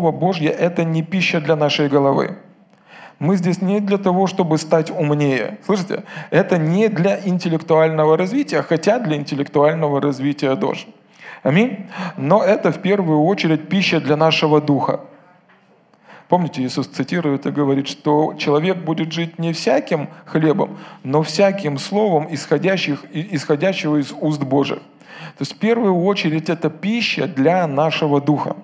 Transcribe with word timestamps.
Слово 0.00 0.12
Божье– 0.12 0.48
это 0.58 0.82
не 0.82 1.02
пища 1.02 1.42
для 1.42 1.56
нашей 1.56 1.90
головы. 1.90 2.38
Мы 3.18 3.36
здесь 3.36 3.60
не 3.60 3.80
для 3.80 3.98
того, 3.98 4.26
чтобы 4.26 4.56
стать 4.56 4.90
умнее. 4.90 5.58
Слышите? 5.66 6.04
Это 6.30 6.56
не 6.56 6.88
для 6.88 7.20
интеллектуального 7.22 8.16
развития, 8.16 8.62
хотя 8.62 8.98
для 8.98 9.16
интеллектуального 9.16 10.00
развития 10.00 10.56
тоже. 10.56 10.86
Аминь. 11.42 11.86
Но 12.16 12.42
это 12.42 12.72
в 12.72 12.78
первую 12.78 13.20
очередь 13.24 13.68
пища 13.68 14.00
для 14.00 14.16
нашего 14.16 14.62
духа. 14.62 15.00
Помните, 16.28 16.62
Иисус 16.62 16.86
цитирует 16.86 17.44
и 17.44 17.50
говорит, 17.50 17.86
что 17.86 18.32
человек 18.38 18.78
будет 18.78 19.12
жить 19.12 19.38
не 19.38 19.52
всяким 19.52 20.08
хлебом, 20.24 20.78
но 21.04 21.20
всяким 21.20 21.76
словом, 21.76 22.26
исходящих, 22.30 23.04
исходящего 23.12 23.98
из 23.98 24.14
уст 24.18 24.42
Божьих. 24.42 24.78
То 24.78 25.42
есть 25.42 25.56
в 25.56 25.58
первую 25.58 25.94
очередь 26.02 26.48
это 26.48 26.70
пища 26.70 27.26
для 27.26 27.66
нашего 27.66 28.22
духа. 28.22 28.56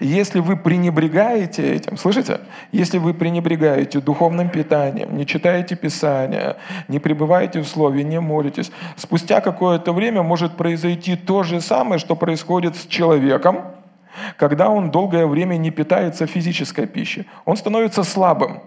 Если 0.00 0.40
вы 0.40 0.56
пренебрегаете 0.56 1.74
этим, 1.74 1.96
слышите? 1.96 2.40
Если 2.72 2.98
вы 2.98 3.14
пренебрегаете 3.14 4.00
духовным 4.00 4.48
питанием, 4.48 5.16
не 5.16 5.26
читаете 5.26 5.76
Писание, 5.76 6.56
не 6.88 6.98
пребываете 6.98 7.60
в 7.60 7.68
Слове, 7.68 8.02
не 8.02 8.20
молитесь, 8.20 8.72
спустя 8.96 9.40
какое-то 9.40 9.92
время 9.92 10.22
может 10.22 10.56
произойти 10.56 11.16
то 11.16 11.42
же 11.42 11.60
самое, 11.60 11.98
что 11.98 12.16
происходит 12.16 12.76
с 12.76 12.86
человеком, 12.86 13.64
когда 14.36 14.68
он 14.68 14.90
долгое 14.90 15.26
время 15.26 15.56
не 15.56 15.70
питается 15.70 16.26
физической 16.26 16.86
пищей. 16.86 17.26
Он 17.44 17.56
становится 17.56 18.02
слабым. 18.02 18.60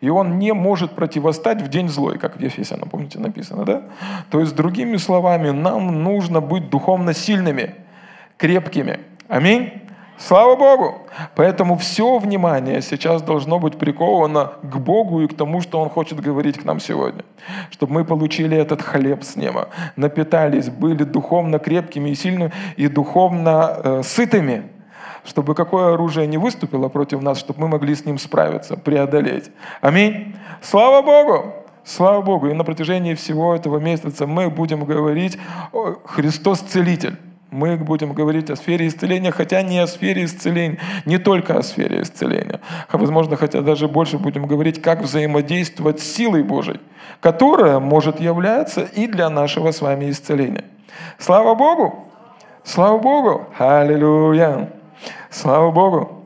И 0.00 0.10
он 0.10 0.38
не 0.38 0.52
может 0.52 0.92
противостать 0.92 1.60
в 1.60 1.68
день 1.68 1.88
злой, 1.88 2.18
как 2.18 2.36
в 2.36 2.40
Ефесянам, 2.40 2.88
помните, 2.88 3.18
написано, 3.18 3.64
да? 3.64 3.82
То 4.30 4.38
есть, 4.38 4.54
другими 4.54 4.96
словами, 4.96 5.50
нам 5.50 6.04
нужно 6.04 6.40
быть 6.40 6.70
духовно 6.70 7.12
сильными, 7.12 7.74
крепкими. 8.36 9.00
Аминь. 9.26 9.87
Слава 10.18 10.56
Богу! 10.56 11.02
Поэтому 11.36 11.76
все 11.76 12.18
внимание 12.18 12.82
сейчас 12.82 13.22
должно 13.22 13.60
быть 13.60 13.78
приковано 13.78 14.52
к 14.62 14.76
Богу 14.76 15.20
и 15.20 15.28
к 15.28 15.36
тому, 15.36 15.60
что 15.60 15.80
Он 15.80 15.88
хочет 15.88 16.20
говорить 16.20 16.58
к 16.58 16.64
нам 16.64 16.80
сегодня. 16.80 17.24
Чтобы 17.70 17.92
мы 17.92 18.04
получили 18.04 18.56
этот 18.56 18.82
хлеб 18.82 19.22
с 19.22 19.36
неба, 19.36 19.68
напитались, 19.94 20.70
были 20.70 21.04
духовно 21.04 21.60
крепкими 21.60 22.10
и 22.10 22.14
сильными, 22.16 22.52
и 22.76 22.88
духовно 22.88 23.76
э, 23.76 24.02
сытыми, 24.02 24.64
чтобы 25.24 25.54
какое 25.54 25.94
оружие 25.94 26.26
не 26.26 26.36
выступило 26.36 26.88
против 26.88 27.22
нас, 27.22 27.38
чтобы 27.38 27.60
мы 27.60 27.68
могли 27.68 27.94
с 27.94 28.04
ним 28.04 28.18
справиться, 28.18 28.76
преодолеть. 28.76 29.52
Аминь. 29.80 30.34
Слава 30.62 31.00
Богу! 31.00 31.54
Слава 31.84 32.22
Богу! 32.22 32.48
И 32.48 32.54
на 32.54 32.64
протяжении 32.64 33.14
всего 33.14 33.54
этого 33.54 33.78
месяца 33.78 34.26
мы 34.26 34.50
будем 34.50 34.84
говорить 34.84 35.38
«Христос 36.04 36.58
Целитель». 36.58 37.16
Мы 37.50 37.76
будем 37.76 38.12
говорить 38.12 38.50
о 38.50 38.56
сфере 38.56 38.88
исцеления, 38.88 39.30
хотя 39.30 39.62
не 39.62 39.78
о 39.78 39.86
сфере 39.86 40.24
исцеления, 40.26 40.78
не 41.06 41.16
только 41.16 41.56
о 41.56 41.62
сфере 41.62 42.02
исцеления. 42.02 42.60
А 42.90 42.98
возможно, 42.98 43.36
хотя 43.36 43.62
даже 43.62 43.88
больше 43.88 44.18
будем 44.18 44.46
говорить, 44.46 44.82
как 44.82 45.00
взаимодействовать 45.00 46.00
с 46.00 46.04
силой 46.04 46.42
Божией, 46.42 46.80
которая 47.20 47.78
может 47.78 48.20
являться 48.20 48.82
и 48.82 49.06
для 49.06 49.30
нашего 49.30 49.70
с 49.70 49.80
вами 49.80 50.10
исцеления. 50.10 50.64
Слава 51.18 51.54
Богу! 51.54 52.04
Слава 52.64 52.98
Богу! 52.98 53.46
Аллилуйя! 53.58 54.70
Слава 55.30 55.70
Богу! 55.70 56.17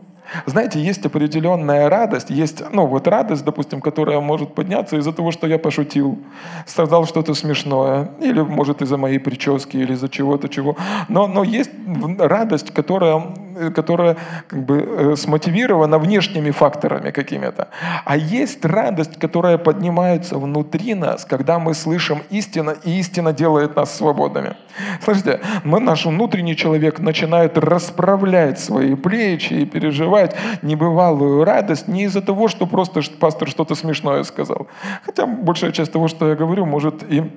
Знаете, 0.46 0.80
есть 0.80 1.04
определенная 1.06 1.88
радость, 1.88 2.30
есть, 2.30 2.62
ну 2.72 2.86
вот 2.86 3.06
радость, 3.06 3.44
допустим, 3.44 3.80
которая 3.80 4.20
может 4.20 4.54
подняться 4.54 4.96
из-за 4.96 5.12
того, 5.12 5.30
что 5.30 5.46
я 5.46 5.58
пошутил, 5.58 6.18
сказал 6.66 7.06
что-то 7.06 7.34
смешное, 7.34 8.10
или 8.20 8.40
может 8.40 8.82
из-за 8.82 8.96
моей 8.96 9.18
прически, 9.18 9.76
или 9.76 9.92
из-за 9.92 10.08
чего-то 10.08 10.48
чего. 10.48 10.76
Но, 11.08 11.26
но 11.26 11.44
есть 11.44 11.70
радость, 12.18 12.72
которая, 12.72 13.34
которая 13.74 14.16
как 14.48 14.64
бы 14.64 14.76
э, 14.80 15.16
смотивирована 15.16 15.98
внешними 15.98 16.50
факторами 16.50 17.10
какими-то. 17.10 17.68
А 18.04 18.16
есть 18.16 18.64
радость, 18.64 19.18
которая 19.18 19.58
поднимается 19.58 20.38
внутри 20.38 20.94
нас, 20.94 21.24
когда 21.24 21.58
мы 21.58 21.74
слышим 21.74 22.22
истину, 22.30 22.74
и 22.84 22.98
истина 22.98 23.32
делает 23.32 23.76
нас 23.76 23.96
свободными. 23.96 24.56
Слышите, 25.02 25.40
мы, 25.64 25.80
наш 25.80 26.06
внутренний 26.06 26.56
человек 26.56 26.98
начинает 26.98 27.58
расправлять 27.58 28.58
свои 28.58 28.94
плечи 28.94 29.54
и 29.54 29.66
переживать 29.66 30.36
небывалую 30.62 31.44
радость 31.44 31.88
не 31.88 32.04
из-за 32.04 32.22
того, 32.22 32.48
что 32.48 32.66
просто 32.66 33.00
пастор 33.18 33.48
что-то 33.48 33.74
смешное 33.74 34.24
сказал. 34.24 34.66
Хотя 35.04 35.26
большая 35.26 35.72
часть 35.72 35.92
того, 35.92 36.08
что 36.08 36.28
я 36.28 36.34
говорю, 36.34 36.66
может 36.66 37.02
и 37.02 37.30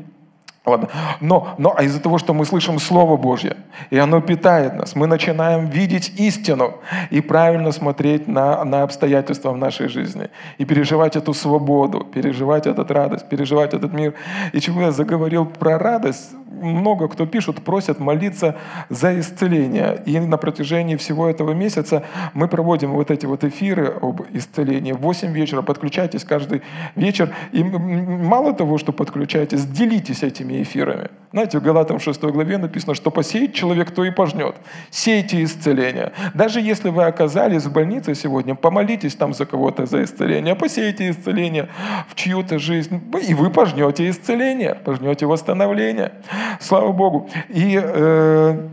Ладно. 0.66 0.90
Но, 1.22 1.56
но 1.58 1.76
а 1.78 1.84
из-за 1.84 2.02
того, 2.02 2.18
что 2.18 2.34
мы 2.34 2.46
слышим 2.46 2.80
Слово 2.80 3.18
Божье, 3.18 3.56
и 3.92 3.98
оно 3.98 4.20
питает 4.22 4.74
нас, 4.76 4.96
мы 4.96 5.06
начинаем 5.06 5.68
видеть 5.68 6.14
истину 6.20 6.76
и 7.12 7.22
правильно 7.22 7.72
смотреть 7.72 8.28
на, 8.28 8.64
на 8.66 8.82
обстоятельства 8.82 9.52
в 9.52 9.58
нашей 9.58 9.90
жизни, 9.90 10.30
и 10.58 10.66
переживать 10.66 11.16
эту 11.16 11.34
свободу, 11.34 12.00
переживать 12.04 12.66
эту 12.66 12.84
радость, 12.94 13.30
переживать 13.30 13.74
этот 13.74 13.94
мир. 13.94 14.16
И 14.54 14.60
чего 14.60 14.82
я 14.82 14.92
заговорил 14.92 15.46
про 15.46 15.78
радость, 15.78 16.32
много 16.62 17.08
кто 17.08 17.26
пишут, 17.26 17.64
просят 17.64 18.00
молиться 18.00 18.56
за 18.90 19.20
исцеление. 19.20 20.02
И 20.06 20.20
на 20.20 20.38
протяжении 20.38 20.96
всего 20.96 21.28
этого 21.28 21.54
месяца 21.54 22.04
мы 22.34 22.48
проводим 22.48 22.92
вот 22.92 23.12
эти 23.12 23.26
вот 23.26 23.44
эфиры 23.44 23.94
об 24.02 24.22
исцелении. 24.34 24.94
В 24.94 25.00
8 25.00 25.32
вечера 25.32 25.62
подключайтесь 25.62 26.24
каждый 26.24 26.62
вечер. 26.96 27.34
И 27.52 27.64
мало 27.64 28.54
того, 28.54 28.78
что 28.78 28.92
подключайтесь, 28.92 29.66
делитесь 29.66 30.24
этими 30.24 30.62
эфирами. 30.62 31.10
Знаете, 31.32 31.60
в 31.60 31.64
Галатам 31.64 32.00
6 32.00 32.22
главе 32.24 32.58
написано, 32.58 32.96
что 32.96 33.12
посеет 33.12 33.54
человек, 33.54 33.92
то 33.92 34.06
и 34.06 34.12
пожнет. 34.12 34.56
Сейте 34.90 35.44
исцеление. 35.44 36.14
Даже 36.34 36.62
если 36.62 36.90
вы 36.90 37.04
оказались 37.04 37.66
в 37.66 37.74
больнице 37.74 38.16
сегодня, 38.16 38.56
помолитесь 38.56 39.16
там 39.16 39.34
за 39.34 39.46
кого-то 39.46 39.86
за 39.86 40.04
исцеление, 40.04 40.56
посейте 40.56 41.10
исцеление 41.10 41.68
в 42.08 42.16
чью-то 42.16 42.58
жизнь, 42.58 43.02
и 43.28 43.34
вы 43.34 43.50
пожнете 43.50 44.10
исцеление, 44.10 44.76
пожнете 44.76 45.26
восстановление. 45.26 46.14
Слава 46.60 46.92
Богу. 46.92 47.30
И 47.50 47.80
э, 47.82 48.68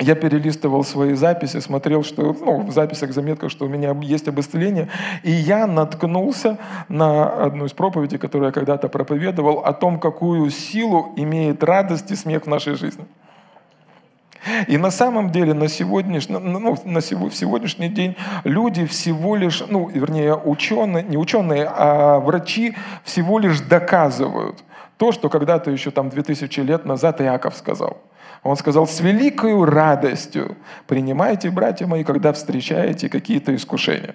я 0.00 0.14
перелистывал 0.14 0.82
свои 0.82 1.14
записи, 1.14 1.60
смотрел, 1.60 2.02
что 2.02 2.22
ну, 2.32 2.62
в 2.62 2.72
записях, 2.72 3.12
заметках, 3.12 3.50
что 3.50 3.66
у 3.66 3.68
меня 3.68 3.94
есть 4.00 4.28
об 4.28 4.40
исцелении. 4.40 4.88
И 5.22 5.30
я 5.30 5.66
наткнулся 5.66 6.56
на 6.88 7.28
одну 7.44 7.66
из 7.66 7.72
проповедей, 7.72 8.18
которую 8.18 8.48
я 8.48 8.52
когда-то 8.52 8.88
проповедовал, 8.88 9.58
о 9.58 9.72
том, 9.74 10.00
какую 10.00 10.50
силу 10.50 11.12
имеет 11.16 11.62
радость 11.62 12.10
и 12.10 12.16
смех 12.16 12.44
в 12.44 12.48
нашей 12.48 12.76
жизни. 12.76 13.04
И 14.68 14.78
на 14.78 14.90
самом 14.90 15.30
деле 15.30 15.52
на 15.52 15.68
сегодняшний, 15.68 16.38
ну, 16.38 16.76
на 16.84 17.00
сегодняшний 17.02 17.90
день 17.90 18.16
люди 18.44 18.86
всего 18.86 19.36
лишь, 19.36 19.62
ну, 19.68 19.88
вернее, 19.88 20.34
ученые, 20.34 21.02
не 21.02 21.18
ученые, 21.18 21.70
а 21.70 22.20
врачи 22.20 22.74
всего 23.04 23.38
лишь 23.38 23.60
доказывают 23.60 24.64
то, 25.00 25.12
что 25.12 25.28
когда-то 25.30 25.70
еще 25.70 25.90
там 25.90 26.10
2000 26.10 26.60
лет 26.60 26.84
назад 26.84 27.20
Иаков 27.20 27.56
сказал– 27.56 28.02
он 28.42 28.56
сказал, 28.56 28.86
с 28.86 29.00
великой 29.00 29.62
радостью 29.64 30.56
принимайте, 30.86 31.50
братья 31.50 31.86
мои, 31.86 32.04
когда 32.04 32.32
встречаете 32.32 33.08
какие-то 33.08 33.54
искушения. 33.54 34.14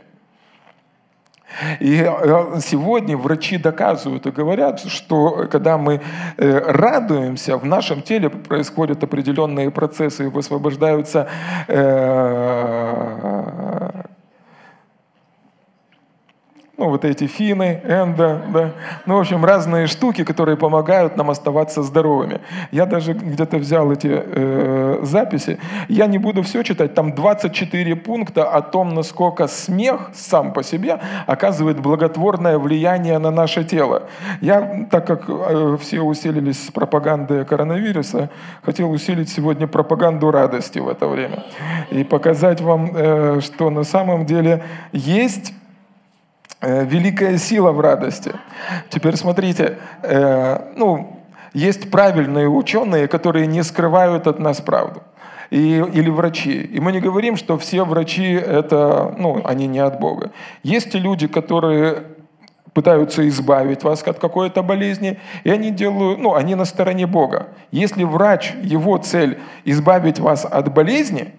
И 1.80 2.02
э, 2.04 2.60
сегодня 2.60 3.16
врачи 3.16 3.58
доказывают 3.58 4.26
и 4.26 4.32
говорят, 4.32 4.80
что 4.80 5.48
когда 5.50 5.78
мы 5.78 6.02
э, 6.38 6.60
радуемся, 6.60 7.58
в 7.58 7.66
нашем 7.66 8.02
теле 8.02 8.30
происходят 8.30 9.04
определенные 9.04 9.70
процессы, 9.72 10.28
высвобождаются 10.30 11.30
э, 11.68 12.96
ну, 16.78 16.90
вот 16.90 17.06
эти 17.06 17.26
фины, 17.26 17.82
эндо, 17.86 18.42
да, 18.54 18.72
ну, 19.06 19.16
в 19.16 19.20
общем, 19.20 19.46
разные 19.46 19.88
штуки, 19.88 20.26
которые 20.26 20.58
помогают 20.58 21.16
нам 21.16 21.30
оставаться 21.30 21.84
здоровыми. 21.84 22.42
Я 22.72 22.86
даже 22.86 23.14
где-то 23.14 23.58
взял 23.58 23.92
эти 23.92 24.10
э, 24.12 25.00
записи, 25.04 25.58
я 25.88 26.08
не 26.08 26.18
буду 26.18 26.44
все 26.44 26.64
читать, 26.64 26.94
там 26.94 27.16
24 27.16 27.96
пункта 27.96 28.50
о 28.50 28.62
том, 28.62 28.94
насколько 28.94 29.48
смех 29.48 30.12
сам 30.14 30.52
по 30.52 30.64
себе 30.64 31.00
оказывает 31.28 31.80
благотворное 31.80 32.58
влияние 32.58 33.20
на 33.20 33.32
наше 33.32 33.64
тело. 33.64 34.04
Я, 34.42 34.88
так 34.92 35.08
как 35.08 35.30
э, 35.30 35.78
все 35.80 36.02
усилились 36.02 36.68
с 36.68 36.72
пропагандой 36.72 37.46
коронавируса, 37.46 38.30
хотел 38.64 38.92
усилить 38.92 39.30
сегодня 39.30 39.68
пропаганду 39.68 40.30
радости 40.30 40.80
в 40.80 40.90
это 40.90 41.08
время 41.08 41.46
и 41.90 42.04
показать 42.04 42.60
вам, 42.60 42.92
э, 42.94 43.40
что 43.42 43.70
на 43.70 43.84
самом 43.84 44.26
деле 44.26 44.64
есть 44.92 45.54
великая 46.66 47.38
сила 47.38 47.72
в 47.72 47.80
радости. 47.80 48.32
Теперь 48.90 49.16
смотрите, 49.16 49.78
э, 50.02 50.74
ну, 50.76 51.22
есть 51.54 51.90
правильные 51.92 52.50
ученые, 52.50 53.08
которые 53.08 53.48
не 53.48 53.64
скрывают 53.64 54.28
от 54.28 54.40
нас 54.40 54.62
правду. 54.62 55.04
И, 55.52 55.84
или 55.94 56.10
врачи. 56.10 56.62
И 56.62 56.80
мы 56.80 56.92
не 56.92 57.00
говорим, 57.00 57.38
что 57.38 57.58
все 57.58 57.86
врачи 57.86 58.34
это, 58.34 59.16
ну, 59.18 59.42
они 59.46 59.68
не 59.68 59.80
от 59.80 60.00
Бога. 60.00 60.32
Есть 60.64 60.94
люди, 60.96 61.28
которые 61.28 62.04
пытаются 62.74 63.26
избавить 63.30 63.84
вас 63.84 64.04
от 64.04 64.20
какой-то 64.20 64.62
болезни, 64.62 65.18
и 65.46 65.50
они 65.50 65.72
делают, 65.72 66.20
ну, 66.20 66.36
они 66.36 66.56
на 66.56 66.66
стороне 66.66 67.08
Бога. 67.08 67.48
Если 67.72 68.04
врач, 68.04 68.54
его 68.62 68.98
цель 68.98 69.40
избавить 69.64 70.20
вас 70.20 70.46
от 70.46 70.74
болезни, 70.74 71.34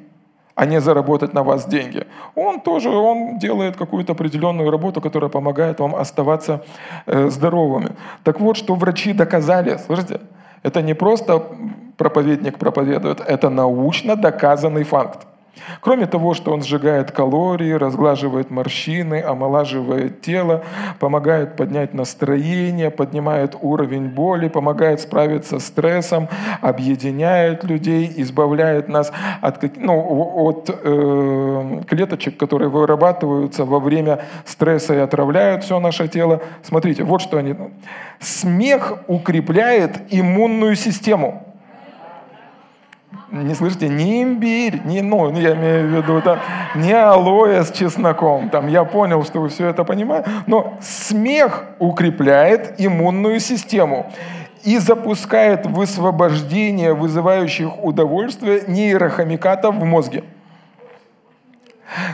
а 0.56 0.66
не 0.66 0.80
заработать 0.80 1.34
на 1.34 1.42
вас 1.42 1.66
деньги. 1.66 2.06
Он 2.34 2.60
тоже 2.60 2.88
он 2.88 3.38
делает 3.38 3.76
какую-то 3.76 4.12
определенную 4.12 4.70
работу, 4.70 5.00
которая 5.00 5.30
помогает 5.30 5.80
вам 5.80 5.94
оставаться 5.94 6.64
э, 7.06 7.28
здоровыми. 7.28 7.90
Так 8.24 8.40
вот, 8.40 8.56
что 8.56 8.74
врачи 8.74 9.12
доказали, 9.12 9.78
слышите? 9.86 10.20
Это 10.62 10.82
не 10.82 10.94
просто 10.94 11.42
проповедник 11.96 12.58
проповедует, 12.58 13.20
это 13.20 13.50
научно 13.50 14.16
доказанный 14.16 14.84
факт. 14.84 15.26
Кроме 15.80 16.06
того, 16.06 16.34
что 16.34 16.52
он 16.52 16.62
сжигает 16.62 17.10
калории, 17.10 17.72
разглаживает 17.72 18.50
морщины, 18.50 19.22
омолаживает 19.22 20.20
тело, 20.20 20.64
помогает 20.98 21.56
поднять 21.56 21.94
настроение, 21.94 22.90
поднимает 22.90 23.56
уровень 23.60 24.08
боли, 24.08 24.48
помогает 24.48 25.00
справиться 25.00 25.58
с 25.58 25.66
стрессом, 25.66 26.28
объединяет 26.60 27.64
людей, 27.64 28.12
избавляет 28.16 28.88
нас 28.88 29.12
от, 29.40 29.76
ну, 29.76 29.94
от 30.46 30.70
э, 30.70 31.82
клеточек, 31.86 32.36
которые 32.36 32.68
вырабатываются 32.68 33.64
во 33.64 33.80
время 33.80 34.20
стресса 34.44 34.94
и 34.94 34.98
отравляют 34.98 35.64
все 35.64 35.80
наше 35.80 36.08
тело. 36.08 36.42
Смотрите, 36.62 37.02
вот 37.02 37.20
что 37.20 37.38
они. 37.38 37.54
Смех 38.20 38.98
укрепляет 39.06 40.00
иммунную 40.10 40.76
систему 40.76 41.55
не 43.30 43.54
слышите, 43.54 43.88
не 43.88 44.22
имбирь, 44.22 44.82
не, 44.84 45.02
ну, 45.02 45.36
я 45.36 45.54
имею 45.54 45.88
в 45.88 45.90
виду, 45.96 46.20
там, 46.22 46.38
не 46.74 46.92
алоэ 46.92 47.64
с 47.64 47.72
чесноком. 47.72 48.50
Там, 48.50 48.68
я 48.68 48.84
понял, 48.84 49.24
что 49.24 49.40
вы 49.40 49.48
все 49.48 49.68
это 49.68 49.84
понимаете. 49.84 50.30
Но 50.46 50.74
смех 50.80 51.64
укрепляет 51.78 52.74
иммунную 52.78 53.40
систему 53.40 54.12
и 54.62 54.78
запускает 54.78 55.66
высвобождение 55.66 56.94
вызывающих 56.94 57.84
удовольствие 57.84 58.62
нейрохомикатов 58.66 59.74
в 59.74 59.84
мозге. 59.84 60.24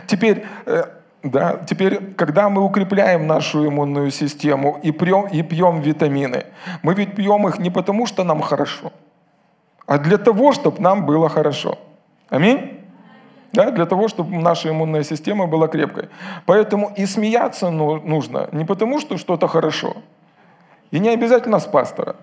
Теперь, 0.07 0.45
э, 0.67 0.85
да, 1.23 1.61
теперь, 1.67 2.15
когда 2.15 2.49
мы 2.49 2.63
укрепляем 2.63 3.27
нашу 3.27 3.67
иммунную 3.67 4.11
систему 4.11 4.79
и 4.83 4.93
пьем, 4.93 5.27
и 5.27 5.43
пьем 5.43 5.81
витамины, 5.81 6.45
мы 6.83 6.95
ведь 6.95 7.15
пьем 7.15 7.49
их 7.49 7.59
не 7.59 7.71
потому, 7.71 8.07
что 8.07 8.25
нам 8.25 8.41
хорошо– 8.41 8.93
а 9.93 9.99
для 9.99 10.17
того, 10.17 10.53
чтобы 10.53 10.81
нам 10.81 11.05
было 11.05 11.29
хорошо. 11.29 11.79
Аминь? 12.31 12.81
Да, 13.53 13.71
для 13.71 13.85
того, 13.85 14.09
чтобы 14.09 14.39
наша 14.39 14.71
иммунная 14.71 15.03
система 15.03 15.47
была 15.47 15.69
крепкой. 15.69 16.09
Поэтому 16.47 16.95
и 16.97 17.05
смеяться 17.05 17.69
ну, 17.69 18.01
нужно 18.01 18.49
не 18.53 18.65
потому, 18.65 19.01
что 19.01 19.19
что-то 19.19 19.49
хорошо. 19.49 19.97
И 20.93 20.99
не 20.99 21.11
обязательно 21.11 21.59
с 21.59 21.67
пастора. 21.67 22.17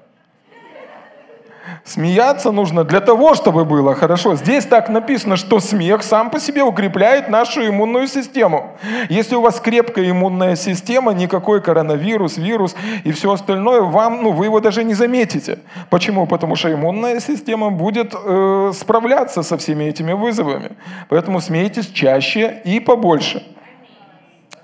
Смеяться 1.84 2.52
нужно 2.52 2.84
для 2.84 3.00
того, 3.00 3.34
чтобы 3.36 3.66
было 3.66 3.96
хорошо. 3.96 4.36
Здесь 4.36 4.66
так 4.66 4.90
написано, 4.90 5.38
что 5.38 5.60
смех 5.60 6.04
сам 6.04 6.30
по 6.30 6.40
себе 6.40 6.64
укрепляет 6.64 7.30
нашу 7.30 7.68
иммунную 7.68 8.08
систему. 8.08 8.78
Если 9.10 9.36
у 9.36 9.42
вас 9.42 9.60
крепкая 9.60 10.10
иммунная 10.10 10.56
система, 10.56 11.14
никакой 11.14 11.62
коронавирус, 11.62 12.38
вирус 12.38 12.76
и 13.04 13.12
все 13.12 13.32
остальное, 13.32 13.82
вам, 13.82 14.24
ну, 14.24 14.32
вы 14.32 14.46
его 14.46 14.60
даже 14.60 14.84
не 14.84 14.94
заметите. 14.94 15.60
Почему? 15.90 16.28
Потому 16.28 16.56
что 16.56 16.72
иммунная 16.72 17.20
система 17.20 17.70
будет 17.72 18.14
э, 18.14 18.72
справляться 18.74 19.44
со 19.44 19.58
всеми 19.58 19.86
этими 19.86 20.14
вызовами. 20.14 20.72
Поэтому 21.08 21.42
смейтесь 21.42 21.88
чаще 21.88 22.62
и 22.64 22.80
побольше. 22.80 23.44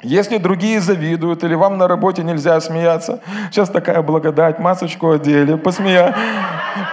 Если 0.05 0.37
другие 0.37 0.79
завидуют 0.81 1.43
или 1.43 1.55
вам 1.55 1.77
на 1.77 1.87
работе 1.87 2.23
нельзя 2.23 2.61
смеяться, 2.61 3.21
сейчас 3.49 3.69
такая 3.69 4.01
благодать, 4.03 4.59
масочку 4.59 5.11
одели, 5.11 5.55
посмея... 5.55 6.15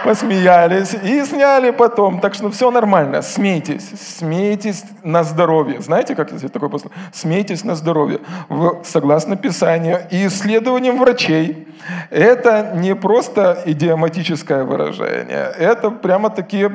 посмеялись 0.03 0.93
и 0.93 1.23
сняли 1.23 1.71
потом. 1.71 2.19
Так 2.19 2.33
что 2.33 2.49
все 2.49 2.71
нормально. 2.71 3.21
Смейтесь. 3.21 3.87
Смейтесь 4.17 4.83
на 5.03 5.23
здоровье. 5.23 5.79
Знаете, 5.79 6.15
как 6.15 6.31
здесь 6.31 6.49
такое 6.49 6.69
послание? 6.69 6.97
Смейтесь 7.13 7.63
на 7.63 7.75
здоровье. 7.75 8.19
В, 8.49 8.83
согласно 8.83 9.35
Писанию 9.35 9.99
и 10.09 10.25
исследованиям 10.25 10.97
врачей, 10.97 11.67
это 12.09 12.73
не 12.75 12.95
просто 12.95 13.61
идиоматическое 13.65 14.63
выражение. 14.63 15.51
Это 15.57 15.91
прямо 15.91 16.29
такие 16.31 16.71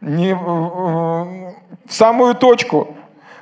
не, 0.00 0.32
в 0.34 1.52
самую 1.88 2.34
точку. 2.34 2.96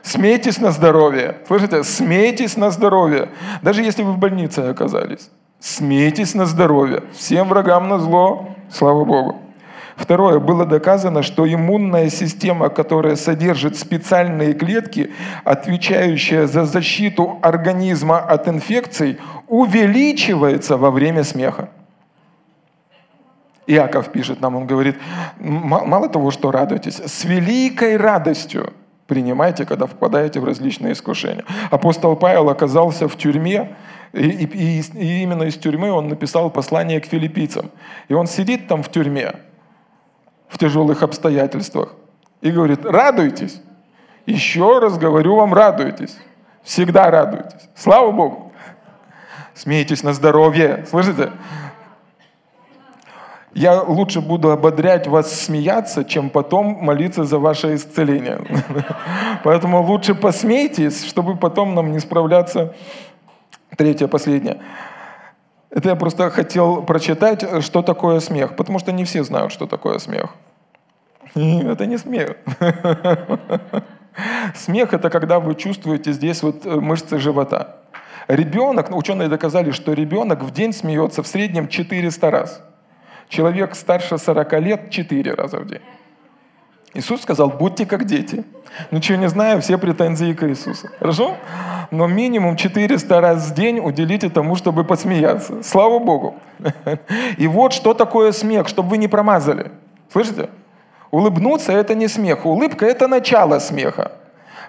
Смейтесь 0.09 0.59
на 0.59 0.71
здоровье. 0.71 1.37
Слышите? 1.47 1.85
Смейтесь 1.85 2.57
на 2.57 2.71
здоровье. 2.71 3.29
Даже 3.61 3.83
если 3.83 4.03
вы 4.03 4.13
в 4.13 4.19
больнице 4.19 4.61
оказались. 4.61 5.29
Смейтесь 5.61 6.35
на 6.35 6.47
здоровье. 6.47 7.03
Всем 7.13 7.49
врагам 7.49 7.91
на 7.91 7.99
зло. 7.99 8.49
Слава 8.71 9.05
Богу. 9.05 9.43
Второе. 9.97 10.39
Было 10.39 10.65
доказано, 10.65 11.23
что 11.23 11.47
иммунная 11.47 12.09
система, 12.09 12.71
которая 12.71 13.17
содержит 13.17 13.77
специальные 13.77 14.55
клетки, 14.55 15.13
отвечающие 15.45 16.47
за 16.47 16.65
защиту 16.65 17.39
организма 17.43 18.19
от 18.19 18.49
инфекций, 18.49 19.19
увеличивается 19.47 20.79
во 20.79 20.91
время 20.91 21.23
смеха. 21.23 21.69
Иаков 23.67 24.11
пишет 24.11 24.41
нам, 24.41 24.57
он 24.57 24.67
говорит, 24.67 24.97
мало 25.39 26.09
того, 26.09 26.31
что 26.31 26.51
радуйтесь, 26.51 26.97
с 26.97 27.25
великой 27.25 27.99
радостью 27.99 28.73
принимайте, 29.09 29.65
когда 29.65 29.87
впадаете 29.87 30.39
в 30.39 30.45
различные 30.45 30.93
искушения. 30.93 31.45
Апостол 31.71 32.15
Павел 32.15 32.51
оказался 32.51 33.09
в 33.09 33.17
тюрьме, 33.17 33.75
и, 34.13 34.29
и, 34.29 34.81
и 34.81 35.23
именно 35.23 35.45
из 35.45 35.57
тюрьмы 35.57 35.91
он 35.91 36.09
написал 36.09 36.51
послание 36.51 37.01
к 37.01 37.07
филиппийцам. 37.07 37.71
И 38.09 38.15
он 38.15 38.27
сидит 38.27 38.69
там 38.69 38.83
в 38.83 38.91
тюрьме, 38.91 39.33
в 40.49 40.59
тяжелых 40.59 41.03
обстоятельствах, 41.03 41.95
и 42.43 42.51
говорит, 42.51 42.85
радуйтесь. 42.85 43.61
Еще 44.27 44.79
раз 44.79 44.99
говорю 44.99 45.37
вам, 45.37 45.55
радуйтесь. 45.55 46.17
Всегда 46.63 47.11
радуйтесь. 47.11 47.69
Слава 47.75 48.13
Богу. 48.13 48.53
Смейтесь 49.55 50.03
на 50.03 50.13
здоровье. 50.13 50.85
Слышите? 50.89 51.33
Я 53.59 53.83
лучше 53.83 54.21
буду 54.21 54.51
ободрять 54.51 55.09
вас 55.09 55.33
смеяться, 55.33 56.05
чем 56.05 56.31
потом 56.31 56.79
молиться 56.81 57.25
за 57.25 57.39
ваше 57.39 57.75
исцеление. 57.75 58.39
Поэтому 59.45 59.83
лучше 59.83 60.15
посмейтесь, 60.15 61.05
чтобы 61.05 61.37
потом 61.37 61.75
нам 61.75 61.91
не 61.91 61.99
справляться. 61.99 62.75
Третье, 63.77 64.07
последнее. 64.07 64.59
Это 65.71 65.89
я 65.89 65.97
просто 65.97 66.31
хотел 66.31 66.83
прочитать, 66.83 67.65
что 67.65 67.83
такое 67.83 68.21
смех, 68.21 68.55
потому 68.55 68.79
что 68.79 68.93
не 68.93 69.05
все 69.05 69.25
знают, 69.25 69.53
что 69.53 69.67
такое 69.67 69.99
смех. 69.99 70.35
Это 71.35 71.87
не 71.87 71.99
смех. 71.99 72.37
Смех– 74.57 74.93
это 74.95 75.11
когда 75.11 75.39
вы 75.39 75.55
чувствуете 75.55 76.13
здесь 76.13 76.43
вот 76.43 76.67
э, 76.67 76.81
мышцы 76.81 77.19
живота. 77.19 77.77
Ребенок, 78.27 78.91
ученые 78.91 79.29
доказали, 79.29 79.71
что 79.71 79.93
ребенок 79.93 80.43
в 80.43 80.51
день 80.51 80.73
смеется 80.73 81.23
в 81.23 81.29
среднем 81.29 81.69
400 81.69 82.31
раз. 82.31 82.68
Человек 83.29 83.75
старше 83.75 84.19
40 84.19 84.53
лет 84.61 84.91
4 84.91 85.35
раза 85.35 85.59
в 85.59 85.67
день. 85.67 85.83
Иисус 86.95 87.23
сказал, 87.23 87.51
будьте 87.51 87.87
как 87.87 88.05
дети. 88.05 88.45
Ничего 88.91 89.19
не 89.19 89.29
знаю, 89.29 89.61
все 89.61 89.79
претензии 89.79 90.33
к 90.33 90.49
Иисусу. 90.49 90.89
Хорошо? 90.99 91.37
Но 91.91 92.07
минимум 92.07 92.57
400 92.57 93.21
раз 93.21 93.51
в 93.51 93.55
день 93.55 93.79
уделите 93.79 94.31
тому, 94.31 94.57
чтобы 94.57 94.85
посмеяться. 94.85 95.63
Слава 95.63 95.99
Богу. 95.99 96.35
И 97.37 97.47
вот 97.47 97.73
что 97.73 97.95
такое 97.95 98.33
смех, 98.33 98.69
чтобы 98.69 98.91
вы 98.91 98.99
не 98.99 99.09
промазали. 99.09 99.71
Слышите? 100.13 100.49
Улыбнуться– 101.11 101.73
это 101.81 101.95
не 101.95 102.09
смех. 102.09 102.47
Улыбка– 102.47 102.87
это 102.87 103.09
начало 103.09 103.59
смеха. 103.59 104.13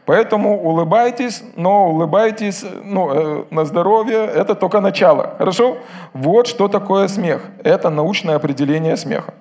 Поэтому 0.10 0.60
улыбайтесь, 0.60 1.44
но 1.56 1.92
улыбайтесь 1.92 2.66
ну, 2.84 3.14
э, 3.14 3.46
на 3.52 3.64
здоровье, 3.64 4.26
это 4.26 4.56
только 4.56 4.82
начало. 4.82 5.36
Хорошо? 5.38 5.78
Вот 6.14 6.48
что 6.48 6.68
такое 6.68 7.08
смех. 7.08 7.44
Это 7.64 7.92
научное 7.92 8.36
определение 8.36 8.98
смеха. 8.98 9.36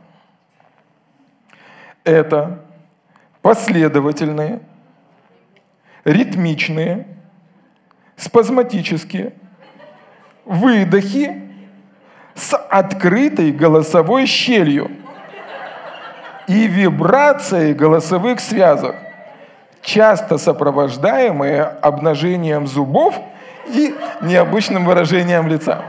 Это 2.04 2.58
последовательные, 3.40 4.60
ритмичные, 6.04 7.06
спазматические 8.16 9.32
выдохи 10.44 11.50
с 12.34 12.54
открытой 12.54 13.52
голосовой 13.52 14.26
щелью 14.26 14.90
и 16.46 16.66
вибрацией 16.66 17.72
голосовых 17.72 18.40
связок 18.40 19.07
часто 19.82 20.38
сопровождаемые 20.38 21.62
обнажением 21.62 22.66
зубов 22.66 23.14
и 23.66 23.94
необычным 24.22 24.84
выражением 24.84 25.48
лица. 25.48 25.82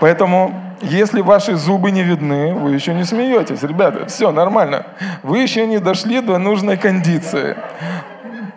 Поэтому, 0.00 0.54
если 0.80 1.20
ваши 1.20 1.56
зубы 1.56 1.90
не 1.90 2.02
видны, 2.02 2.54
вы 2.54 2.72
еще 2.72 2.94
не 2.94 3.04
смеетесь, 3.04 3.62
ребята, 3.62 4.06
все 4.06 4.32
нормально. 4.32 4.86
Вы 5.22 5.38
еще 5.38 5.66
не 5.66 5.78
дошли 5.78 6.20
до 6.20 6.38
нужной 6.38 6.76
кондиции. 6.76 7.56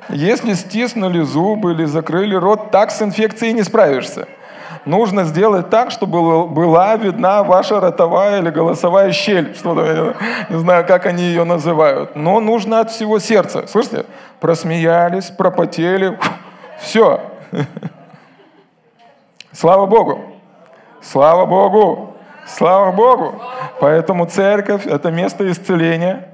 Если 0.09 0.53
стиснули 0.53 1.21
зубы 1.21 1.73
или 1.73 1.85
закрыли 1.85 2.35
рот, 2.35 2.71
так 2.71 2.91
с 2.91 3.01
инфекцией 3.01 3.53
не 3.53 3.63
справишься. 3.63 4.27
Нужно 4.85 5.23
сделать 5.23 5.69
так, 5.69 5.91
чтобы 5.91 6.47
была 6.47 6.95
видна 6.97 7.43
ваша 7.43 7.79
ротовая 7.79 8.39
или 8.39 8.49
голосовая 8.49 9.11
щель. 9.11 9.55
Что-то, 9.57 9.85
я 9.85 10.15
не 10.49 10.59
знаю, 10.59 10.85
как 10.85 11.05
они 11.05 11.23
ее 11.23 11.45
называют. 11.45 12.15
Но 12.15 12.39
нужно 12.39 12.81
от 12.81 12.91
всего 12.91 13.19
сердца. 13.19 13.65
Слышите? 13.67 14.05
Просмеялись, 14.39 15.29
пропотели. 15.29 16.19
Все. 16.79 17.21
Слава 19.53 19.85
Богу. 19.85 20.19
Слава 21.01 21.45
Богу. 21.45 22.13
Слава 22.45 22.91
Богу. 22.91 23.41
Поэтому 23.79 24.25
церковь– 24.25 24.85
это 24.87 25.11
место 25.11 25.49
исцеления, 25.49 26.29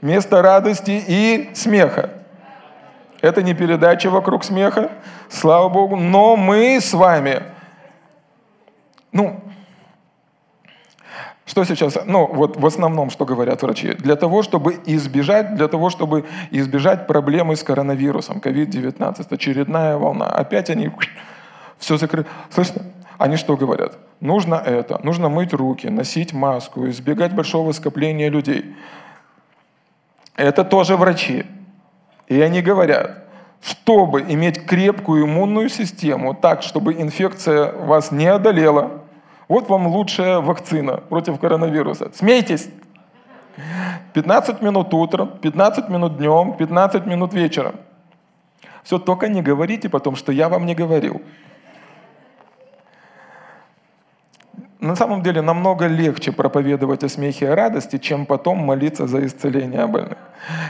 место 0.00 0.40
радости 0.40 1.02
и 1.06 1.50
смеха. 1.54 2.10
Это 3.20 3.42
не 3.42 3.52
передача 3.52 4.08
вокруг 4.08 4.44
смеха, 4.44 4.90
слава 5.28 5.68
Богу, 5.68 5.96
но 5.96 6.36
мы 6.36 6.80
с 6.80 6.94
вами, 6.94 7.42
ну, 9.12 9.42
что 11.46 11.64
сейчас, 11.64 11.98
ну 12.06 12.26
вот 12.26 12.56
в 12.56 12.64
основном, 12.64 13.10
что 13.10 13.24
говорят 13.24 13.62
врачи, 13.62 13.94
для 13.94 14.14
того, 14.14 14.42
чтобы 14.42 14.80
избежать, 14.86 15.56
для 15.56 15.66
того, 15.66 15.90
чтобы 15.90 16.24
избежать 16.52 17.08
проблемы 17.08 17.56
с 17.56 17.64
коронавирусом, 17.64 18.38
COVID-19, 18.38 19.26
очередная 19.30 19.96
волна, 19.96 20.26
опять 20.26 20.70
они 20.70 20.92
все 21.78 21.96
закрыли. 21.96 22.26
Слышно? 22.50 22.82
Они 23.18 23.36
что 23.36 23.56
говорят? 23.56 23.98
Нужно 24.20 24.54
это, 24.54 25.00
нужно 25.04 25.28
мыть 25.28 25.52
руки, 25.52 25.88
носить 25.88 26.32
маску, 26.32 26.88
избегать 26.88 27.34
большого 27.34 27.72
скопления 27.72 28.30
людей. 28.30 28.76
Это 30.36 30.64
тоже 30.64 30.96
врачи. 30.96 31.44
И 32.28 32.40
они 32.40 32.62
говорят, 32.62 33.24
чтобы 33.60 34.22
иметь 34.22 34.64
крепкую 34.64 35.26
иммунную 35.26 35.68
систему, 35.68 36.32
так, 36.32 36.62
чтобы 36.62 36.94
инфекция 36.94 37.72
вас 37.72 38.10
не 38.12 38.26
одолела, 38.26 38.99
вот 39.50 39.68
вам 39.68 39.88
лучшая 39.88 40.38
вакцина 40.38 40.98
против 40.98 41.40
коронавируса. 41.40 42.12
Смейтесь! 42.14 42.68
15 44.14 44.62
минут 44.62 44.94
утром, 44.94 45.38
15 45.42 45.88
минут 45.88 46.16
днем, 46.18 46.54
15 46.56 47.04
минут 47.06 47.34
вечером. 47.34 47.74
Все, 48.84 49.00
только 49.00 49.28
не 49.28 49.42
говорите 49.42 49.88
потом, 49.88 50.14
что 50.14 50.30
я 50.30 50.48
вам 50.48 50.66
не 50.66 50.76
говорил. 50.76 51.20
На 54.80 54.96
самом 54.96 55.22
деле 55.22 55.42
намного 55.42 55.86
легче 55.86 56.32
проповедовать 56.32 57.04
о 57.04 57.08
смехе 57.08 57.46
и 57.46 57.48
радости, 57.48 57.98
чем 57.98 58.24
потом 58.24 58.58
молиться 58.58 59.06
за 59.06 59.26
исцеление 59.26 59.86
больных. 59.86 60.16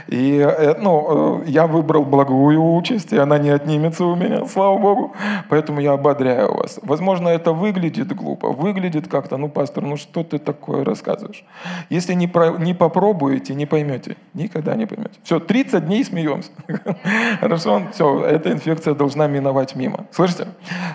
И 0.07 0.37
э, 0.37 0.75
ну, 0.79 1.39
э, 1.43 1.49
я 1.49 1.65
выбрал 1.65 2.03
благую 2.03 2.61
участь, 2.75 3.13
и 3.13 3.17
она 3.17 3.37
не 3.37 3.49
отнимется 3.49 4.03
у 4.03 4.15
меня, 4.15 4.45
слава 4.45 4.77
Богу. 4.77 5.15
Поэтому 5.49 5.79
я 5.79 5.93
ободряю 5.93 6.53
вас. 6.53 6.79
Возможно, 6.83 7.29
это 7.29 7.53
выглядит 7.53 8.13
глупо, 8.13 8.51
выглядит 8.51 9.07
как-то, 9.07 9.37
ну, 9.37 9.47
пастор, 9.47 9.85
ну 9.85 9.95
что 9.95 10.23
ты 10.23 10.39
такое 10.39 10.83
рассказываешь? 10.83 11.45
Если 11.89 12.13
не, 12.13 12.27
про, 12.27 12.57
не 12.57 12.73
попробуете, 12.73 13.55
не 13.55 13.65
поймете. 13.65 14.17
Никогда 14.33 14.75
не 14.75 14.85
поймете. 14.85 15.19
Все, 15.23 15.39
30 15.39 15.85
дней 15.85 16.03
смеемся. 16.03 16.51
Хорошо? 17.39 17.83
Все, 17.93 18.25
эта 18.25 18.51
инфекция 18.51 18.93
должна 18.93 19.27
миновать 19.27 19.75
мимо. 19.75 20.05
Слышите? 20.11 20.47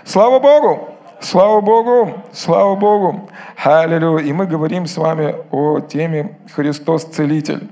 Слава 0.05 0.39
Богу! 0.39 0.96
Слава 1.19 1.61
Богу! 1.61 2.13
Слава 2.31 2.75
Богу! 2.75 3.29
Аллилуйя! 3.63 4.23
И 4.23 4.31
мы 4.33 4.45
говорим 4.45 4.85
с 4.85 4.97
вами 4.97 5.35
о 5.51 5.79
теме 5.79 6.37
«Христос 6.53 7.05
Целитель». 7.05 7.69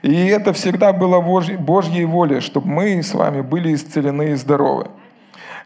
И 0.00 0.26
это 0.28 0.54
всегда 0.54 0.94
было 0.94 1.20
Божьей, 1.20 2.04
волей, 2.06 2.40
чтобы 2.40 2.68
мы 2.68 3.02
с 3.02 3.12
вами 3.12 3.42
были 3.42 3.74
исцелены 3.74 4.30
и 4.30 4.34
здоровы. 4.34 4.86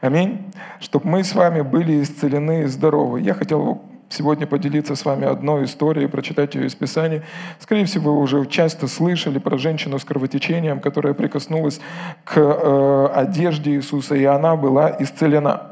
Аминь. 0.01 0.53
Чтобы 0.81 1.07
мы 1.07 1.23
с 1.23 1.33
вами 1.35 1.61
были 1.61 2.03
исцелены 2.03 2.63
и 2.63 2.67
здоровы. 2.67 3.21
Я 3.21 3.35
хотел 3.35 3.81
сегодня 4.09 4.49
поделиться 4.49 4.97
с 4.97 5.05
вами 5.05 5.27
одной 5.27 5.67
историей, 5.67 6.09
прочитать 6.09 6.57
ее 6.57 6.67
из 6.67 6.75
Писания. 6.75 7.23
Скорее 7.61 7.85
всего, 7.85 8.13
вы 8.13 8.23
уже 8.23 8.45
часто 8.47 8.89
слышали 8.89 9.39
про 9.39 9.57
женщину 9.57 10.01
с 10.01 10.05
кровотечением, 10.05 10.81
которая 10.81 11.15
прикоснулась 11.15 11.81
к 12.25 12.39
э, 12.39 13.09
одежде 13.15 13.77
Иисуса, 13.77 14.17
и 14.17 14.25
она 14.25 14.57
была 14.57 14.97
исцелена. 14.99 15.70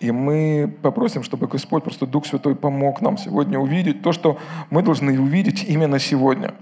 И 0.00 0.12
мы 0.12 0.72
попросим, 0.82 1.22
чтобы 1.22 1.48
Господь, 1.48 1.82
просто 1.82 2.06
Дух 2.06 2.26
Святой 2.26 2.54
помог 2.54 3.00
нам 3.00 3.18
сегодня 3.18 3.58
увидеть 3.58 4.02
то, 4.02 4.12
что 4.12 4.38
мы 4.70 4.82
должны 4.82 5.20
увидеть 5.20 5.64
именно 5.64 5.98
сегодня. 5.98 6.54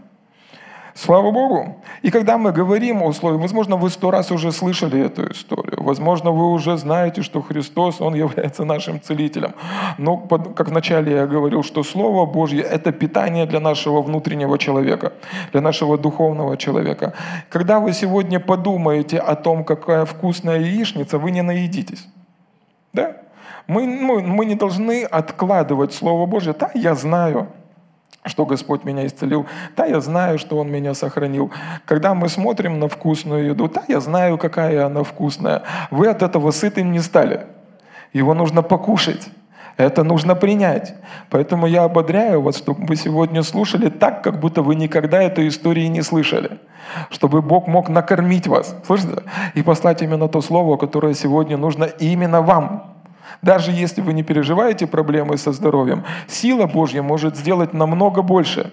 Слава 0.95 1.31
Богу! 1.31 1.76
И 2.00 2.11
когда 2.11 2.38
мы 2.38 2.52
говорим 2.52 3.02
о 3.02 3.12
Слове, 3.12 3.37
возможно, 3.37 3.76
вы 3.76 3.90
сто 3.90 4.11
раз 4.11 4.31
уже 4.31 4.50
слышали 4.50 5.05
эту 5.05 5.31
историю, 5.31 5.83
возможно, 5.83 6.31
вы 6.31 6.50
уже 6.50 6.78
знаете, 6.78 7.21
что 7.21 7.43
Христос, 7.43 8.00
Он 8.00 8.14
является 8.14 8.64
нашим 8.64 9.02
целителем. 9.02 9.52
Но, 9.99 10.16
как 10.16 10.69
вначале 10.69 11.12
я 11.12 11.26
говорил, 11.26 11.62
что 11.62 11.83
Слово 11.83 12.25
Божье– 12.25 12.62
это 12.62 12.93
питание 12.93 13.45
для 13.45 13.61
нашего 13.61 14.00
внутреннего 14.00 14.59
человека, 14.59 15.12
для 15.52 15.61
нашего 15.61 15.99
духовного 15.99 16.57
человека. 16.57 17.12
Когда 17.50 17.78
вы 17.78 17.93
сегодня 17.93 18.40
подумаете 18.40 19.19
о 19.19 19.35
том, 19.35 19.64
какая 19.64 20.07
вкусная 20.07 20.61
яичница, 20.61 21.19
вы 21.19 21.31
не 21.31 21.43
наедитесь. 21.43 22.09
Да? 22.95 23.16
Мы, 23.66 23.86
мы, 23.86 24.22
мы 24.22 24.44
не 24.46 24.54
должны 24.54 25.04
откладывать 25.04 25.92
Слово 25.92 26.26
Божье. 26.26 26.54
Да, 26.58 26.70
я 26.74 26.94
знаю, 26.94 27.48
что 28.24 28.46
Господь 28.46 28.84
меня 28.84 29.06
исцелил. 29.06 29.46
Да, 29.76 29.86
я 29.86 30.00
знаю, 30.00 30.38
что 30.38 30.58
Он 30.58 30.70
меня 30.70 30.94
сохранил. 30.94 31.52
Когда 31.84 32.14
мы 32.14 32.28
смотрим 32.28 32.78
на 32.78 32.88
вкусную 32.88 33.46
еду, 33.46 33.68
да, 33.68 33.82
я 33.88 34.00
знаю, 34.00 34.38
какая 34.38 34.86
она 34.86 35.02
вкусная. 35.02 35.62
Вы 35.90 36.08
от 36.08 36.22
этого 36.22 36.50
сытым 36.50 36.92
не 36.92 37.00
стали. 37.00 37.46
Его 38.12 38.34
нужно 38.34 38.62
покушать. 38.62 39.28
Это 39.76 40.04
нужно 40.04 40.34
принять. 40.34 40.94
Поэтому 41.28 41.66
я 41.66 41.84
ободряю 41.84 42.40
вас, 42.40 42.56
чтобы 42.56 42.86
вы 42.86 42.96
сегодня 42.96 43.42
слушали 43.42 43.90
так, 43.90 44.22
как 44.22 44.40
будто 44.40 44.62
вы 44.62 44.74
никогда 44.74 45.22
этой 45.22 45.48
истории 45.48 45.86
не 45.86 46.02
слышали. 46.02 46.58
Чтобы 47.10 47.42
Бог 47.42 47.66
мог 47.66 47.88
накормить 47.88 48.46
вас, 48.46 48.74
слышите? 48.86 49.22
И 49.54 49.62
послать 49.62 50.02
именно 50.02 50.28
то 50.28 50.40
слово, 50.40 50.76
которое 50.76 51.14
сегодня 51.14 51.56
нужно 51.58 51.84
именно 51.84 52.40
вам. 52.40 52.95
Даже 53.42 53.71
если 53.71 54.00
вы 54.00 54.12
не 54.12 54.23
переживаете 54.23 54.87
проблемы 54.87 55.37
со 55.37 55.52
здоровьем, 55.52 56.04
сила 56.26 56.66
Божья 56.66 57.02
может 57.02 57.37
сделать 57.37 57.73
намного 57.73 58.23
больше. 58.23 58.73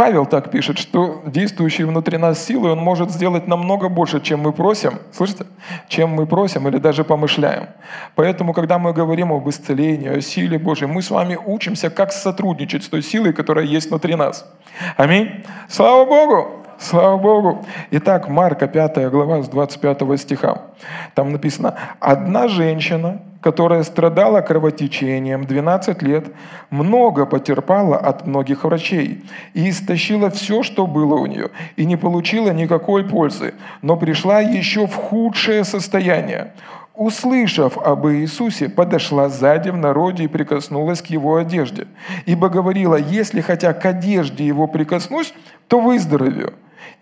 Павел 0.00 0.24
так 0.24 0.50
пишет, 0.50 0.78
что 0.78 1.22
действующий 1.26 1.84
внутри 1.84 2.16
нас 2.16 2.42
силой, 2.42 2.72
он 2.72 2.78
может 2.78 3.10
сделать 3.10 3.46
намного 3.46 3.90
больше, 3.90 4.22
чем 4.22 4.40
мы 4.40 4.50
просим, 4.50 4.98
слышите? 5.12 5.44
Чем 5.88 6.10
мы 6.10 6.24
просим 6.24 6.66
или 6.68 6.78
даже 6.78 7.04
помышляем. 7.04 7.68
Поэтому, 8.14 8.54
когда 8.54 8.78
мы 8.78 8.94
говорим 8.94 9.30
об 9.30 9.46
исцелении, 9.50 10.08
о 10.08 10.22
силе 10.22 10.58
Божьей, 10.58 10.86
мы 10.86 11.02
с 11.02 11.10
вами 11.10 11.36
учимся, 11.36 11.90
как 11.90 12.12
сотрудничать 12.12 12.84
с 12.84 12.88
той 12.88 13.02
силой, 13.02 13.34
которая 13.34 13.66
есть 13.66 13.90
внутри 13.90 14.14
нас. 14.14 14.50
Аминь. 14.96 15.44
Слава 15.68 16.06
Богу! 16.06 16.59
Слава 16.80 17.18
Богу. 17.18 17.62
Итак, 17.90 18.28
Марка 18.28 18.66
5 18.66 19.10
глава 19.10 19.42
с 19.42 19.48
25 19.48 20.18
стиха. 20.18 20.62
Там 21.14 21.30
написано, 21.30 21.74
«Одна 22.00 22.48
женщина, 22.48 23.20
которая 23.42 23.82
страдала 23.82 24.40
кровотечением 24.40 25.44
12 25.44 26.00
лет, 26.00 26.28
много 26.70 27.26
потерпала 27.26 27.98
от 27.98 28.26
многих 28.26 28.64
врачей 28.64 29.22
и 29.52 29.68
истощила 29.68 30.30
все, 30.30 30.62
что 30.62 30.86
было 30.86 31.16
у 31.16 31.26
нее, 31.26 31.50
и 31.76 31.84
не 31.84 31.96
получила 31.96 32.50
никакой 32.50 33.04
пользы, 33.04 33.52
но 33.82 33.98
пришла 33.98 34.40
еще 34.40 34.86
в 34.86 34.94
худшее 34.94 35.64
состояние 35.64 36.54
услышав 36.94 37.78
об 37.78 38.06
Иисусе, 38.08 38.68
подошла 38.68 39.30
сзади 39.30 39.70
в 39.70 39.76
народе 39.76 40.24
и 40.24 40.28
прикоснулась 40.28 41.00
к 41.00 41.06
его 41.06 41.36
одежде. 41.36 41.86
Ибо 42.26 42.50
говорила, 42.50 42.96
если 42.96 43.40
хотя 43.40 43.72
к 43.72 43.86
одежде 43.86 44.46
его 44.46 44.66
прикоснусь, 44.66 45.32
то 45.66 45.80
выздоровею. 45.80 46.52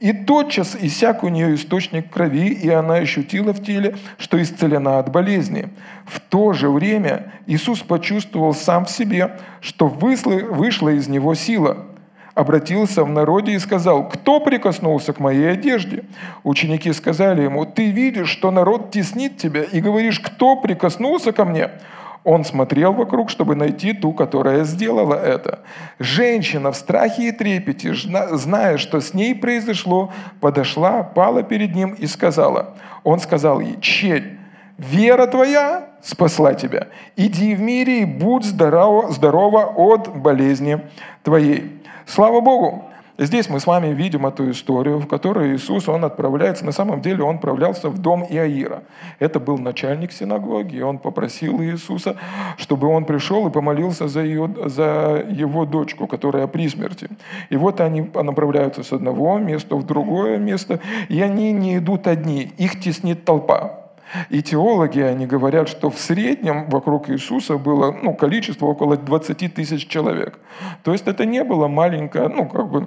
И 0.00 0.12
тотчас 0.12 0.76
иссяк 0.80 1.24
у 1.24 1.28
нее 1.28 1.54
источник 1.54 2.10
крови, 2.10 2.50
и 2.50 2.68
она 2.68 2.94
ощутила 2.94 3.52
в 3.52 3.62
теле, 3.62 3.96
что 4.16 4.40
исцелена 4.40 4.98
от 4.98 5.10
болезни. 5.10 5.68
В 6.06 6.20
то 6.20 6.52
же 6.52 6.70
время 6.70 7.32
Иисус 7.46 7.80
почувствовал 7.80 8.54
сам 8.54 8.84
в 8.84 8.90
себе, 8.90 9.38
что 9.60 9.88
вышла 9.88 10.90
из 10.90 11.08
него 11.08 11.34
сила. 11.34 11.86
Обратился 12.34 13.02
в 13.02 13.10
народе 13.10 13.54
и 13.54 13.58
сказал, 13.58 14.08
кто 14.08 14.38
прикоснулся 14.38 15.12
к 15.12 15.18
моей 15.18 15.50
одежде? 15.50 16.04
Ученики 16.44 16.92
сказали 16.92 17.42
ему, 17.42 17.66
ты 17.66 17.90
видишь, 17.90 18.28
что 18.28 18.52
народ 18.52 18.92
теснит 18.92 19.38
тебя, 19.38 19.64
и 19.64 19.80
говоришь, 19.80 20.20
кто 20.20 20.54
прикоснулся 20.54 21.32
ко 21.32 21.44
мне? 21.44 21.70
Он 22.28 22.44
смотрел 22.44 22.92
вокруг, 22.92 23.30
чтобы 23.30 23.54
найти 23.54 23.94
ту, 23.94 24.12
которая 24.12 24.64
сделала 24.64 25.14
это. 25.14 25.60
Женщина 25.98 26.72
в 26.72 26.76
страхе 26.76 27.28
и 27.28 27.32
трепете, 27.32 27.94
зная, 27.94 28.76
что 28.76 29.00
с 29.00 29.14
ней 29.14 29.34
произошло, 29.34 30.12
подошла, 30.38 31.02
пала 31.02 31.42
перед 31.42 31.74
ним 31.74 31.94
и 31.94 32.06
сказала. 32.06 32.74
Он 33.02 33.18
сказал 33.18 33.60
ей, 33.60 33.80
«Черь, 33.80 34.36
вера 34.76 35.26
твоя 35.26 35.86
спасла 36.02 36.52
тебя. 36.52 36.88
Иди 37.16 37.54
в 37.54 37.62
мире 37.62 38.02
и 38.02 38.04
будь 38.04 38.44
здорова, 38.44 39.10
здорова 39.10 39.64
от 39.64 40.14
болезни 40.14 40.82
твоей». 41.22 41.80
Слава 42.04 42.42
Богу! 42.42 42.87
Здесь 43.20 43.48
мы 43.48 43.58
с 43.58 43.66
вами 43.66 43.88
видим 43.88 44.26
эту 44.26 44.48
историю, 44.48 45.00
в 45.00 45.08
которой 45.08 45.56
Иисус, 45.56 45.88
он 45.88 46.04
отправляется, 46.04 46.64
на 46.64 46.70
самом 46.70 47.00
деле 47.00 47.24
он 47.24 47.34
отправлялся 47.34 47.88
в 47.88 47.98
дом 47.98 48.24
Иаира. 48.24 48.84
Это 49.18 49.40
был 49.40 49.58
начальник 49.58 50.12
синагоги, 50.12 50.76
и 50.76 50.82
он 50.82 50.98
попросил 50.98 51.60
Иисуса, 51.60 52.16
чтобы 52.58 52.86
он 52.86 53.04
пришел 53.04 53.48
и 53.48 53.50
помолился 53.50 54.06
за, 54.06 54.20
ее, 54.20 54.48
за 54.66 55.26
его 55.28 55.64
дочку, 55.64 56.06
которая 56.06 56.46
при 56.46 56.68
смерти. 56.68 57.08
И 57.50 57.56
вот 57.56 57.80
они 57.80 58.08
направляются 58.14 58.84
с 58.84 58.92
одного 58.92 59.36
места 59.38 59.74
в 59.74 59.84
другое 59.84 60.38
место, 60.38 60.78
и 61.08 61.20
они 61.20 61.50
не 61.50 61.78
идут 61.78 62.06
одни, 62.06 62.52
их 62.56 62.78
теснит 62.78 63.24
толпа. 63.24 63.88
И 64.30 64.42
теологи, 64.42 65.00
они 65.00 65.26
говорят, 65.26 65.68
что 65.68 65.90
в 65.90 65.98
среднем 65.98 66.70
вокруг 66.70 67.10
Иисуса 67.10 67.58
было 67.58 67.90
ну, 68.00 68.14
количество 68.14 68.66
около 68.66 68.96
20 68.96 69.52
тысяч 69.52 69.88
человек. 69.88 70.38
То 70.84 70.92
есть 70.92 71.08
это 71.08 71.26
не 71.26 71.42
было 71.42 71.66
маленькое, 71.66 72.28
ну 72.28 72.46
как 72.46 72.70
бы 72.70 72.86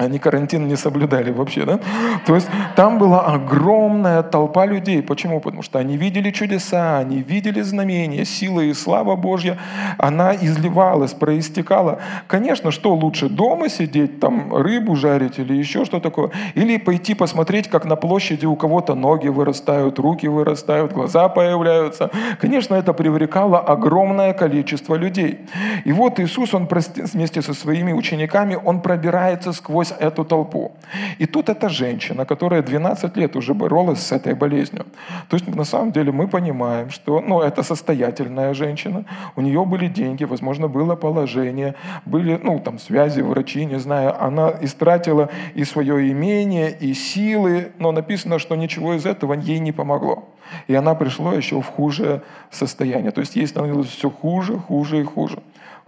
они 0.00 0.18
карантин 0.18 0.66
не 0.66 0.76
соблюдали 0.76 1.30
вообще, 1.30 1.64
да? 1.66 1.78
То 2.26 2.34
есть 2.34 2.48
там 2.74 2.98
была 2.98 3.20
огромная 3.26 4.22
толпа 4.22 4.64
людей. 4.64 5.02
Почему? 5.02 5.40
Потому 5.40 5.62
что 5.62 5.78
они 5.78 5.98
видели 5.98 6.30
чудеса, 6.30 6.98
они 6.98 7.22
видели 7.22 7.60
знамения, 7.60 8.24
сила 8.24 8.60
и 8.60 8.72
слава 8.72 9.16
Божья, 9.16 9.58
она 9.98 10.34
изливалась, 10.34 11.12
проистекала. 11.12 11.98
Конечно, 12.28 12.70
что 12.70 12.94
лучше, 12.94 13.28
дома 13.28 13.68
сидеть, 13.68 14.20
там 14.20 14.54
рыбу 14.54 14.96
жарить 14.96 15.38
или 15.38 15.54
еще 15.54 15.84
что 15.84 16.00
такое? 16.00 16.30
Или 16.54 16.78
пойти 16.78 17.14
посмотреть, 17.14 17.68
как 17.68 17.84
на 17.84 17.96
площади 17.96 18.46
у 18.46 18.56
кого-то 18.56 18.94
ноги 18.94 19.28
вырастают, 19.28 19.98
руки 19.98 20.28
вырастают, 20.28 20.92
глаза 20.92 21.28
появляются. 21.28 22.10
Конечно, 22.40 22.74
это 22.74 22.94
привлекало 22.94 23.58
огромное 23.58 24.32
количество 24.32 24.94
людей. 24.94 25.40
И 25.84 25.92
вот 25.92 26.20
Иисус, 26.20 26.54
он 26.54 26.66
вместе 27.12 27.42
со 27.42 27.52
своими 27.52 27.92
учениками, 27.92 28.58
он 28.64 28.80
пробирается 28.80 29.52
сквозь 29.52 29.89
сквозь 29.90 30.10
эту 30.10 30.24
толпу. 30.24 30.72
И 31.20 31.26
тут 31.26 31.48
эта 31.48 31.68
женщина, 31.68 32.24
которая 32.24 32.62
12 32.62 33.16
лет 33.16 33.36
уже 33.36 33.54
боролась 33.54 34.00
с 34.00 34.12
этой 34.12 34.34
болезнью. 34.34 34.86
То 35.28 35.36
есть 35.36 35.54
на 35.54 35.64
самом 35.64 35.92
деле 35.92 36.12
мы 36.12 36.28
понимаем, 36.28 36.90
что 36.90 37.20
ну, 37.20 37.40
это 37.40 37.62
состоятельная 37.62 38.54
женщина, 38.54 39.04
у 39.36 39.40
нее 39.40 39.64
были 39.64 39.88
деньги, 39.88 40.24
возможно, 40.24 40.68
было 40.68 40.96
положение, 40.96 41.74
были 42.06 42.40
ну, 42.42 42.58
там, 42.58 42.78
связи, 42.78 43.22
врачи, 43.22 43.66
не 43.66 43.78
знаю. 43.78 44.14
Она 44.20 44.52
истратила 44.62 45.28
и 45.58 45.64
свое 45.64 46.10
имение, 46.10 46.70
и 46.70 46.94
силы, 46.94 47.72
но 47.78 47.92
написано, 47.92 48.38
что 48.38 48.56
ничего 48.56 48.94
из 48.94 49.06
этого 49.06 49.34
ей 49.34 49.60
не 49.60 49.72
помогло. 49.72 50.24
И 50.68 50.74
она 50.74 50.94
пришла 50.94 51.34
еще 51.34 51.60
в 51.60 51.66
худшее 51.66 52.20
состояние. 52.50 53.10
То 53.10 53.20
есть 53.20 53.36
ей 53.36 53.46
становилось 53.46 53.88
все 53.88 54.10
хуже, 54.10 54.58
хуже 54.58 55.00
и 55.00 55.04
хуже. 55.04 55.38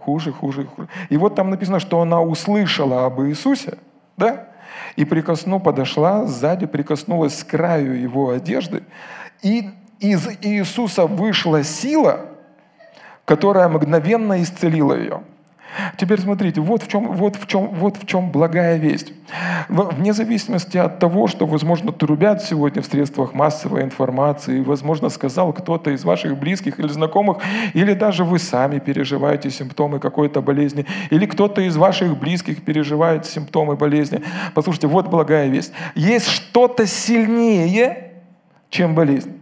Хуже, 0.05 0.31
хуже, 0.31 0.65
хуже. 0.65 0.87
И 1.11 1.17
вот 1.17 1.35
там 1.35 1.49
написано, 1.49 1.79
что 1.79 2.01
она 2.01 2.21
услышала 2.21 3.05
об 3.05 3.21
Иисусе, 3.21 3.77
да? 4.17 4.47
И 4.95 5.05
прикосну, 5.05 5.59
подошла 5.59 6.25
сзади, 6.25 6.65
прикоснулась 6.65 7.43
к 7.43 7.47
краю 7.47 7.99
его 7.99 8.31
одежды, 8.31 8.83
и 9.41 9.69
из 9.99 10.27
Иисуса 10.41 11.05
вышла 11.05 11.63
сила, 11.63 12.29
которая 13.25 13.69
мгновенно 13.69 14.41
исцелила 14.41 14.93
ее. 14.93 15.23
Теперь 15.97 16.19
смотрите, 16.19 16.61
вот 16.61 16.83
в 16.83 16.87
чем, 16.87 17.13
вот 17.13 17.35
в 17.35 17.47
чем, 17.47 17.67
вот 17.67 17.97
в 17.97 18.05
чем 18.05 18.31
благая 18.31 18.77
весть. 18.77 19.13
Вне 19.69 20.13
зависимости 20.13 20.77
от 20.77 20.99
того, 20.99 21.27
что, 21.27 21.45
возможно, 21.45 21.91
трубят 21.91 22.43
сегодня 22.43 22.81
в 22.81 22.85
средствах 22.85 23.33
массовой 23.33 23.83
информации, 23.83 24.61
возможно, 24.61 25.09
сказал 25.09 25.53
кто-то 25.53 25.91
из 25.91 26.03
ваших 26.03 26.37
близких 26.37 26.79
или 26.79 26.89
знакомых, 26.89 27.37
или 27.73 27.93
даже 27.93 28.23
вы 28.23 28.39
сами 28.39 28.79
переживаете 28.79 29.49
симптомы 29.49 29.99
какой-то 29.99 30.41
болезни, 30.41 30.85
или 31.09 31.25
кто-то 31.25 31.61
из 31.61 31.75
ваших 31.75 32.17
близких 32.17 32.63
переживает 32.63 33.25
симптомы 33.25 33.75
болезни. 33.75 34.21
Послушайте, 34.53 34.87
вот 34.87 35.07
благая 35.07 35.47
весть. 35.47 35.73
Есть 35.95 36.27
что-то 36.27 36.85
сильнее, 36.85 38.11
чем 38.69 38.95
болезнь. 38.95 39.39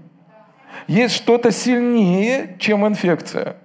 Есть 0.88 1.16
что-то 1.16 1.52
сильнее, 1.52 2.56
чем 2.60 2.86
инфекция. 2.86 3.56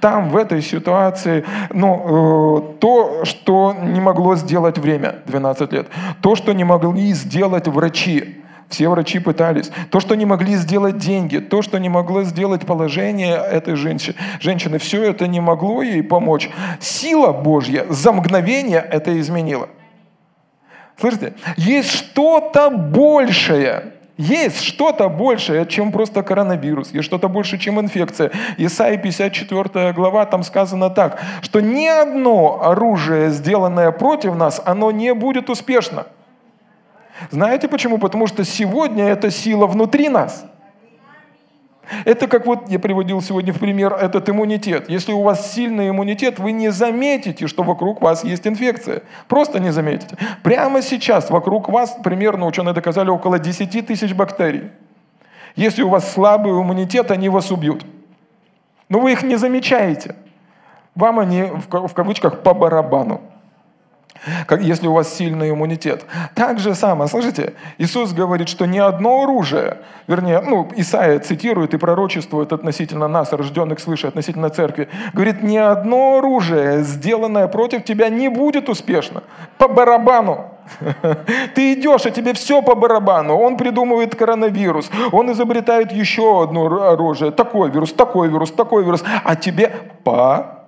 Там, 0.00 0.30
в 0.30 0.36
этой 0.36 0.62
ситуации, 0.62 1.44
ну, 1.70 2.76
э, 2.76 2.78
то, 2.78 3.24
что 3.24 3.74
не 3.74 4.00
могло 4.00 4.36
сделать 4.36 4.78
время, 4.78 5.16
12 5.26 5.72
лет, 5.72 5.88
то, 6.20 6.36
что 6.36 6.52
не 6.52 6.64
могли 6.64 7.12
сделать 7.12 7.66
врачи, 7.66 8.44
все 8.68 8.88
врачи 8.88 9.18
пытались. 9.18 9.70
То, 9.90 10.00
что 10.00 10.14
не 10.14 10.26
могли 10.26 10.56
сделать 10.56 10.98
деньги, 10.98 11.38
то, 11.38 11.62
что 11.62 11.78
не 11.78 11.88
могло 11.88 12.22
сделать 12.22 12.66
положение 12.66 13.36
этой 13.36 13.76
женщины, 13.76 14.16
женщины, 14.40 14.78
все 14.78 15.02
это 15.02 15.26
не 15.26 15.40
могло 15.40 15.82
ей 15.82 16.02
помочь. 16.02 16.50
Сила 16.80 17.32
Божья 17.32 17.86
за 17.88 18.12
мгновение 18.12 18.80
это 18.80 19.18
изменила. 19.20 19.68
Слышите? 20.98 21.34
Есть 21.56 21.90
что-то 21.90 22.70
большее, 22.70 23.93
есть 24.16 24.60
что-то 24.60 25.08
большее, 25.08 25.66
чем 25.66 25.90
просто 25.90 26.22
коронавирус, 26.22 26.92
есть 26.92 27.04
что-то 27.04 27.28
больше, 27.28 27.58
чем 27.58 27.80
инфекция. 27.80 28.30
Исайя 28.58 28.96
54 28.96 29.92
глава, 29.92 30.24
там 30.26 30.42
сказано 30.42 30.90
так, 30.90 31.20
что 31.42 31.60
ни 31.60 31.86
одно 31.86 32.62
оружие, 32.62 33.30
сделанное 33.30 33.90
против 33.90 34.36
нас, 34.36 34.62
оно 34.64 34.90
не 34.90 35.14
будет 35.14 35.50
успешно. 35.50 36.06
Знаете 37.30 37.68
почему? 37.68 37.98
Потому 37.98 38.26
что 38.26 38.44
сегодня 38.44 39.04
эта 39.04 39.30
сила 39.30 39.66
внутри 39.66 40.08
нас– 40.08 40.44
это 42.04 42.28
как 42.28 42.46
вот 42.46 42.68
я 42.68 42.78
приводил 42.78 43.20
сегодня 43.20 43.52
в 43.52 43.58
пример 43.58 43.92
этот 43.94 44.28
иммунитет. 44.28 44.88
Если 44.88 45.12
у 45.12 45.22
вас 45.22 45.52
сильный 45.52 45.90
иммунитет, 45.90 46.38
вы 46.38 46.52
не 46.52 46.70
заметите, 46.70 47.46
что 47.46 47.62
вокруг 47.62 48.00
вас 48.00 48.24
есть 48.24 48.46
инфекция. 48.46 49.02
Просто 49.28 49.60
не 49.60 49.72
заметите. 49.72 50.16
Прямо 50.42 50.82
сейчас 50.82 51.30
вокруг 51.30 51.68
вас, 51.68 51.96
примерно 52.02 52.46
ученые 52.46 52.74
доказали, 52.74 53.10
около 53.10 53.38
10 53.38 53.86
тысяч 53.86 54.14
бактерий. 54.14 54.70
Если 55.56 55.82
у 55.82 55.88
вас 55.88 56.12
слабый 56.12 56.52
иммунитет, 56.52 57.10
они 57.10 57.28
вас 57.28 57.50
убьют. 57.50 57.84
Но 58.88 59.00
вы 59.00 59.12
их 59.12 59.22
не 59.22 59.36
замечаете. 59.36 60.16
Вам 60.94 61.18
они, 61.18 61.44
в 61.68 61.92
кавычках, 61.92 62.42
по 62.42 62.54
барабану 62.54 63.20
если 64.60 64.86
у 64.86 64.92
вас 64.92 65.14
сильный 65.14 65.50
иммунитет. 65.50 66.04
Так 66.34 66.58
же 66.58 66.74
самое, 66.74 67.08
слышите, 67.08 67.54
Иисус 67.78 68.12
говорит, 68.12 68.48
что 68.48 68.66
ни 68.66 68.78
одно 68.78 69.24
оружие, 69.24 69.78
вернее, 70.06 70.40
ну, 70.40 70.70
Исаия 70.76 71.18
цитирует 71.18 71.74
и 71.74 71.78
пророчествует 71.78 72.52
относительно 72.52 73.08
нас, 73.08 73.32
рожденных 73.32 73.80
свыше, 73.80 74.08
относительно 74.08 74.50
церкви, 74.50 74.88
говорит, 75.12 75.42
ни 75.42 75.56
одно 75.56 76.18
оружие, 76.18 76.82
сделанное 76.82 77.48
против 77.48 77.84
тебя, 77.84 78.08
не 78.08 78.28
будет 78.28 78.68
успешно. 78.68 79.22
По 79.58 79.68
барабану. 79.68 80.50
Ты 81.54 81.74
идешь, 81.74 82.06
а 82.06 82.10
тебе 82.10 82.32
все 82.32 82.62
по 82.62 82.74
барабану. 82.74 83.36
Он 83.36 83.56
придумывает 83.56 84.14
коронавирус, 84.14 84.90
он 85.12 85.30
изобретает 85.32 85.92
еще 85.92 86.42
одно 86.42 86.66
оружие, 86.90 87.30
такой 87.30 87.70
вирус, 87.70 87.92
такой 87.92 88.28
вирус, 88.28 88.50
такой 88.50 88.84
вирус, 88.84 89.04
а 89.24 89.36
тебе 89.36 89.70
по 90.04 90.63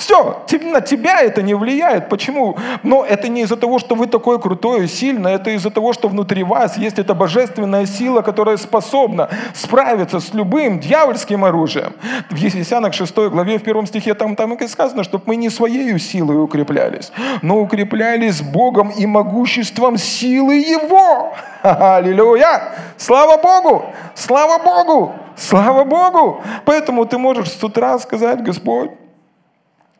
все, 0.00 0.46
на 0.62 0.80
тебя 0.80 1.20
это 1.20 1.42
не 1.42 1.52
влияет. 1.54 2.08
Почему? 2.08 2.56
Но 2.82 3.04
это 3.04 3.28
не 3.28 3.42
из-за 3.42 3.56
того, 3.56 3.78
что 3.78 3.94
вы 3.94 4.06
такой 4.06 4.40
крутой 4.40 4.84
и 4.84 4.88
сильный, 4.88 5.32
это 5.32 5.50
из-за 5.50 5.70
того, 5.70 5.92
что 5.92 6.08
внутри 6.08 6.42
вас 6.42 6.78
есть 6.78 6.98
эта 6.98 7.14
божественная 7.14 7.84
сила, 7.84 8.22
которая 8.22 8.56
способна 8.56 9.28
справиться 9.54 10.18
с 10.18 10.32
любым 10.32 10.80
дьявольским 10.80 11.44
оружием. 11.44 11.92
В 12.30 12.36
Ефесянах 12.36 12.94
6 12.94 13.14
главе, 13.28 13.58
в 13.58 13.62
первом 13.62 13.86
стихе, 13.86 14.14
там, 14.14 14.36
там 14.36 14.54
и 14.54 14.68
сказано, 14.68 15.04
чтобы 15.04 15.24
мы 15.26 15.36
не 15.36 15.50
своей 15.50 15.98
силой 15.98 16.42
укреплялись, 16.42 17.12
но 17.42 17.60
укреплялись 17.60 18.40
Богом 18.40 18.88
и 18.88 19.04
могуществом 19.04 19.98
силы 19.98 20.54
Его. 20.54 21.34
Аллилуйя! 21.62 22.72
Слава 22.96 23.36
Богу! 23.36 23.84
Слава 24.14 24.62
Богу! 24.64 25.12
Слава 25.36 25.84
Богу! 25.84 26.40
Поэтому 26.64 27.04
ты 27.04 27.18
можешь 27.18 27.50
с 27.50 27.62
утра 27.62 27.98
сказать, 27.98 28.42
Господь, 28.42 28.90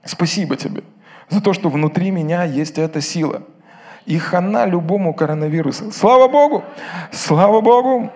Спасибо 0.04 0.56
тебе 0.56 0.82
за 1.28 1.40
то, 1.40 1.52
что 1.52 1.68
внутри 1.68 2.10
меня 2.10 2.44
есть 2.44 2.78
эта 2.78 3.00
сила. 3.00 3.42
И 4.06 4.18
хана 4.18 4.66
любому 4.66 5.14
коронавирусу. 5.14 5.92
Слава 5.92 6.28
Богу! 6.28 6.64
Слава 7.12 7.60
Богу! 7.60 8.10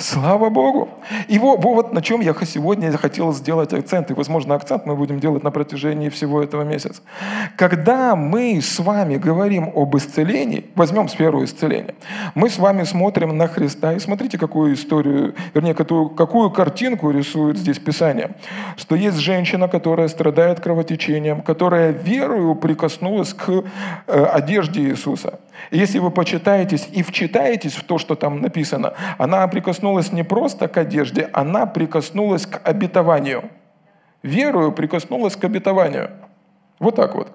Слава 0.00 0.48
Богу! 0.48 0.88
И 1.28 1.38
вот, 1.38 1.62
вот 1.62 1.92
на 1.92 2.00
чем 2.00 2.22
я 2.22 2.34
сегодня 2.46 2.90
хотел 2.96 3.34
сделать 3.34 3.74
акцент. 3.74 4.10
И, 4.10 4.14
возможно, 4.14 4.54
акцент 4.54 4.86
мы 4.86 4.96
будем 4.96 5.20
делать 5.20 5.42
на 5.42 5.50
протяжении 5.50 6.08
всего 6.08 6.42
этого 6.42 6.62
месяца. 6.62 7.02
Когда 7.56 8.16
мы 8.16 8.62
с 8.62 8.78
вами 8.78 9.16
говорим 9.16 9.70
об 9.74 9.94
исцелении, 9.94 10.64
возьмем 10.74 11.06
сферу 11.10 11.44
исцеления, 11.44 11.94
мы 12.34 12.48
с 12.48 12.58
вами 12.58 12.84
смотрим 12.84 13.36
на 13.36 13.46
Христа. 13.46 13.92
И 13.92 13.98
смотрите, 13.98 14.38
какую 14.38 14.72
историю, 14.72 15.34
вернее, 15.52 15.74
какую, 15.74 16.08
какую 16.08 16.50
картинку 16.50 17.10
рисует 17.10 17.58
здесь 17.58 17.78
Писание. 17.78 18.36
Что 18.78 18.94
есть 18.94 19.18
женщина, 19.18 19.68
которая 19.68 20.08
страдает 20.08 20.60
кровотечением, 20.60 21.42
которая 21.42 21.90
верою 21.90 22.54
прикоснулась 22.54 23.34
к 23.34 23.64
э, 24.06 24.24
одежде 24.24 24.80
Иисуса. 24.80 25.40
Если 25.70 25.98
вы 25.98 26.10
почитаетесь 26.10 26.88
и 26.92 27.02
вчитаетесь 27.02 27.74
в 27.74 27.84
то, 27.84 27.98
что 27.98 28.14
там 28.14 28.40
написано, 28.40 28.94
она 29.18 29.46
прикоснулась 29.48 30.12
не 30.12 30.22
просто 30.22 30.68
к 30.68 30.76
одежде, 30.76 31.28
она 31.32 31.66
прикоснулась 31.66 32.46
к 32.46 32.60
обетованию. 32.64 33.50
Верую 34.22 34.72
прикоснулась 34.72 35.36
к 35.36 35.44
обетованию. 35.44 36.10
Вот 36.78 36.96
так 36.96 37.14
вот. 37.14 37.30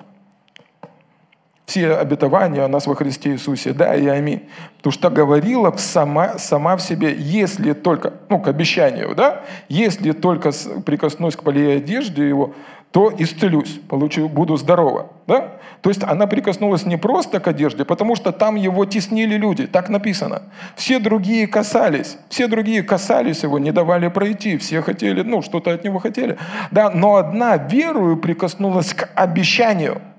Все 1.65 1.95
обетования 1.95 2.63
о 2.63 2.67
нас 2.67 2.85
во 2.85 2.95
Христе 2.95 3.31
Иисусе, 3.31 3.73
да 3.73 3.95
и 3.95 4.05
аминь. 4.05 4.47
Потому 4.77 4.93
что 4.93 5.09
говорила 5.09 5.73
сама, 5.77 6.37
сама 6.37 6.77
в 6.77 6.81
себе, 6.81 7.15
если 7.17 7.73
только, 7.73 8.13
ну, 8.29 8.39
к 8.39 8.47
обещанию, 8.47 9.15
да, 9.15 9.41
если 9.67 10.11
только 10.11 10.51
прикоснусь 10.85 11.35
к 11.35 11.41
полей 11.41 11.77
одежде 11.77 12.27
его, 12.27 12.53
то 12.95 13.11
исцелюсь, 13.17 13.81
получу, 13.89 14.29
буду 14.29 14.55
здорова. 14.55 15.07
Да? 15.27 15.57
То 15.81 15.89
есть 15.89 16.01
она 16.03 16.27
прикоснулась 16.27 16.85
не 16.85 16.95
просто 16.95 17.41
к 17.41 17.47
одежде, 17.49 17.83
потому 17.83 18.15
что 18.15 18.31
там 18.31 18.55
его 18.55 18.85
теснили 18.85 19.35
люди, 19.35 19.67
так 19.67 19.89
написано. 19.89 20.43
Все 20.77 20.99
другие 20.99 21.45
касались, 21.45 22.17
все 22.29 22.47
другие 22.47 22.83
касались 22.83 23.43
его, 23.43 23.59
не 23.59 23.73
давали 23.73 24.07
пройти, 24.07 24.55
все 24.55 24.81
хотели, 24.81 25.23
ну, 25.23 25.41
что-то 25.41 25.73
от 25.73 25.83
него 25.83 25.99
хотели. 25.99 26.37
Да, 26.71 26.89
но 26.89 27.17
одна 27.17 27.57
верою 27.57 28.15
прикоснулась 28.15 28.93
к 28.93 29.09
обещанию– 29.13 30.01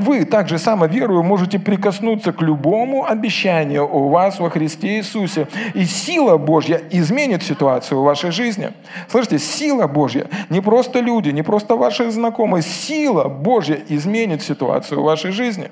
вы 0.00 0.24
также 0.24 0.58
само 0.58 0.86
верою 0.86 1.22
можете 1.22 1.58
прикоснуться 1.58 2.32
к 2.32 2.42
любому 2.42 3.04
обещанию 3.04 3.88
у 3.88 4.08
вас 4.08 4.40
во 4.40 4.50
Христе 4.50 4.98
Иисусе. 4.98 5.46
И 5.74 5.84
сила 5.84 6.36
Божья 6.36 6.80
изменит 6.90 7.42
ситуацию 7.42 8.00
в 8.00 8.04
вашей 8.04 8.30
жизни. 8.30 8.72
Слышите, 9.08 9.38
сила 9.38 9.86
Божья, 9.86 10.26
не 10.48 10.60
просто 10.60 11.00
люди, 11.00 11.30
не 11.30 11.42
просто 11.42 11.76
ваши 11.76 12.10
знакомые, 12.10 12.62
сила 12.62 13.24
Божья 13.28 13.78
изменит 13.88 14.42
ситуацию 14.42 15.00
в 15.00 15.04
вашей 15.04 15.30
жизни. 15.30 15.70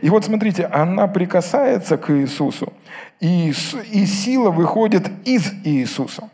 И 0.00 0.10
вот 0.10 0.24
смотрите, 0.24 0.64
она 0.64 1.06
прикасается 1.06 1.96
к 1.98 2.10
Иисусу, 2.10 2.72
и, 3.20 3.52
и 3.92 4.06
сила 4.06 4.50
выходит 4.50 5.10
из 5.24 5.52
Иисуса. 5.64 6.30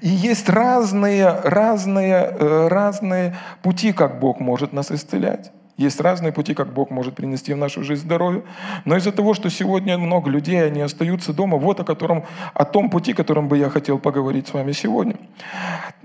И 0.00 0.08
есть 0.08 0.48
разные, 0.48 1.40
разные, 1.42 2.14
э, 2.14 2.68
разные 2.68 3.36
пути, 3.62 3.92
как 3.92 4.20
Бог 4.20 4.40
может 4.40 4.72
нас 4.72 4.90
исцелять. 4.92 5.50
Есть 5.76 6.00
разные 6.00 6.32
пути, 6.32 6.54
как 6.54 6.72
Бог 6.72 6.90
может 6.90 7.16
принести 7.16 7.52
в 7.52 7.56
нашу 7.56 7.82
жизнь 7.82 8.02
здоровье. 8.02 8.44
Но 8.84 8.96
из-за 8.96 9.10
того, 9.10 9.34
что 9.34 9.50
сегодня 9.50 9.98
много 9.98 10.30
людей, 10.30 10.64
они 10.64 10.80
остаются 10.80 11.32
дома, 11.32 11.58
вот 11.58 11.80
о, 11.80 11.84
котором, 11.84 12.24
о 12.54 12.64
том 12.64 12.90
пути, 12.90 13.12
которым 13.12 13.48
бы 13.48 13.58
я 13.58 13.68
хотел 13.70 13.98
поговорить 13.98 14.46
с 14.46 14.54
вами 14.54 14.72
сегодня. 14.72 15.16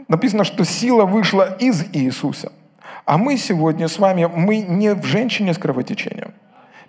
Написано, 0.08 0.44
что 0.44 0.66
сила 0.66 1.06
вышла 1.06 1.56
из 1.60 1.86
Иисуса. 1.94 2.52
А 3.06 3.18
мы 3.18 3.38
сегодня 3.38 3.88
с 3.88 4.00
вами, 4.00 4.26
мы 4.26 4.62
не 4.62 4.96
в 4.96 5.06
женщине 5.06 5.54
с 5.54 5.58
кровотечением. 5.58 6.34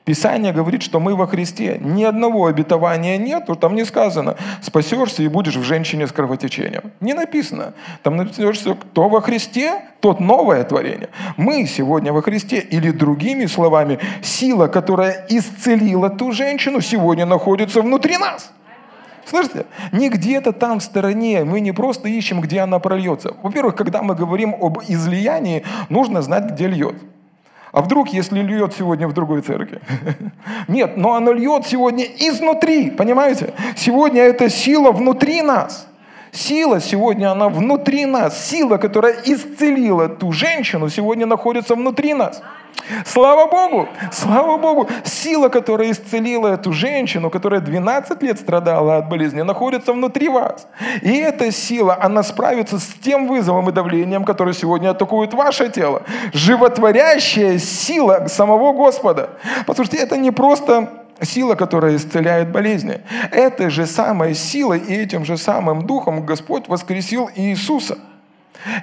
Писание 0.05 0.53
говорит, 0.53 0.83
что 0.83 0.99
мы 0.99 1.15
во 1.15 1.27
Христе. 1.27 1.79
Ни 1.81 2.05
одного 2.05 2.47
обетования 2.47 3.19
нет, 3.19 3.49
там 3.61 3.75
не 3.75 3.85
сказано, 3.85 4.37
спасешься 4.63 5.23
и 5.23 5.29
будешь 5.29 5.57
в 5.57 5.63
женщине 5.63 6.07
с 6.07 6.13
кровотечением. 6.13 6.93
Не 7.01 7.13
написано. 7.13 7.75
Там 8.03 8.17
написано, 8.17 8.53
что 8.55 8.75
кто 8.75 9.09
во 9.09 9.21
Христе, 9.21 9.83
тот 10.01 10.19
новое 10.19 10.65
творение. 10.65 11.11
Мы 11.37 11.67
сегодня 11.67 12.13
во 12.13 12.23
Христе. 12.23 12.61
Или 12.61 12.91
другими 12.91 13.47
словами, 13.47 13.99
сила, 14.23 14.69
которая 14.69 15.27
исцелила 15.29 16.09
ту 16.09 16.33
женщину, 16.33 16.81
сегодня 16.81 17.27
находится 17.27 17.83
внутри 17.83 18.17
нас. 18.17 18.53
Слышите? 19.27 19.67
Не 19.93 20.09
где-то 20.09 20.53
там 20.53 20.81
в 20.81 20.83
стороне. 20.83 21.45
Мы 21.45 21.61
не 21.61 21.73
просто 21.73 22.09
ищем, 22.09 22.41
где 22.41 22.61
она 22.61 22.79
прольется. 22.79 23.35
Во-первых, 23.43 23.77
когда 23.77 24.03
мы 24.03 24.15
говорим 24.15 24.57
об 24.61 24.79
излиянии, 24.89 25.63
нужно 25.89 26.23
знать, 26.23 26.51
где 26.53 26.67
льет. 26.67 26.97
А 27.73 27.83
вдруг, 27.83 28.09
если 28.09 28.41
льет 28.41 28.75
сегодня 28.77 29.07
в 29.07 29.13
другой 29.13 29.43
церкви? 29.43 29.81
Нет, 30.69 30.97
но 30.97 31.15
оно 31.15 31.33
льет 31.33 31.67
сегодня 31.67 32.05
изнутри, 32.05 32.91
понимаете? 32.91 33.55
Сегодня 33.77 34.23
эта 34.23 34.49
сила 34.49 34.91
внутри 34.91 35.43
нас. 35.43 35.87
Сила 36.33 36.81
сегодня, 36.81 37.33
она 37.33 37.49
внутри 37.49 38.07
нас. 38.07 38.47
Сила, 38.49 38.77
которая 38.77 39.17
исцелила 39.25 40.09
ту 40.09 40.33
женщину, 40.33 40.89
сегодня 40.89 41.27
находится 41.27 41.75
внутри 41.75 42.15
нас. 42.15 42.43
Слава 43.05 43.51
Богу! 43.51 43.89
Слава 44.13 44.57
Богу! 44.57 44.89
Сила, 45.05 45.49
которая 45.49 45.91
исцелила 45.91 46.49
эту 46.49 46.73
женщину, 46.73 47.31
которая 47.31 47.61
12 47.61 48.23
лет 48.23 48.39
страдала 48.39 48.99
от 48.99 49.09
болезни, 49.09 49.43
находится 49.43 49.93
внутри 49.93 50.29
вас. 50.29 50.67
И 51.03 51.17
эта 51.17 51.51
сила, 51.51 51.99
она 52.01 52.23
справится 52.23 52.79
с 52.79 52.87
тем 53.03 53.27
вызовом 53.27 53.69
и 53.69 53.73
давлением, 53.73 54.25
которое 54.25 54.55
сегодня 54.55 54.91
атакует 54.91 55.35
ваше 55.35 55.69
тело. 55.69 56.03
Животворящая 56.33 57.59
сила 57.59 58.27
самого 58.29 58.73
Господа. 58.73 59.31
Послушайте, 59.67 59.99
это 59.99 60.17
не 60.17 60.31
просто 60.31 60.89
сила, 61.23 61.55
которая 61.55 61.97
исцеляет 61.97 62.51
болезни. 62.51 63.01
Этой 63.31 63.71
же 63.71 63.87
самой 63.87 64.35
силой 64.35 64.79
и 64.79 64.95
этим 64.95 65.25
же 65.25 65.37
самым 65.37 65.87
духом 65.87 66.25
Господь 66.25 66.69
воскресил 66.69 67.31
Иисуса. 67.35 67.99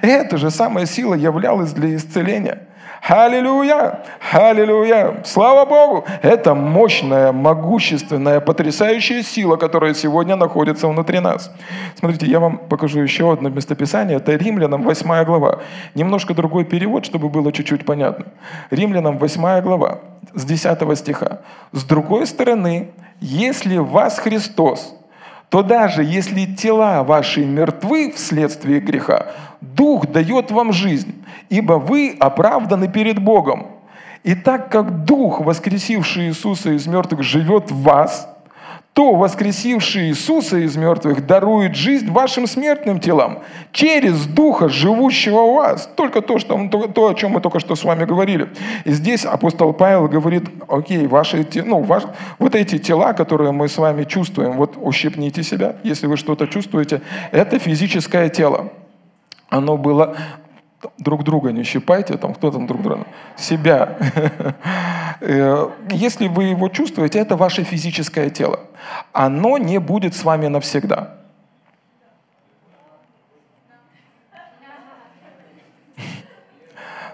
Эта 0.02 0.36
же 0.36 0.50
самая 0.50 0.86
сила 0.86 1.14
являлась 1.14 1.72
для 1.72 1.94
исцеления. 1.96 2.67
Аллилуйя! 3.02 4.00
Аллилуйя! 4.32 5.22
Слава 5.24 5.64
Богу! 5.64 6.04
Это 6.22 6.54
мощная, 6.54 7.32
могущественная, 7.32 8.40
потрясающая 8.40 9.22
сила, 9.22 9.56
которая 9.56 9.94
сегодня 9.94 10.36
находится 10.36 10.88
внутри 10.88 11.20
нас. 11.20 11.50
Смотрите, 11.96 12.26
я 12.26 12.40
вам 12.40 12.58
покажу 12.58 13.00
еще 13.00 13.32
одно 13.32 13.48
местописание. 13.48 14.16
Это 14.16 14.34
Римлянам 14.34 14.82
8 14.82 15.24
глава. 15.24 15.60
Немножко 15.94 16.34
другой 16.34 16.64
перевод, 16.64 17.04
чтобы 17.06 17.28
было 17.28 17.52
чуть-чуть 17.52 17.84
понятно. 17.84 18.26
Римлянам 18.70 19.18
8 19.18 19.60
глава 19.62 20.00
с 20.34 20.44
10 20.44 20.98
стиха. 20.98 21.40
«С 21.72 21.84
другой 21.84 22.26
стороны, 22.26 22.90
если 23.20 23.78
вас 23.78 24.18
Христос, 24.18 24.97
то 25.48 25.62
даже 25.62 26.04
если 26.04 26.44
тела 26.44 27.02
ваши 27.02 27.44
мертвы 27.44 28.12
вследствие 28.12 28.80
греха, 28.80 29.26
Дух 29.60 30.06
дает 30.06 30.50
вам 30.50 30.72
жизнь, 30.72 31.24
ибо 31.48 31.74
вы 31.74 32.16
оправданы 32.18 32.88
перед 32.88 33.18
Богом. 33.18 33.68
И 34.24 34.34
так 34.34 34.70
как 34.70 35.04
Дух, 35.04 35.40
воскресивший 35.40 36.28
Иисуса 36.28 36.70
из 36.70 36.86
мертвых, 36.86 37.22
живет 37.22 37.70
в 37.70 37.82
вас– 37.82 38.28
то 38.98 39.14
воскресивший 39.14 40.08
Иисуса 40.08 40.56
из 40.56 40.76
мертвых 40.76 41.24
дарует 41.24 41.76
жизнь 41.76 42.10
вашим 42.10 42.48
смертным 42.48 42.98
телам 42.98 43.44
через 43.70 44.26
Духа, 44.26 44.68
живущего 44.68 45.38
у 45.38 45.54
вас. 45.54 45.88
Только 45.94 46.20
то, 46.20 46.40
что, 46.40 46.68
то, 46.68 47.08
о 47.08 47.14
чем 47.14 47.30
мы 47.30 47.40
только 47.40 47.60
что 47.60 47.76
с 47.76 47.84
вами 47.84 48.06
говорили. 48.06 48.48
И 48.84 48.90
здесь 48.90 49.24
апостол 49.24 49.72
Павел 49.72 50.08
говорит, 50.08 50.50
окей, 50.66 51.06
ваши, 51.06 51.46
ну, 51.64 51.82
ваш, 51.82 52.02
вот 52.40 52.56
эти 52.56 52.78
тела, 52.78 53.12
которые 53.12 53.52
мы 53.52 53.68
с 53.68 53.78
вами 53.78 54.02
чувствуем, 54.02 54.54
вот 54.54 54.76
ущипните 54.76 55.44
себя, 55.44 55.76
если 55.84 56.08
вы 56.08 56.16
что-то 56.16 56.48
чувствуете, 56.48 57.00
это 57.30 57.60
физическое 57.60 58.28
тело. 58.30 58.72
Оно 59.48 59.76
было 59.76 60.16
друг 60.98 61.22
друга 61.22 61.52
не 61.52 61.62
щипайте, 61.62 62.16
там 62.16 62.34
кто 62.34 62.50
там 62.50 62.66
друг 62.66 62.82
друга, 62.82 63.06
себя. 63.36 63.96
Э, 65.20 65.68
если 65.90 66.28
вы 66.28 66.44
его 66.44 66.68
чувствуете, 66.68 67.18
это 67.18 67.34
ваше 67.34 67.64
физическое 67.64 68.30
тело. 68.30 68.60
Оно 69.12 69.58
не 69.58 69.78
будет 69.78 70.14
с 70.14 70.24
вами 70.24 70.46
навсегда. 70.48 71.14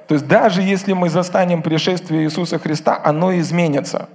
То 0.06 0.14
есть 0.14 0.26
даже 0.28 0.60
если 0.60 0.92
мы 0.92 1.08
застанем 1.08 1.62
пришествие 1.62 2.24
Иисуса 2.24 2.58
Христа, 2.58 3.00
оно 3.02 3.34
изменится. 3.38 4.08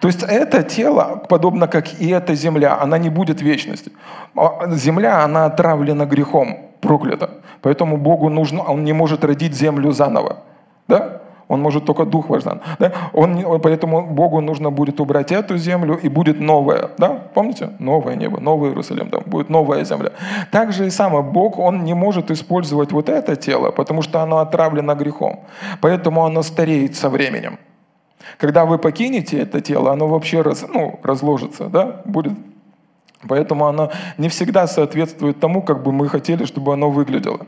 То 0.00 0.08
есть 0.08 0.22
это 0.22 0.62
тело, 0.62 1.22
подобно 1.28 1.68
как 1.68 2.00
и 2.00 2.10
эта 2.10 2.34
земля, 2.34 2.78
она 2.80 2.98
не 2.98 3.08
будет 3.08 3.40
вечностью. 3.40 3.92
А 4.36 4.68
земля, 4.70 5.24
она 5.24 5.46
отравлена 5.46 6.04
грехом, 6.04 6.70
проклята. 6.80 7.30
Поэтому 7.62 7.96
Богу 7.96 8.28
нужно, 8.28 8.62
Он 8.62 8.84
не 8.84 8.92
может 8.92 9.24
родить 9.24 9.54
землю 9.54 9.92
заново. 9.92 10.42
Да? 10.88 11.21
Он 11.52 11.60
может 11.60 11.84
только 11.84 12.06
дух 12.06 12.30
ваш 12.30 12.44
да? 12.44 12.92
он, 13.12 13.60
поэтому 13.60 14.06
Богу 14.06 14.40
нужно 14.40 14.70
будет 14.70 15.00
убрать 15.00 15.32
эту 15.32 15.58
землю, 15.58 15.98
и 16.02 16.08
будет 16.08 16.40
новое. 16.40 16.88
Да? 16.96 17.10
Помните? 17.34 17.68
Новое 17.78 18.16
небо, 18.16 18.40
новый 18.40 18.70
Иерусалим, 18.70 19.10
там 19.10 19.22
будет 19.26 19.50
новая 19.50 19.84
земля. 19.84 20.12
Так 20.50 20.72
же 20.72 20.86
и 20.86 20.90
само 20.90 21.22
Бог, 21.22 21.58
Он 21.58 21.84
не 21.84 21.92
может 21.94 22.30
использовать 22.30 22.92
вот 22.92 23.10
это 23.10 23.36
тело, 23.36 23.70
потому 23.70 24.00
что 24.00 24.22
оно 24.22 24.38
отравлено 24.38 24.94
грехом. 24.94 25.40
Поэтому 25.82 26.24
оно 26.24 26.42
стареет 26.42 26.96
со 26.96 27.10
временем. 27.10 27.58
Когда 28.38 28.64
вы 28.64 28.78
покинете 28.78 29.38
это 29.42 29.60
тело, 29.60 29.92
оно 29.92 30.08
вообще 30.08 30.40
раз, 30.40 30.64
ну, 30.72 31.00
разложится, 31.02 31.68
да? 31.68 32.00
будет 32.06 32.32
Поэтому 33.28 33.66
оно 33.66 33.90
не 34.18 34.28
всегда 34.28 34.66
соответствует 34.66 35.38
тому, 35.38 35.62
как 35.62 35.82
бы 35.82 35.92
мы 35.92 36.08
хотели, 36.08 36.44
чтобы 36.44 36.72
оно 36.72 36.90
выглядело. 36.90 37.46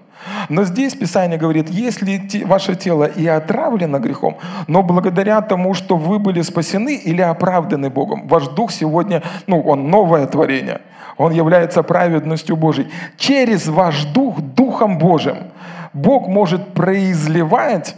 Но 0.48 0.64
здесь 0.64 0.94
Писание 0.94 1.38
говорит, 1.38 1.68
если 1.68 2.44
ваше 2.44 2.76
тело 2.76 3.04
и 3.04 3.26
отравлено 3.26 3.98
грехом, 3.98 4.36
но 4.68 4.82
благодаря 4.82 5.40
тому, 5.40 5.74
что 5.74 5.96
вы 5.96 6.18
были 6.18 6.42
спасены 6.42 6.94
или 6.94 7.22
оправданы 7.22 7.90
Богом, 7.90 8.28
ваш 8.28 8.48
дух 8.48 8.70
сегодня, 8.70 9.22
ну, 9.46 9.60
он 9.60 9.90
новое 9.90 10.26
творение, 10.26 10.80
он 11.16 11.32
является 11.32 11.82
праведностью 11.82 12.56
Божией. 12.56 12.88
Через 13.16 13.66
ваш 13.66 14.04
дух, 14.04 14.40
Духом 14.40 14.98
Божьим, 14.98 15.38
Бог 15.92 16.28
может 16.28 16.72
произливать 16.74 17.96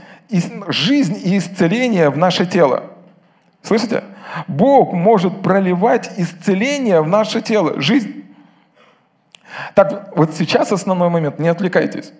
жизнь 0.68 1.20
и 1.22 1.38
исцеление 1.38 2.10
в 2.10 2.16
наше 2.16 2.46
тело. 2.46 2.84
Слышите? 3.62 4.02
Бог 4.48 4.92
может 4.92 5.42
проливать 5.42 6.10
исцеление 6.16 7.00
в 7.00 7.08
наше 7.08 7.40
тело, 7.40 7.80
жизнь. 7.80 8.24
Так, 9.74 10.12
вот 10.16 10.34
сейчас 10.34 10.72
основной 10.72 11.08
момент, 11.08 11.38
не 11.38 11.48
отвлекайтесь. 11.48 12.12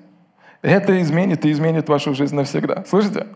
Это 0.63 1.01
изменит 1.01 1.45
и 1.45 1.53
изменит 1.53 1.89
вашу 1.89 2.15
жизнь 2.15 2.35
навсегда. 2.35 2.85
Слышите? 2.89 3.27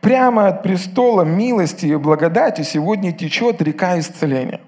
Прямо 0.00 0.48
от 0.48 0.62
престола 0.62 1.22
милости 1.22 1.86
и 1.86 1.96
благодати 1.96 2.62
сегодня 2.62 3.12
течет 3.12 3.62
река 3.62 3.98
исцеления. 3.98 4.60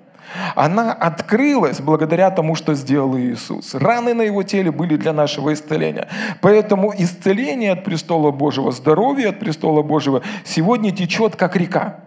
Она 0.55 0.93
открылась 0.93 1.81
благодаря 1.81 2.31
тому, 2.31 2.55
что 2.55 2.75
сделал 2.75 3.19
Иисус. 3.19 3.75
Раны 3.75 4.15
на 4.15 4.23
его 4.23 4.43
теле 4.43 4.71
были 4.71 4.97
для 4.97 5.13
нашего 5.13 5.53
исцеления. 5.53 6.09
Поэтому 6.41 6.93
исцеление 6.97 7.73
от 7.73 7.85
престола 7.85 8.31
Божьего, 8.31 8.71
здоровье 8.71 9.29
от 9.31 9.41
престола 9.41 9.83
Божьего 9.83 10.23
сегодня 10.45 10.93
течет 10.93 11.37
как 11.37 11.57
река. 11.57 12.01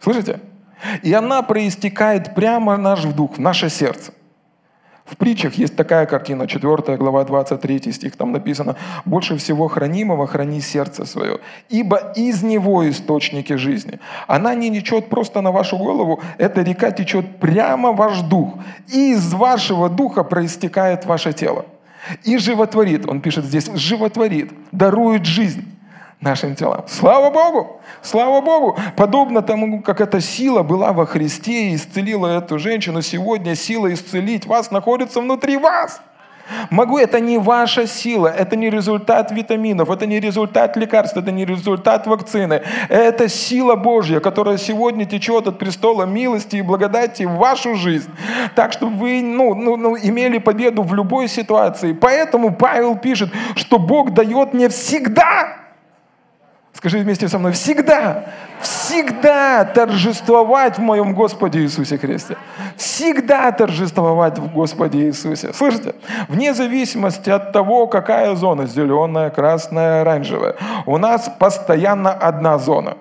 Слышите? 0.00 0.40
И 1.02 1.12
она 1.12 1.42
проистекает 1.42 2.34
прямо 2.34 2.76
в 2.76 2.78
наш 2.78 3.04
вдух, 3.04 3.36
в 3.36 3.40
наше 3.40 3.70
сердце. 3.70 4.12
В 5.10 5.16
притчах 5.16 5.54
есть 5.54 5.74
такая 5.76 6.06
картина, 6.06 6.46
4 6.46 6.96
глава, 6.96 7.24
23 7.24 7.92
стих, 7.92 8.16
там 8.16 8.30
написано, 8.30 8.76
«Больше 9.04 9.36
всего 9.36 9.66
хранимого 9.66 10.28
храни 10.28 10.60
сердце 10.60 11.04
свое, 11.04 11.40
ибо 11.68 12.12
из 12.14 12.44
него 12.44 12.88
источники 12.88 13.56
жизни». 13.56 13.98
Она 14.28 14.54
не 14.54 14.70
течет 14.70 15.08
просто 15.08 15.40
на 15.40 15.50
вашу 15.50 15.76
голову, 15.78 16.20
эта 16.38 16.62
река 16.62 16.92
течет 16.92 17.40
прямо 17.40 17.90
в 17.90 17.96
ваш 17.96 18.20
дух, 18.20 18.54
и 18.86 19.12
из 19.14 19.32
вашего 19.34 19.88
духа 19.88 20.22
проистекает 20.22 21.04
ваше 21.06 21.32
тело. 21.32 21.64
И 22.22 22.38
животворит, 22.38 23.08
он 23.08 23.20
пишет 23.20 23.44
здесь, 23.44 23.68
животворит, 23.74 24.52
дарует 24.70 25.24
жизнь 25.26 25.64
нашим 26.20 26.54
телам. 26.54 26.84
Слава 26.86 27.30
Богу! 27.30 27.80
Слава 28.02 28.40
Богу! 28.40 28.78
Подобно 28.96 29.42
тому, 29.42 29.80
как 29.82 30.00
эта 30.00 30.20
сила 30.20 30.62
была 30.62 30.92
во 30.92 31.06
Христе 31.06 31.70
и 31.70 31.74
исцелила 31.74 32.26
эту 32.38 32.58
женщину, 32.58 33.02
сегодня 33.02 33.54
сила 33.54 33.92
исцелить 33.92 34.46
вас 34.46 34.70
находится 34.70 35.20
внутри 35.20 35.56
вас. 35.56 36.00
Могу, 36.70 36.98
это 36.98 37.20
не 37.20 37.38
ваша 37.38 37.86
сила, 37.86 38.26
это 38.26 38.56
не 38.56 38.70
результат 38.70 39.30
витаминов, 39.30 39.88
это 39.88 40.04
не 40.06 40.18
результат 40.18 40.76
лекарств, 40.76 41.16
это 41.16 41.30
не 41.30 41.44
результат 41.44 42.08
вакцины. 42.08 42.62
Это 42.88 43.28
сила 43.28 43.76
Божья, 43.76 44.18
которая 44.18 44.58
сегодня 44.58 45.04
течет 45.04 45.46
от 45.46 45.58
престола 45.60 46.04
милости 46.04 46.56
и 46.56 46.62
благодати 46.62 47.22
в 47.22 47.36
вашу 47.36 47.76
жизнь. 47.76 48.10
Так, 48.56 48.72
чтобы 48.72 48.96
вы 48.96 49.22
ну, 49.22 49.54
ну, 49.54 49.76
ну, 49.76 49.96
имели 49.96 50.38
победу 50.38 50.82
в 50.82 50.92
любой 50.92 51.28
ситуации. 51.28 51.92
Поэтому 51.92 52.52
Павел 52.52 52.96
пишет, 52.96 53.30
что 53.54 53.78
Бог 53.78 54.12
дает 54.12 54.52
не 54.52 54.68
всегда 54.68 55.59
Скажи 56.80 57.00
вместе 57.00 57.28
со 57.28 57.38
мной, 57.38 57.52
всегда, 57.52 58.24
всегда 58.62 59.66
торжествовать 59.66 60.78
в 60.78 60.80
моем 60.80 61.12
Господе 61.12 61.60
Иисусе 61.60 61.98
Христе. 61.98 62.38
Всегда 62.78 63.52
торжествовать 63.52 64.38
в 64.38 64.50
Господе 64.50 65.00
Иисусе. 65.00 65.52
Слышите? 65.52 65.94
Вне 66.28 66.54
зависимости 66.54 67.28
от 67.28 67.52
того, 67.52 67.86
какая 67.86 68.34
зона, 68.34 68.66
зеленая, 68.66 69.28
красная, 69.28 70.00
оранжевая, 70.00 70.56
у 70.86 70.96
нас 70.96 71.30
постоянно 71.38 72.14
одна 72.14 72.56
зона. 72.56 72.96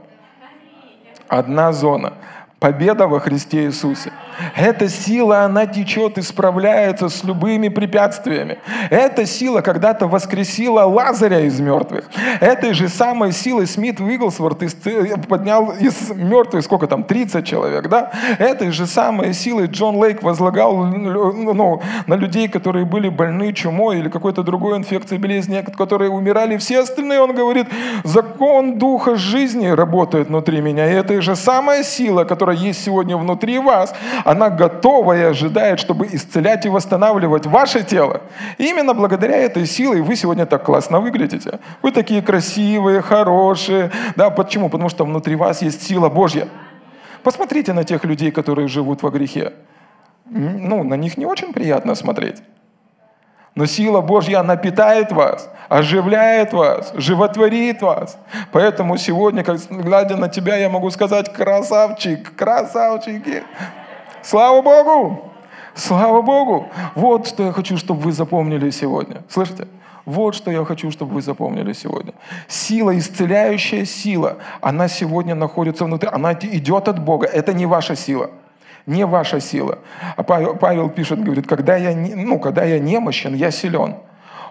Одна 1.30 1.72
зона. 1.72 2.16
Победа 2.60 3.08
во 3.08 3.20
Христе 3.20 3.66
Иисусе. 3.66 4.12
Эта 4.56 4.90
сила, 4.90 5.44
она 5.44 5.66
течет 5.66 6.18
и 6.18 6.22
справляется 6.22 7.10
с 7.10 7.24
любыми 7.24 7.70
препятствиями. 7.70 8.60
Эта 8.90 9.26
сила 9.26 9.62
когда-то 9.62 10.08
воскресила 10.08 10.82
Лазаря 10.84 11.42
из 11.42 11.60
мертвых. 11.60 12.06
Этой 12.42 12.74
же 12.74 12.90
самой 12.90 13.32
силой 13.32 13.68
Смит 13.68 14.00
Вигглсворт 14.00 14.60
поднял 15.28 15.72
из 15.72 16.10
мертвых, 16.10 16.64
сколько 16.64 16.88
там, 16.88 17.04
30 17.04 17.46
человек, 17.46 17.88
да? 17.88 18.12
Этой 18.40 18.72
же 18.72 18.86
самой 18.88 19.34
силой 19.34 19.68
Джон 19.68 19.96
Лейк 19.98 20.22
возлагал 20.22 20.86
ну, 20.86 21.82
на 22.08 22.14
людей, 22.16 22.48
которые 22.48 22.86
были 22.86 23.10
больны 23.10 23.54
чумой 23.54 24.00
или 24.00 24.10
какой-то 24.10 24.44
другой 24.44 24.78
инфекцией 24.78 25.22
болезни, 25.22 25.64
которые 25.78 26.12
умирали. 26.12 26.58
Все 26.58 26.80
остальные, 26.80 27.22
он 27.22 27.36
говорит, 27.36 27.68
закон 28.04 28.78
духа 28.78 29.16
жизни 29.16 29.68
работает 29.68 30.28
внутри 30.28 30.62
меня. 30.62 30.90
И 30.90 30.94
этой 30.94 31.22
же 31.22 31.36
самая 31.36 31.84
сила, 31.84 32.24
которая 32.24 32.49
которая 32.50 32.68
есть 32.68 32.84
сегодня 32.84 33.18
внутри 33.18 33.60
вас, 33.60 33.94
она 34.26 34.50
готова 34.50 35.18
и 35.18 35.22
ожидает, 35.22 35.80
чтобы 35.80 36.08
исцелять 36.08 36.66
и 36.66 36.70
восстанавливать 36.70 37.46
ваше 37.46 37.84
тело. 37.84 38.22
И 38.58 38.70
именно 38.70 38.94
благодаря 38.94 39.38
этой 39.38 39.66
силе 39.66 40.02
вы 40.02 40.16
сегодня 40.16 40.46
так 40.46 40.64
классно 40.64 41.00
выглядите. 41.00 41.60
Вы 41.84 41.92
такие 41.92 42.22
красивые, 42.22 43.02
хорошие. 43.02 43.92
Да, 44.16 44.30
почему? 44.30 44.70
Потому 44.70 44.90
что 44.90 45.06
внутри 45.06 45.36
вас 45.36 45.62
есть 45.62 45.82
сила 45.84 46.10
Божья. 46.10 46.48
Посмотрите 47.24 47.74
на 47.74 47.84
тех 47.84 48.06
людей, 48.06 48.32
которые 48.32 48.68
живут 48.68 49.04
во 49.04 49.10
грехе. 49.10 49.52
Ну, 50.26 50.84
на 50.84 50.98
них 50.98 51.18
не 51.18 51.26
очень 51.26 51.54
приятно 51.54 51.96
смотреть. 51.96 52.42
Но 53.60 53.66
сила 53.66 54.00
Божья, 54.00 54.40
она 54.40 54.56
питает 54.56 55.12
вас, 55.12 55.50
оживляет 55.68 56.54
вас, 56.54 56.94
животворит 56.96 57.82
вас. 57.82 58.18
Поэтому 58.54 58.96
сегодня, 58.96 59.44
как, 59.44 59.60
глядя 59.70 60.16
на 60.16 60.30
тебя, 60.30 60.56
я 60.56 60.70
могу 60.70 60.90
сказать, 60.92 61.34
красавчик, 61.34 62.34
красавчики. 62.38 63.44
Слава 64.22 64.62
Богу! 64.62 65.34
Слава 65.76 66.22
Богу! 66.22 66.70
Вот 66.96 67.28
что 67.28 67.44
я 67.44 67.52
хочу, 67.52 67.76
чтобы 67.76 68.00
вы 68.00 68.14
запомнили 68.14 68.70
сегодня. 68.70 69.24
Слышите? 69.28 69.68
Вот 70.06 70.36
что 70.36 70.52
я 70.52 70.64
хочу, 70.64 70.90
чтобы 70.90 71.16
вы 71.16 71.22
запомнили 71.22 71.74
сегодня. 71.74 72.14
Сила, 72.48 72.98
исцеляющая 72.98 73.84
сила, 73.84 74.38
она 74.62 74.88
сегодня 74.88 75.36
находится 75.36 75.84
внутри, 75.84 76.08
она 76.10 76.32
идет 76.32 76.88
от 76.88 77.04
Бога. 77.04 77.28
Это 77.28 77.52
не 77.52 77.66
ваша 77.66 77.98
сила 77.98 78.30
не 78.90 79.06
ваша 79.06 79.40
сила. 79.40 79.80
А 80.18 80.24
Павел, 80.24 80.90
пишет, 80.90 81.24
говорит, 81.24 81.48
когда 81.48 81.78
я, 81.78 81.96
ну, 81.96 82.40
когда 82.40 82.64
я 82.64 82.80
немощен, 82.80 83.36
я 83.36 83.52
силен. 83.52 83.96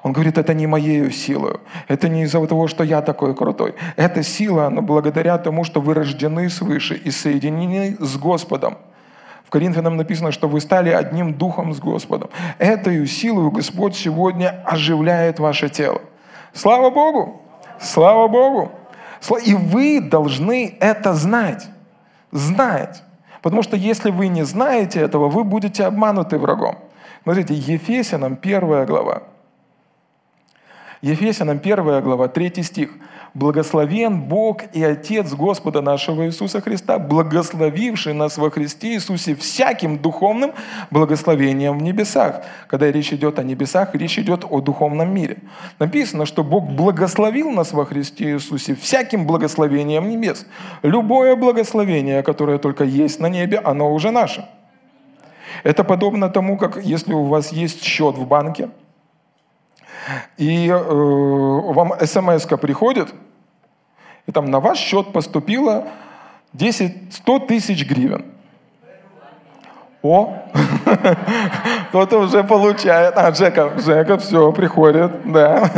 Он 0.03 0.12
говорит, 0.12 0.38
это 0.38 0.55
не 0.55 0.66
моей 0.66 1.11
силой, 1.11 1.57
это 1.88 2.09
не 2.09 2.22
из-за 2.22 2.46
того, 2.46 2.68
что 2.68 2.85
я 2.85 3.03
такой 3.03 3.35
крутой. 3.35 3.74
Эта 3.96 4.22
сила, 4.22 4.66
она 4.66 4.81
благодаря 4.81 5.38
тому, 5.38 5.64
что 5.64 5.81
вы 5.81 5.94
рождены 5.94 6.48
свыше 6.51 6.94
и 6.94 7.11
соединены 7.11 7.96
с 7.98 8.16
Господом. 8.16 8.79
В 9.44 9.51
Коринфянам 9.51 9.96
написано, 9.96 10.31
что 10.31 10.46
вы 10.46 10.61
стали 10.61 10.90
одним 10.90 11.35
духом 11.35 11.74
с 11.74 11.81
Господом. 11.81 12.31
Этой 12.59 13.07
силой 13.07 13.51
Господь 13.51 13.96
сегодня 13.96 14.62
оживляет 14.64 15.40
ваше 15.40 15.68
тело. 15.68 16.01
Слава 16.53 16.90
Богу! 16.90 17.42
Слава 17.81 18.29
Богу! 18.29 18.70
И 19.44 19.55
вы 19.55 20.01
должны 20.01 20.77
это 20.81 21.14
знать. 21.14 21.66
Знать. 22.31 23.03
Потому 23.48 23.62
что 23.62 23.78
если 23.78 24.11
вы 24.11 24.28
не 24.28 24.42
знаете 24.44 25.00
этого, 25.00 25.30
вы 25.30 25.42
будете 25.42 25.87
обмануты 25.87 26.37
врагом. 26.37 26.76
Смотрите, 27.22 27.54
Ефесянам 27.54 28.37
первая 28.37 28.84
глава. 28.84 29.22
Ефесянам 31.00 31.61
первая 31.61 32.00
глава, 32.00 32.26
третий 32.26 32.64
стих. 32.64 32.90
Благословен 33.32 34.22
Бог 34.22 34.62
и 34.72 34.82
Отец 34.82 35.32
Господа 35.32 35.80
нашего 35.80 36.26
Иисуса 36.26 36.61
Христа, 36.61 36.98
благословивший 36.98 38.14
нас 38.14 38.37
во 38.37 38.50
Христе 38.50 38.94
Иисусе 38.94 39.37
всяким 39.37 39.98
духовным 39.98 40.54
благословением 40.90 41.78
в 41.78 41.82
небесах. 41.82 42.42
Когда 42.66 42.90
речь 42.90 43.12
идет 43.12 43.38
о 43.38 43.44
небесах, 43.44 43.94
речь 43.94 44.18
идет 44.18 44.44
о 44.48 44.61
духовном 44.61 45.14
мире. 45.14 45.38
Написано, 45.78 46.26
что 46.26 46.42
Бог 46.42 46.68
благословил 46.68 47.50
нас 47.52 47.72
во 47.72 47.84
Христе 47.84 48.32
Иисусе 48.32 48.74
всяким 48.74 49.24
благословением 49.24 50.08
небес. 50.08 50.46
Любое 50.82 51.37
благословение, 51.37 52.24
которое 52.24 52.58
только 52.58 52.82
есть 52.82 53.20
на 53.20 53.28
небе, 53.28 53.58
оно 53.58 53.94
уже 53.94 54.11
наше. 54.11 54.48
Это 55.62 55.84
подобно 55.84 56.28
тому, 56.28 56.56
как 56.56 56.82
если 56.82 57.12
у 57.12 57.24
вас 57.24 57.52
есть 57.52 57.84
счет 57.84 58.16
в 58.16 58.26
банке– 58.26 58.70
и 60.36 60.68
э, 60.68 60.74
вам 60.76 61.92
смс 62.04 62.46
приходит, 62.60 63.14
и 64.26 64.32
там 64.32 64.50
на 64.50 64.60
ваш 64.60 64.78
счет 64.78 65.12
поступило 65.12 65.88
10, 66.52 67.14
100 67.14 67.38
тысяч 67.40 67.86
гривен. 67.86 68.24
О, 70.02 70.44
кто-то 71.88 72.18
уже 72.18 72.44
получает. 72.44 73.16
А, 73.16 73.30
Джека, 73.30 73.72
Джека, 73.78 74.18
все, 74.18 74.52
приходит, 74.52 75.30
да. 75.30 75.70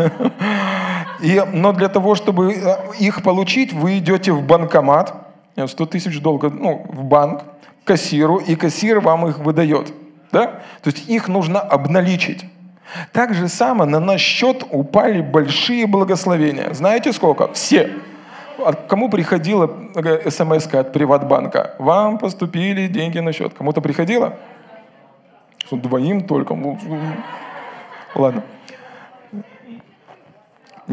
И, 1.22 1.42
но 1.52 1.72
для 1.72 1.88
того, 1.88 2.14
чтобы 2.14 2.52
э, 2.52 2.76
их 2.98 3.22
получить, 3.22 3.72
вы 3.72 3.98
идете 3.98 4.32
в 4.32 4.42
банкомат, 4.42 5.14
100 5.66 5.86
тысяч 5.86 6.20
долго, 6.20 6.50
ну, 6.50 6.86
в 6.88 7.04
банк, 7.04 7.42
кассиру, 7.84 8.36
и 8.36 8.54
кассир 8.54 9.00
вам 9.00 9.28
их 9.28 9.38
выдает. 9.38 9.92
Да? 10.32 10.60
То 10.82 10.90
есть 10.90 11.08
их 11.08 11.28
нужно 11.28 11.60
обналичить. 11.60 12.44
Так 13.12 13.34
же 13.34 13.48
само 13.48 13.84
на 13.84 14.00
наш 14.00 14.20
счет 14.20 14.64
упали 14.70 15.20
большие 15.20 15.86
благословения. 15.86 16.72
Знаете 16.72 17.12
сколько? 17.12 17.52
Все. 17.52 17.90
Кому 18.88 19.08
приходила 19.08 19.70
э, 19.94 20.30
смс 20.30 20.66
от 20.74 20.92
Приватбанка? 20.92 21.74
Вам 21.78 22.18
поступили 22.18 22.88
деньги 22.88 23.18
на 23.18 23.32
счет. 23.32 23.54
Кому-то 23.54 23.80
приходило? 23.80 24.34
Двоим 25.70 26.22
только. 26.26 26.56
Ладно. 28.14 28.42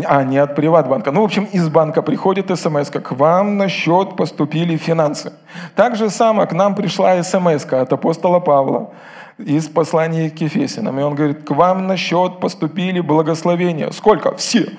А, 0.05 0.23
не 0.23 0.37
от 0.37 0.55
приватбанка. 0.55 1.11
Ну, 1.11 1.21
в 1.21 1.25
общем, 1.25 1.45
из 1.45 1.67
банка 1.69 2.03
приходит 2.03 2.55
смс 2.57 2.91
к 2.91 3.11
вам 3.13 3.57
на 3.57 3.67
счет 3.67 4.15
поступили 4.15 4.77
финансы. 4.77 5.33
Так 5.75 5.95
же 5.95 6.11
самое 6.11 6.47
к 6.47 6.53
нам 6.53 6.75
пришла 6.75 7.21
смс 7.23 7.65
от 7.65 7.93
апостола 7.93 8.39
Павла 8.39 8.91
из 9.37 9.67
послания 9.67 10.29
к 10.29 10.39
Ефесинам. 10.41 10.99
И 10.99 11.03
он 11.03 11.15
говорит, 11.15 11.43
к 11.43 11.51
вам 11.51 11.87
на 11.87 11.97
счет 11.97 12.39
поступили 12.39 12.99
благословения. 12.99 13.91
Сколько? 13.91 14.35
Все. 14.35 14.71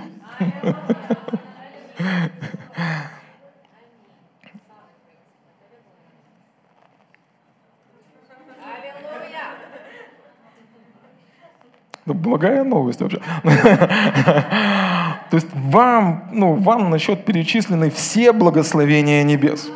Ну, 12.06 12.14
благая 12.14 12.64
новость 12.64 13.02
вообще. 13.02 13.20
То 13.42 15.34
есть 15.34 15.48
вам, 15.52 16.30
ну, 16.32 16.54
вам 16.54 16.88
на 16.88 16.98
счет 16.98 17.26
перечислены 17.26 17.90
все 17.90 18.32
благословения 18.32 19.22
небес. 19.24 19.68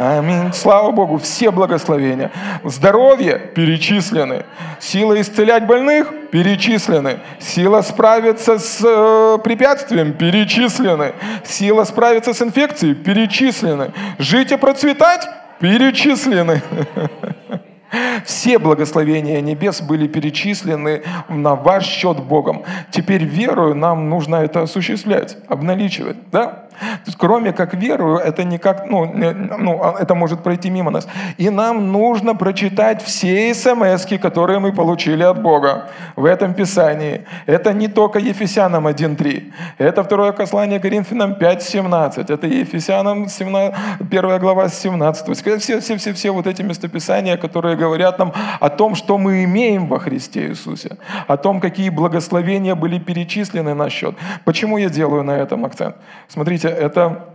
Аминь. 0.00 0.52
Слава 0.52 0.92
Богу, 0.92 1.18
все 1.18 1.50
благословения. 1.50 2.30
Здоровье 2.62 3.50
перечислены. 3.52 4.44
Сила 4.78 5.20
исцелять 5.20 5.66
больных 5.66 6.12
перечислены. 6.30 7.18
Сила 7.40 7.82
справиться 7.82 8.60
с 8.60 8.80
э, 8.84 9.38
препятствием 9.42 10.12
перечислены. 10.12 11.14
Сила 11.44 11.82
справиться 11.82 12.32
с 12.32 12.40
инфекцией 12.40 12.94
перечислены. 12.94 13.92
Жить 14.18 14.52
и 14.52 14.56
процветать 14.56 15.28
перечислены. 15.58 16.62
Все 18.24 18.58
благословения 18.60 19.40
небес 19.40 19.80
были 19.80 20.06
перечислены 20.06 21.02
на 21.28 21.56
ваш 21.56 21.86
счет 21.86 22.22
Богом. 22.22 22.62
Теперь 22.92 23.24
верою 23.24 23.74
нам 23.74 24.08
нужно 24.08 24.36
это 24.36 24.62
осуществлять, 24.62 25.38
обналичивать. 25.48 26.16
Да? 26.30 26.67
То 26.78 27.06
есть, 27.06 27.18
кроме 27.18 27.52
как 27.52 27.74
верую, 27.74 28.18
это 28.18 28.44
никак, 28.44 28.86
ну, 28.86 29.12
ну, 29.58 29.80
а, 29.82 29.96
это 30.00 30.14
может 30.14 30.42
пройти 30.42 30.70
мимо 30.70 30.90
нас. 30.90 31.08
И 31.36 31.50
нам 31.50 31.92
нужно 31.92 32.34
прочитать 32.34 33.02
все 33.02 33.54
смс 33.54 34.06
которые 34.20 34.58
мы 34.58 34.72
получили 34.72 35.22
от 35.22 35.42
Бога 35.42 35.88
в 36.16 36.24
этом 36.24 36.54
Писании. 36.54 37.24
Это 37.46 37.72
не 37.72 37.88
только 37.88 38.18
Ефесянам 38.18 38.86
1.3, 38.86 39.52
это 39.78 40.02
второе 40.02 40.32
послание 40.32 40.80
Коринфянам 40.80 41.32
5.17, 41.32 42.34
это 42.34 42.46
Ефесянам 42.46 43.28
17, 43.28 43.74
1 44.00 44.38
глава 44.38 44.68
17. 44.68 45.36
Все, 45.36 45.80
все, 45.80 45.96
все, 45.96 46.12
все 46.12 46.30
вот 46.30 46.46
эти 46.46 46.62
местописания, 46.62 47.36
которые 47.36 47.76
говорят 47.76 48.18
нам 48.18 48.32
о 48.60 48.68
том, 48.68 48.94
что 48.94 49.18
мы 49.18 49.44
имеем 49.44 49.86
во 49.86 49.98
Христе 49.98 50.48
Иисусе, 50.48 50.96
о 51.26 51.36
том, 51.36 51.60
какие 51.60 51.90
благословения 51.90 52.74
были 52.74 52.98
перечислены 52.98 53.74
на 53.74 53.90
счет. 53.90 54.14
Почему 54.44 54.78
я 54.78 54.88
делаю 54.88 55.22
на 55.22 55.32
этом 55.32 55.64
акцент? 55.64 55.96
Смотрите, 56.28 56.67
это 56.68 57.28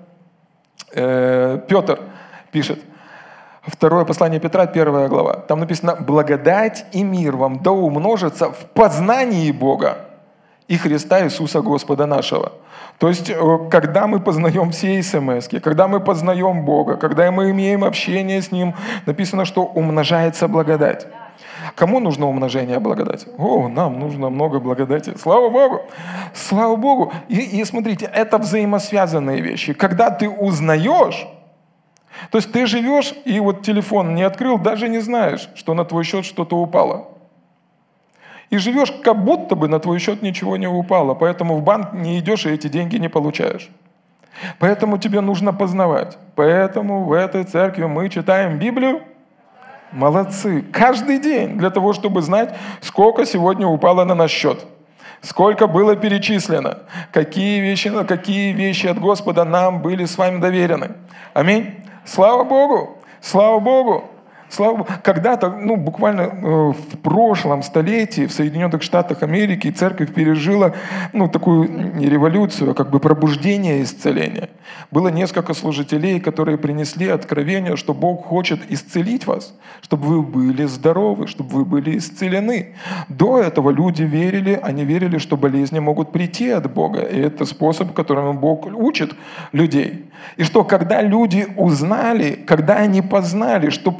э, 0.93 1.59
Петр 1.67 1.99
пишет. 2.51 2.79
Второе 3.65 4.03
послание 4.03 4.39
Петра, 4.39 4.65
первая 4.65 5.07
глава. 5.07 5.35
Там 5.35 5.59
написано 5.59 5.95
«Благодать 5.95 6.85
и 6.91 7.03
мир 7.03 7.37
вам 7.37 7.63
да 7.63 7.71
умножится 7.71 8.51
в 8.51 8.65
познании 8.73 9.51
Бога 9.51 9.97
и 10.67 10.77
Христа 10.77 11.23
Иисуса 11.23 11.61
Господа 11.61 12.05
нашего». 12.05 12.51
То 12.99 13.07
есть, 13.09 13.29
э, 13.29 13.35
когда 13.69 14.07
мы 14.07 14.19
познаем 14.19 14.71
все 14.71 15.01
смс, 15.01 15.47
когда 15.63 15.87
мы 15.87 15.99
познаем 15.99 16.65
Бога, 16.65 16.97
когда 16.97 17.31
мы 17.31 17.51
имеем 17.51 17.83
общение 17.83 18.41
с 18.41 18.51
Ним, 18.51 18.75
написано, 19.05 19.45
что 19.45 19.63
умножается 19.63 20.47
благодать. 20.47 21.07
Кому 21.75 21.99
нужно 21.99 22.27
умножение 22.27 22.79
благодати? 22.79 23.27
О, 23.37 23.67
нам 23.67 23.99
нужно 23.99 24.29
много 24.29 24.59
благодати. 24.59 25.13
Слава 25.17 25.49
Богу! 25.49 25.81
Слава 26.33 26.75
Богу! 26.75 27.13
И, 27.29 27.59
и 27.61 27.65
смотрите, 27.65 28.09
это 28.13 28.37
взаимосвязанные 28.37 29.41
вещи. 29.41 29.73
Когда 29.73 30.09
ты 30.09 30.29
узнаешь, 30.29 31.27
то 32.31 32.37
есть 32.37 32.51
ты 32.51 32.65
живешь 32.65 33.13
и 33.25 33.39
вот 33.39 33.63
телефон 33.63 34.15
не 34.15 34.23
открыл, 34.23 34.57
даже 34.57 34.89
не 34.89 34.99
знаешь, 34.99 35.49
что 35.55 35.73
на 35.73 35.85
твой 35.85 36.03
счет 36.03 36.25
что-то 36.25 36.57
упало. 36.57 37.07
И 38.49 38.57
живешь, 38.57 38.91
как 39.03 39.23
будто 39.23 39.55
бы 39.55 39.67
на 39.67 39.79
твой 39.79 39.99
счет 39.99 40.21
ничего 40.21 40.57
не 40.57 40.67
упало, 40.67 41.15
поэтому 41.15 41.55
в 41.57 41.63
банк 41.63 41.93
не 41.93 42.19
идешь 42.19 42.45
и 42.45 42.49
эти 42.49 42.67
деньги 42.67 42.97
не 42.97 43.09
получаешь. 43.09 43.69
Поэтому 44.59 44.97
тебе 44.97 45.21
нужно 45.21 45.53
познавать. 45.53 46.17
Поэтому 46.35 47.03
в 47.03 47.13
этой 47.13 47.43
церкви 47.43 47.85
мы 47.85 48.09
читаем 48.09 48.59
Библию, 48.59 49.01
Молодцы. 49.93 50.63
Каждый 50.73 51.19
день 51.19 51.57
для 51.57 51.69
того, 51.69 51.93
чтобы 51.93 52.21
знать, 52.21 52.55
сколько 52.81 53.25
сегодня 53.25 53.67
упало 53.67 54.03
на 54.03 54.15
наш 54.15 54.31
счет. 54.31 54.65
Сколько 55.21 55.67
было 55.67 55.95
перечислено. 55.95 56.79
Какие 57.11 57.61
вещи, 57.61 57.91
какие 58.05 58.53
вещи 58.53 58.87
от 58.87 58.99
Господа 58.99 59.45
нам 59.45 59.81
были 59.81 60.05
с 60.05 60.17
вами 60.17 60.39
доверены. 60.39 60.95
Аминь. 61.33 61.75
Слава 62.05 62.43
Богу. 62.43 62.97
Слава 63.21 63.59
Богу. 63.59 64.09
Когда-то, 65.03 65.49
ну, 65.49 65.75
буквально 65.75 66.21
э, 66.21 66.71
в 66.71 66.97
прошлом 67.01 67.63
столетии 67.63 68.25
в 68.25 68.31
Соединенных 68.31 68.83
Штатах 68.83 69.23
Америки 69.23 69.71
церковь 69.71 70.13
пережила, 70.13 70.73
ну, 71.13 71.27
такую 71.27 71.95
не 71.95 72.07
революцию, 72.07 72.71
а 72.71 72.73
как 72.73 72.89
бы 72.89 72.99
пробуждение 72.99 73.83
исцеления. 73.83 74.49
Было 74.91 75.07
несколько 75.07 75.53
служителей, 75.53 76.19
которые 76.19 76.57
принесли 76.57 77.07
откровение, 77.07 77.75
что 77.75 77.93
Бог 77.93 78.25
хочет 78.25 78.71
исцелить 78.71 79.25
вас, 79.27 79.53
чтобы 79.81 80.07
вы 80.07 80.21
были 80.21 80.65
здоровы, 80.65 81.27
чтобы 81.27 81.49
вы 81.49 81.65
были 81.65 81.97
исцелены. 81.97 82.75
До 83.09 83.39
этого 83.39 83.71
люди 83.71 84.03
верили, 84.03 84.59
они 84.61 84.85
верили, 84.85 85.17
что 85.17 85.37
болезни 85.37 85.79
могут 85.79 86.11
прийти 86.11 86.49
от 86.49 86.71
Бога. 86.71 87.01
И 87.01 87.19
это 87.19 87.45
способ, 87.45 87.93
которым 87.93 88.37
Бог 88.37 88.65
учит 88.65 89.15
людей. 89.51 90.05
И 90.37 90.43
что, 90.43 90.63
когда 90.63 91.01
люди 91.01 91.47
узнали, 91.57 92.39
когда 92.45 92.75
они 92.75 93.01
познали, 93.01 93.69
что 93.69 93.91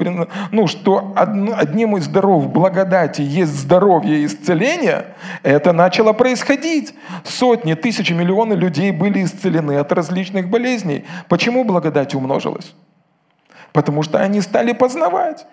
ну, 0.52 0.68
что 0.68 1.14
одним 1.16 1.98
из 1.98 2.08
даров 2.08 2.52
благодати 2.52 3.22
есть 3.22 3.52
здоровье 3.52 4.20
и 4.20 4.26
исцеление, 4.26 5.16
это 5.44 5.74
начало 5.74 6.14
происходить. 6.14 6.94
Сотни, 7.24 7.74
тысячи, 7.74 8.14
миллионы 8.14 8.54
людей 8.54 8.92
были 8.92 9.24
исцелены 9.24 9.78
от 9.78 9.92
различных 9.92 10.50
болезней. 10.50 11.06
Почему 11.30 11.64
благодать 11.64 12.16
умножилась? 12.16 12.74
Потому 13.72 14.04
что 14.04 14.20
они 14.20 14.42
стали 14.42 14.74
познавать. 14.74 15.46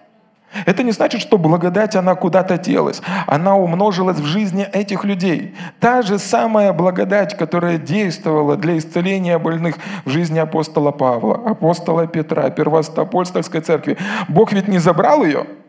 Это 0.67 0.83
не 0.83 0.93
значит, 0.93 1.21
что 1.21 1.39
благодать, 1.39 1.97
она 1.97 2.15
куда-то 2.15 2.59
делась. 2.59 3.01
Она 3.27 3.57
умножилась 3.57 4.19
в 4.19 4.25
жизни 4.25 4.65
этих 4.65 5.05
людей. 5.05 5.55
Та 5.79 6.03
же 6.03 6.19
самая 6.19 6.73
благодать, 6.73 7.37
которая 7.37 7.79
действовала 7.79 8.57
для 8.57 8.77
исцеления 8.79 9.39
больных 9.39 9.77
в 10.05 10.11
жизни 10.11 10.39
апостола 10.39 10.91
Павла, 10.91 11.37
апостола 11.47 12.07
Петра, 12.07 12.51
Первостопольской 12.51 13.61
церкви. 13.61 13.97
Бог 14.29 14.53
ведь 14.53 14.69
не 14.69 14.79
забрал 14.79 15.25
ее– 15.25 15.47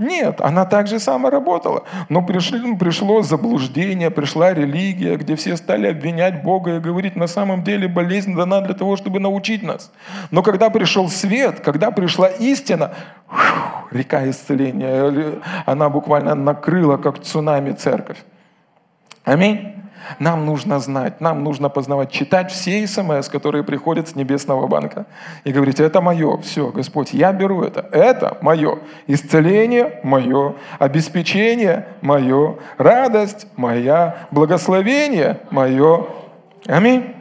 нет, 0.00 0.40
она 0.40 0.64
так 0.64 0.86
же 0.86 0.98
само 0.98 1.28
работала. 1.28 1.84
Но 2.08 2.22
пришли, 2.22 2.74
пришло 2.74 3.20
заблуждение, 3.22 4.10
пришла 4.10 4.54
религия, 4.54 5.16
где 5.16 5.36
все 5.36 5.56
стали 5.56 5.88
обвинять 5.88 6.42
Бога 6.42 6.76
и 6.76 6.80
говорить, 6.80 7.16
на 7.16 7.26
самом 7.26 7.62
деле 7.62 7.86
болезнь 7.86 8.34
дана 8.34 8.62
для 8.62 8.74
того, 8.74 8.96
чтобы 8.96 9.20
научить 9.20 9.62
нас. 9.62 9.92
Но 10.30 10.42
когда 10.42 10.70
пришел 10.70 11.10
свет, 11.10 11.60
когда 11.60 11.90
пришла 11.90 12.28
истина, 12.28 12.94
река 13.90 14.28
исцеления, 14.30 15.34
она 15.66 15.90
буквально 15.90 16.34
накрыла, 16.34 16.96
как 16.96 17.20
цунами, 17.20 17.72
церковь. 17.72 18.24
Аминь. 19.24 19.74
Нам 20.18 20.46
нужно 20.46 20.78
знать, 20.80 21.20
нам 21.20 21.44
нужно 21.44 21.68
познавать, 21.68 22.10
читать 22.10 22.50
все 22.50 22.86
смс, 22.86 23.28
которые 23.28 23.64
приходят 23.64 24.08
с 24.08 24.14
небесного 24.14 24.66
банка. 24.66 25.06
И 25.44 25.52
говорить, 25.52 25.80
это 25.80 26.00
мое, 26.00 26.38
все, 26.38 26.70
Господь, 26.70 27.12
я 27.12 27.32
беру 27.32 27.62
это, 27.62 27.88
это 27.92 28.38
мое. 28.40 28.78
Исцеление 29.06 30.00
мое, 30.02 30.54
обеспечение 30.78 31.88
мое, 32.00 32.56
радость 32.78 33.46
моя, 33.56 34.28
благословение 34.30 35.40
мое. 35.50 36.06
Аминь. 36.66 37.14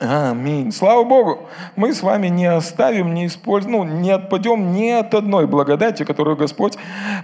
Аминь. 0.00 0.72
Слава 0.72 1.04
Богу. 1.04 1.48
Мы 1.76 1.92
с 1.92 2.02
вами 2.02 2.26
не 2.26 2.46
оставим, 2.46 3.14
не 3.14 3.26
используем, 3.26 3.76
ну, 3.76 3.84
не 3.84 4.10
отпадем 4.10 4.72
ни 4.72 4.90
от 4.90 5.14
одной 5.14 5.46
благодати, 5.46 6.04
которую 6.04 6.36
Господь 6.36 6.76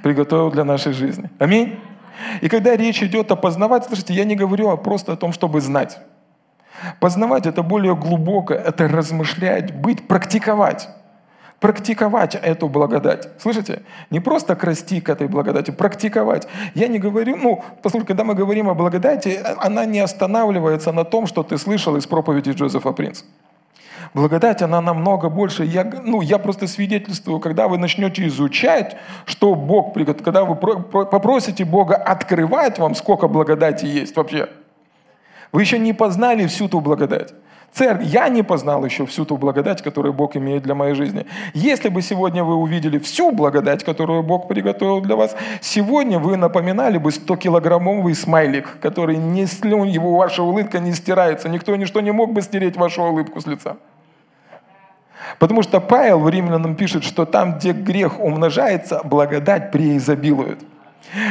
приготовил 0.05 0.51
для 0.53 0.63
нашей 0.63 0.93
жизни. 0.93 1.29
Аминь. 1.41 1.77
И 2.41 2.49
когда 2.49 2.77
речь 2.77 3.03
идет 3.03 3.31
о 3.31 3.37
познавать, 3.37 3.85
слушайте, 3.85 4.15
я 4.15 4.25
не 4.25 4.37
говорю 4.37 4.77
просто 4.79 5.13
о 5.13 5.17
том, 5.17 5.33
чтобы 5.33 5.61
знать. 5.61 5.99
Познавать– 7.01 7.47
это 7.47 7.63
более 7.63 7.97
глубоко, 7.97 8.55
это 8.55 8.89
размышлять, 8.89 9.75
быть, 9.75 10.07
практиковать. 10.07 10.89
Практиковать 11.61 12.37
эту 12.37 12.69
благодать. 12.69 13.29
Слышите? 13.41 13.83
Не 14.11 14.21
просто 14.21 14.55
расти 14.55 15.01
к 15.01 15.09
этой 15.09 15.27
благодати, 15.27 15.73
практиковать. 15.73 16.47
Я 16.75 16.87
не 16.87 17.01
говорю, 17.01 17.37
ну, 17.37 17.65
послушайте, 17.83 18.09
когда 18.09 18.23
мы 18.23 18.35
говорим 18.35 18.69
о 18.69 18.75
благодати, 18.75 19.41
она 19.59 19.85
не 19.85 19.99
останавливается 19.99 20.93
на 20.93 21.05
том, 21.05 21.27
что 21.27 21.43
ты 21.43 21.59
слышал 21.59 21.97
из 21.97 22.07
проповеди 22.07 22.51
Джозефа 22.51 22.93
Принца. 22.93 23.25
Благодать, 24.15 24.63
она 24.63 24.81
намного 24.81 25.29
больше. 25.29 25.65
Я, 25.65 25.85
ну, 25.85 26.21
я 26.21 26.39
просто 26.39 26.67
свидетельствую, 26.67 27.41
когда 27.41 27.69
вы 27.69 27.79
начнете 27.79 28.27
изучать, 28.27 28.97
что 29.27 29.55
Бог 29.55 29.95
когда 30.25 30.45
вы 30.45 30.57
попросите 30.57 31.65
Бога 31.65 31.97
открывать 31.97 32.79
вам, 32.79 32.95
сколько 32.95 33.29
благодати 33.29 33.87
есть 33.87 34.17
вообще– 34.17 34.49
Вы 35.53 35.63
еще 35.63 35.79
не 35.79 35.93
познали 35.93 36.47
всю 36.47 36.69
ту 36.69 36.81
благодать. 36.81 37.35
Церковь, 37.73 38.07
я 38.07 38.29
не 38.29 38.43
познал 38.43 38.85
еще 38.85 39.05
всю 39.07 39.25
ту 39.25 39.37
благодать, 39.37 39.83
которую 39.83 40.15
Бог 40.15 40.37
имеет 40.37 40.63
для 40.63 40.75
моей 40.75 40.95
жизни. 40.95 41.27
Если 41.55 41.91
бы 41.91 42.03
сегодня 42.03 42.43
вы 42.43 42.55
увидели 42.55 42.99
всю 42.99 43.31
благодать, 43.31 43.85
которую 43.85 44.23
Бог 44.23 44.49
приготовил 44.49 45.01
для 45.01 45.17
вас, 45.17 45.37
сегодня 45.61 46.19
вы 46.19 46.37
напоминали 46.37 46.99
бы 46.99 47.11
100-килограммовый 47.11 48.15
смайлик, 48.15 48.79
который 48.81 49.17
не 49.17 49.47
слюнь, 49.47 49.91
его 49.91 50.17
ваша 50.17 50.43
улыбка 50.43 50.79
не 50.81 50.93
стирается. 50.93 51.49
Никто 51.49 51.77
ничто 51.77 52.01
не 52.01 52.11
мог 52.11 52.33
бы 52.33 52.43
стереть 52.43 52.77
вашу 52.77 53.03
улыбку 53.03 53.41
с 53.41 53.47
лица. 53.47 53.77
Потому 55.39 55.63
что 55.63 55.81
Павел 55.81 56.21
в 56.21 56.29
Римлянам 56.29 56.75
пишет, 56.75 57.05
что 57.05 57.25
там, 57.25 57.59
где 57.59 57.73
грех 57.73 58.21
умножается, 58.21 59.01
благодать 59.05 59.71
преизобилует. 59.71 60.59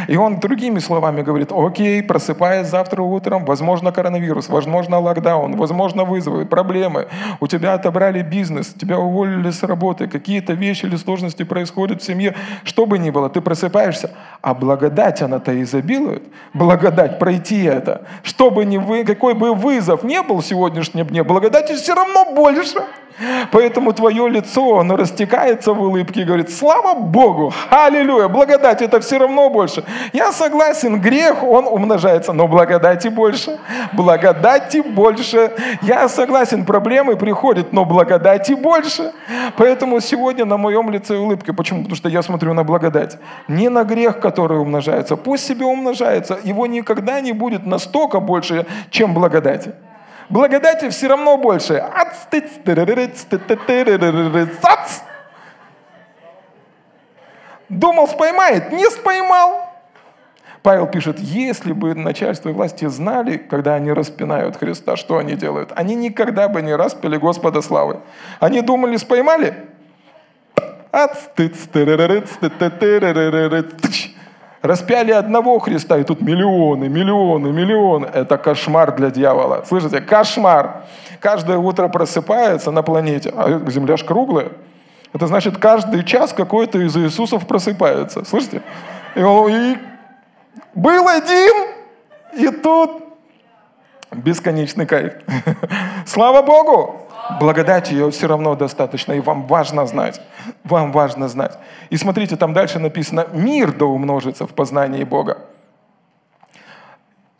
И 0.07 0.17
он 0.17 0.39
другими 0.39 0.79
словами 0.79 1.21
говорит, 1.21 1.51
окей, 1.51 2.01
просыпаясь 2.01 2.67
завтра 2.67 3.01
утром, 3.01 3.45
возможно 3.45 3.91
коронавирус, 3.91 4.49
возможно 4.49 4.99
локдаун, 4.99 5.55
возможно 5.55 6.03
вызовы, 6.03 6.45
проблемы, 6.45 7.07
у 7.39 7.47
тебя 7.47 7.73
отобрали 7.73 8.21
бизнес, 8.21 8.73
тебя 8.73 8.97
уволили 8.97 9.51
с 9.51 9.63
работы, 9.63 10.07
какие-то 10.07 10.53
вещи 10.53 10.85
или 10.85 10.95
сложности 10.95 11.43
происходят 11.43 12.01
в 12.01 12.05
семье, 12.05 12.35
что 12.63 12.85
бы 12.85 12.97
ни 12.97 13.11
было, 13.11 13.29
ты 13.29 13.41
просыпаешься, 13.41 14.11
а 14.41 14.53
благодать 14.53 15.21
она-то 15.21 15.61
изобилует, 15.61 16.23
благодать 16.53 17.19
пройти 17.19 17.63
это, 17.63 18.01
что 18.23 18.49
бы 18.49 18.65
ни 18.65 18.77
вы, 18.77 19.03
какой 19.03 19.35
бы 19.35 19.53
вызов 19.53 20.03
не 20.03 20.21
был 20.23 20.41
в 20.41 20.45
сегодняшнем 20.45 21.05
дне, 21.05 21.23
благодати 21.23 21.73
все 21.75 21.93
равно 21.93 22.33
больше. 22.33 22.79
Поэтому 23.51 23.93
твое 23.93 24.29
лицо, 24.29 24.79
оно 24.79 24.95
растекается 24.95 25.73
в 25.73 25.81
улыбке 25.81 26.21
и 26.21 26.23
говорит, 26.23 26.51
слава 26.51 26.93
Богу, 26.93 27.51
аллилуйя, 27.69 28.27
благодать 28.27 28.81
это 28.81 28.99
все 28.99 29.17
равно 29.17 29.49
больше. 29.49 29.83
Я 30.13 30.31
согласен, 30.31 31.01
грех, 31.01 31.43
он 31.43 31.65
умножается, 31.65 32.33
но 32.33 32.47
благодати 32.47 33.07
больше, 33.07 33.57
благодати 33.93 34.81
больше. 34.81 35.51
Я 35.81 36.07
согласен, 36.09 36.65
проблемы 36.65 37.15
приходят, 37.15 37.73
но 37.73 37.85
благодати 37.85 38.53
больше. 38.53 39.11
Поэтому 39.57 39.99
сегодня 39.99 40.45
на 40.45 40.57
моем 40.57 40.91
лице 40.91 41.17
улыбка. 41.17 41.53
Почему? 41.53 41.79
Потому 41.79 41.95
что 41.95 42.09
я 42.09 42.21
смотрю 42.21 42.53
на 42.53 42.63
благодать. 42.63 43.17
Не 43.47 43.69
на 43.69 43.83
грех, 43.83 44.19
который 44.19 44.59
умножается. 44.59 45.15
Пусть 45.15 45.45
себе 45.47 45.65
умножается. 45.65 46.37
Его 46.43 46.67
никогда 46.67 47.19
не 47.21 47.33
будет 47.33 47.65
настолько 47.65 48.19
больше, 48.19 48.65
чем 48.91 49.13
благодати 49.13 49.73
благодати 50.29 50.89
все 50.89 51.07
равно 51.07 51.37
больше. 51.37 51.73
Думал, 57.69 58.07
споймает, 58.07 58.71
не 58.71 58.89
споймал. 58.89 59.67
Павел 60.63 60.87
пишет, 60.87 61.19
если 61.19 61.71
бы 61.71 61.93
начальство 61.95 62.49
и 62.49 62.53
власти 62.53 62.85
знали, 62.87 63.37
когда 63.37 63.75
они 63.75 63.91
распинают 63.93 64.57
Христа, 64.57 64.97
что 64.97 65.17
они 65.17 65.35
делают, 65.35 65.71
они 65.75 65.95
никогда 65.95 66.47
бы 66.49 66.61
не 66.61 66.75
распили 66.75 67.17
Господа 67.17 67.61
славы. 67.61 68.01
Они 68.39 68.61
думали, 68.61 68.97
споймали? 68.97 69.53
Распяли 74.67 75.11
одного 75.13 75.59
Христа, 75.59 75.97
и 75.97 76.03
тут 76.03 76.21
миллионы, 76.21 76.89
миллионы, 76.89 77.53
миллионы. 77.53 78.05
Это 78.05 78.37
кошмар 78.37 78.93
для 78.95 79.09
дьявола. 79.11 79.63
Слышите? 79.65 80.01
Кошмар. 80.01 80.83
Каждое 81.21 81.57
утро 81.57 81.87
просыпается 81.87 82.71
на 82.71 82.83
планете, 82.83 83.31
а 83.33 83.61
Земля 83.69 83.95
ж 83.95 84.03
круглая. 84.03 84.51
Это 85.13 85.27
значит, 85.27 85.57
каждый 85.57 86.03
час 86.03 86.33
какой-то 86.33 86.79
из 86.79 86.97
Иисусов 86.97 87.47
просыпается. 87.47 88.25
Слышите? 88.25 88.61
И 89.15 89.21
он 89.21 89.49
и 89.49 89.77
был 90.75 91.07
один, 91.07 91.67
и 92.33 92.49
тут 92.49 93.03
бесконечный 94.11 94.85
кайф. 94.85 95.13
Слава 96.05 96.41
Богу! 96.41 97.06
Благодати 97.39 97.93
ее 97.93 98.09
все 98.09 98.27
равно 98.27 98.55
достаточно, 98.55 99.13
и 99.13 99.19
вам 99.19 99.47
важно 99.47 99.85
знать. 99.85 100.21
Вам 100.63 100.91
важно 100.91 101.27
знать. 101.27 101.57
И 101.89 101.97
смотрите, 101.97 102.37
там 102.37 102.53
дальше 102.53 102.79
написано, 102.79 103.27
мир 103.33 103.73
да 103.73 103.85
умножится 103.85 104.47
в 104.47 104.53
познании 104.53 105.03
Бога. 105.03 105.37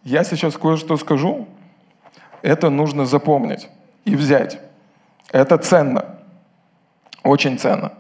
Я 0.04 0.24
сейчас 0.24 0.58
кое-что 0.58 0.98
скажу. 0.98 1.48
Это 2.42 2.70
нужно 2.70 3.06
запомнить 3.06 3.70
и 4.06 4.16
взять. 4.16 4.60
Это 5.32 5.58
ценно. 5.58 6.18
Очень 7.24 7.58
ценно. 7.58 7.92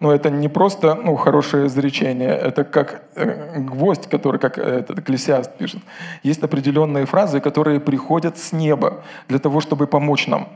Но 0.00 0.12
это 0.12 0.28
не 0.28 0.48
просто 0.48 0.94
ну, 0.94 1.16
хорошее 1.16 1.66
изречение, 1.66 2.30
это 2.30 2.64
как 2.64 3.04
э, 3.14 3.58
гвоздь, 3.60 4.06
который, 4.08 4.38
как 4.38 4.58
этот 4.58 4.98
Экклесиаст 4.98 5.56
пишет. 5.56 5.80
Есть 6.22 6.42
определенные 6.42 7.06
фразы, 7.06 7.40
которые 7.40 7.80
приходят 7.80 8.36
с 8.36 8.52
неба 8.52 9.02
для 9.28 9.38
того, 9.38 9.60
чтобы 9.60 9.86
помочь 9.86 10.26
нам. 10.26 10.48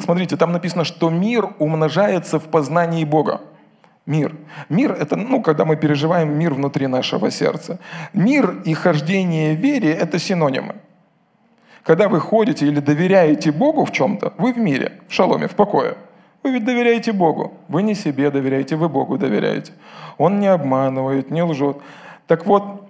Смотрите, 0.00 0.36
там 0.36 0.52
написано, 0.52 0.84
что 0.84 1.10
мир 1.10 1.48
умножается 1.58 2.38
в 2.38 2.44
познании 2.44 3.04
Бога. 3.04 3.40
Мир. 4.06 4.34
Мир– 4.68 4.92
это, 5.00 5.16
ну, 5.16 5.42
когда 5.42 5.64
мы 5.64 5.76
переживаем 5.76 6.36
мир 6.36 6.54
внутри 6.54 6.88
нашего 6.88 7.30
сердца. 7.30 7.78
Мир 8.12 8.62
и 8.64 8.74
хождение 8.74 9.54
в 9.54 9.60
вере– 9.60 9.92
это 10.02 10.18
синонимы. 10.18 10.74
Когда 11.84 12.08
вы 12.08 12.20
ходите 12.20 12.66
или 12.66 12.80
доверяете 12.80 13.52
Богу 13.52 13.84
в 13.84 13.92
чем-то, 13.92 14.32
вы 14.38 14.52
в 14.52 14.58
мире, 14.58 14.92
в 15.08 15.12
шаломе, 15.12 15.46
в 15.46 15.54
покое. 15.54 15.96
Вы 16.42 16.52
ведь 16.52 16.64
доверяете 16.64 17.12
Богу. 17.12 17.54
Вы 17.68 17.82
не 17.82 17.94
себе 17.94 18.30
доверяете, 18.30 18.76
вы 18.76 18.88
Богу 18.88 19.18
доверяете. 19.18 19.72
Он 20.18 20.40
не 20.40 20.48
обманывает, 20.48 21.30
не 21.30 21.42
лжет. 21.42 21.76
Так 22.26 22.46
вот, 22.46 22.81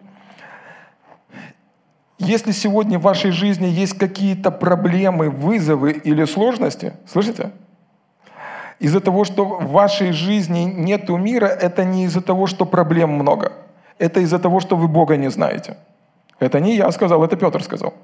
если 2.23 2.53
сегодня 2.53 2.99
в 2.99 3.03
вашей 3.03 3.31
жизни 3.31 3.67
есть 3.67 3.99
какие-то 3.99 4.51
проблемы, 4.51 5.31
вызовы 5.31 5.93
или 5.93 6.25
сложности, 6.25 6.93
слышите? 7.07 7.51
Из-за 8.79 9.01
того, 9.01 9.25
что 9.25 9.45
в 9.45 9.71
вашей 9.73 10.13
жизни 10.13 10.65
нет 10.65 11.09
мира, 11.09 11.47
это 11.47 11.85
не 11.85 12.05
из-за 12.05 12.21
того, 12.21 12.47
что 12.47 12.65
проблем 12.65 13.11
много. 13.11 13.53
Это 13.99 14.21
из-за 14.21 14.39
того, 14.39 14.61
что 14.61 14.77
вы 14.77 14.89
Бога 14.89 15.17
не 15.17 15.31
знаете. 15.31 15.77
Это 16.41 16.61
не 16.61 16.77
я 16.77 16.91
сказал, 16.93 17.25
это 17.25 17.37
Петр 17.37 17.63
сказал. 17.63 17.95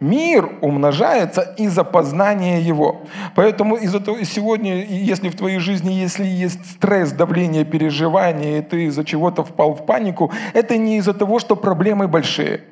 Мир 0.00 0.58
умножается 0.60 1.54
из-за 1.58 1.84
познания 1.84 2.60
его. 2.60 3.02
Поэтому 3.34 3.76
из-за 3.76 4.00
того, 4.00 4.22
сегодня, 4.24 4.84
если 4.84 5.28
в 5.28 5.36
твоей 5.36 5.58
жизни, 5.58 5.92
если 5.92 6.26
есть 6.26 6.66
стресс, 6.72 7.12
давление, 7.12 7.64
переживание, 7.64 8.58
и 8.58 8.62
ты 8.62 8.84
из-за 8.86 9.04
чего-то 9.04 9.42
впал 9.42 9.74
в 9.74 9.86
панику, 9.86 10.30
это 10.54 10.76
не 10.76 10.98
из-за 10.98 11.14
того, 11.14 11.38
что 11.38 11.56
проблемы 11.56 12.08
большие– 12.08 12.60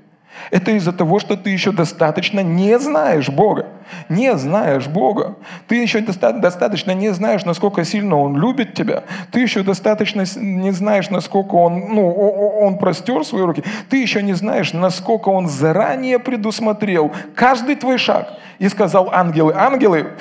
это 0.51 0.72
из-за 0.72 0.93
того, 0.93 1.18
что 1.18 1.37
ты 1.37 1.51
еще 1.51 1.72
достаточно 1.72 2.41
не 2.41 2.78
знаешь 2.78 3.28
Бога. 3.28 3.66
Не 4.09 4.37
знаешь 4.37 4.87
Бога. 4.87 5.37
Ты 5.68 5.76
еще 5.76 6.01
достаточно 6.01 6.93
не 6.93 7.11
знаешь, 7.11 7.45
насколько 7.45 7.85
сильно 7.85 8.18
Он 8.18 8.37
любит 8.37 8.74
тебя. 8.74 9.05
Ты 9.30 9.41
еще 9.41 9.62
достаточно 9.62 10.24
не 10.37 10.70
знаешь, 10.70 11.11
насколько 11.11 11.55
Он, 11.55 11.95
ну, 11.95 12.11
он 12.11 12.78
простер 12.78 13.24
свои 13.24 13.43
руки. 13.43 13.64
Ты 13.89 14.01
еще 14.01 14.22
не 14.22 14.35
знаешь, 14.35 14.72
насколько 14.72 15.28
Он 15.28 15.49
заранее 15.49 16.18
предусмотрел 16.18 17.12
каждый 17.35 17.76
твой 17.76 17.99
шаг. 17.99 18.28
И 18.59 18.68
сказал 18.68 19.11
ангелы, 19.12 19.53
ангелы, 19.55 20.12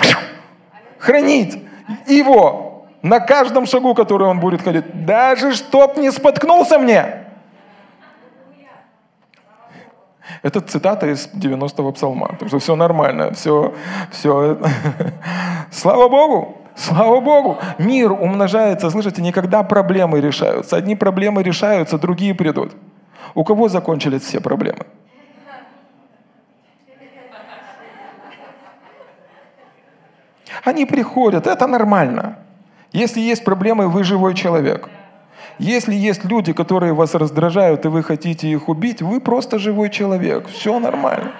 хранить 0.98 1.62
Его 2.08 2.88
на 3.02 3.20
каждом 3.20 3.66
шагу, 3.66 3.94
который 3.94 4.28
Он 4.28 4.40
будет 4.40 4.62
ходить. 4.62 5.06
Даже 5.06 5.54
чтоб 5.54 5.98
не 5.98 6.12
споткнулся 6.12 6.80
мне. 6.80 7.23
Это 10.42 10.62
цитата 10.62 11.08
из 11.08 11.30
90-го 11.34 11.92
псалма. 11.92 12.36
Так 12.40 12.48
что 12.48 12.60
все 12.60 12.76
нормально, 12.76 13.32
все, 13.34 13.74
все. 14.12 14.58
Слава 15.72 16.10
Богу! 16.10 16.58
Слава 16.76 17.20
Богу! 17.20 17.58
Мир 17.78 18.12
умножается. 18.12 18.90
Слышите, 18.90 19.22
никогда 19.22 19.64
проблемы 19.64 20.22
решаются. 20.22 20.76
Одни 20.76 20.96
проблемы 20.96 21.44
решаются, 21.44 21.98
другие 21.98 22.34
придут. 22.34 22.74
У 23.36 23.44
кого 23.44 23.70
закончились 23.70 24.22
все 24.22 24.40
проблемы? 24.40 24.86
Они 30.64 30.86
приходят, 30.86 31.46
это 31.46 31.68
нормально. 31.68 32.38
Если 32.94 33.20
есть 33.20 33.44
проблемы, 33.44 33.90
вы 33.90 34.04
живой 34.04 34.34
человек– 34.34 34.90
если 35.60 35.94
есть 35.94 36.24
люди, 36.24 36.54
которые 36.54 36.94
вас 36.94 37.16
раздражают, 37.16 37.86
и 37.86 37.88
вы 37.88 38.04
хотите 38.04 38.48
их 38.48 38.70
убить, 38.70 39.02
вы 39.02 39.20
просто 39.20 39.60
живой 39.60 39.90
человек. 39.90 40.48
Все 40.48 40.80
нормально. 40.80 41.32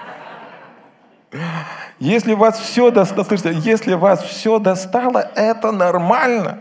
Если 1.98 2.34
вас 2.34 2.58
все 2.58 2.90
достало, 2.90 3.24
слышите, 3.24 3.52
если 3.52 3.94
вас 3.94 4.22
все 4.22 4.58
достало, 4.58 5.18
это 5.34 5.72
нормально. 5.72 6.60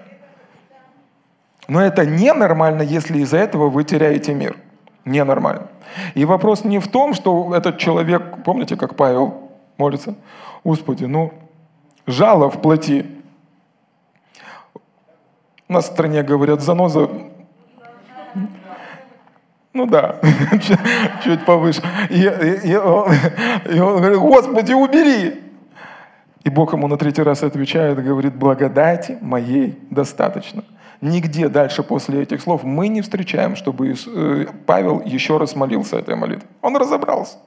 Но 1.68 1.82
это 1.82 2.06
ненормально, 2.06 2.82
если 2.82 3.20
из-за 3.20 3.38
этого 3.38 3.70
вы 3.70 3.84
теряете 3.84 4.34
мир. 4.34 4.58
Ненормально. 5.06 5.68
И 6.16 6.26
вопрос 6.26 6.64
не 6.64 6.80
в 6.80 6.88
том, 6.88 7.14
что 7.14 7.56
этот 7.56 7.78
человек, 7.78 8.44
помните, 8.44 8.76
как 8.76 8.96
Павел 8.96 9.52
молится? 9.78 10.16
Господи, 10.64 11.06
ну, 11.06 11.34
жало 12.08 12.50
в 12.50 12.62
плоти. 12.62 13.06
В 15.68 15.82
стране 15.82 16.24
говорят, 16.24 16.62
заноза 16.62 17.10
Ну 19.74 19.88
да, 19.88 20.20
чуть 21.24 21.46
повыше. 21.46 21.82
И, 22.10 22.22
и, 22.22 22.72
и, 22.72 22.76
он, 22.76 23.12
и 23.66 23.80
он 23.80 23.98
говорит, 23.98 24.20
Господи, 24.20 24.74
убери. 24.74 25.42
И 26.44 26.50
Бог 26.50 26.74
ему 26.74 26.88
на 26.88 26.98
третий 26.98 27.24
раз 27.24 27.42
отвечает, 27.42 28.04
говорит, 28.04 28.36
благодати 28.36 29.18
моей 29.22 29.80
достаточно. 29.90 30.64
Нигде 31.02 31.50
дальше 31.50 31.84
после 31.84 32.22
этих 32.22 32.42
слов 32.42 32.64
мы 32.64 32.88
не 32.88 33.02
встречаем, 33.02 33.56
чтобы 33.56 33.94
э, 33.94 34.46
Павел 34.66 35.02
еще 35.02 35.38
раз 35.38 35.56
молился 35.56 35.98
этой 35.98 36.16
молитвой. 36.16 36.48
Он 36.62 36.78
разобрался. 36.78 37.38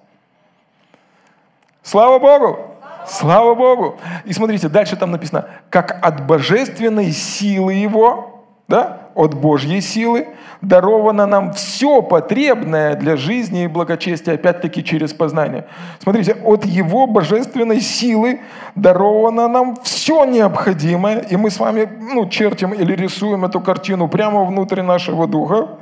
Слава 1.83 2.19
Богу! 2.19 2.59
Слава 3.07 3.55
Богу! 3.55 3.99
И 4.25 4.33
смотрите, 4.33 4.69
дальше 4.69 4.97
там 4.97 5.13
написано, 5.13 5.49
как 5.71 6.05
от 6.05 6.27
божественной 6.27 7.13
силы 7.13 7.75
его, 7.75 8.36
да, 8.69 9.11
от 9.15 9.35
Божьей 9.35 9.81
силы, 9.81 10.29
даровано 10.61 11.27
нам 11.27 11.53
все 11.53 12.03
потребное 12.03 12.97
для 12.97 13.17
жизни 13.17 13.65
и 13.65 13.69
благочестия, 13.69 14.35
опять-таки 14.35 14.83
через 14.83 15.13
познание. 15.13 15.67
Смотрите, 16.01 16.37
от 16.45 16.65
Его 16.65 17.07
божественной 17.07 17.81
силы 17.81 18.41
даровано 18.75 19.49
нам 19.49 19.77
все 19.83 20.25
необходимое, 20.25 21.21
и 21.21 21.37
мы 21.37 21.51
с 21.51 21.61
вами 21.61 21.89
ну, 22.13 22.29
чертим 22.29 22.73
или 22.73 22.95
рисуем 22.95 23.45
эту 23.45 23.61
картину 23.61 24.09
прямо 24.09 24.45
внутри 24.45 24.83
нашего 24.83 25.29
духа 25.29 25.79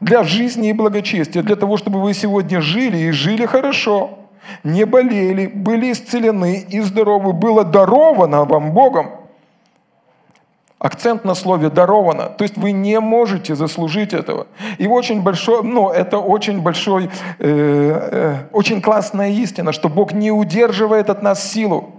для 0.00 0.24
жизни 0.24 0.70
и 0.70 0.72
благочестия, 0.72 1.42
для 1.42 1.56
того, 1.56 1.76
чтобы 1.76 2.02
вы 2.02 2.12
сегодня 2.12 2.60
жили 2.60 2.98
и 2.98 3.10
жили 3.12 3.46
хорошо, 3.46 4.18
не 4.64 4.84
болели, 4.84 5.46
были 5.46 5.92
исцелены 5.92 6.66
и 6.68 6.80
здоровы, 6.80 7.32
было 7.32 7.64
даровано 7.64 8.44
вам 8.44 8.72
Богом– 8.72 9.10
Акцент 10.86 11.24
на 11.24 11.34
слове 11.34 11.68
«даровано». 11.68 12.28
То 12.28 12.44
есть 12.44 12.56
вы 12.56 12.70
не 12.70 13.00
можете 13.00 13.56
заслужить 13.56 14.12
этого. 14.12 14.46
И 14.78 14.86
очень 14.86 15.20
большой, 15.20 15.64
ну, 15.64 15.90
это 15.90 16.18
очень 16.18 16.60
большой, 16.60 17.10
э, 17.40 18.08
э, 18.12 18.34
очень 18.52 18.80
классная 18.80 19.30
истина, 19.30 19.72
что 19.72 19.88
Бог 19.88 20.12
не 20.12 20.30
удерживает 20.30 21.10
от 21.10 21.22
нас 21.22 21.42
силу. 21.42 21.90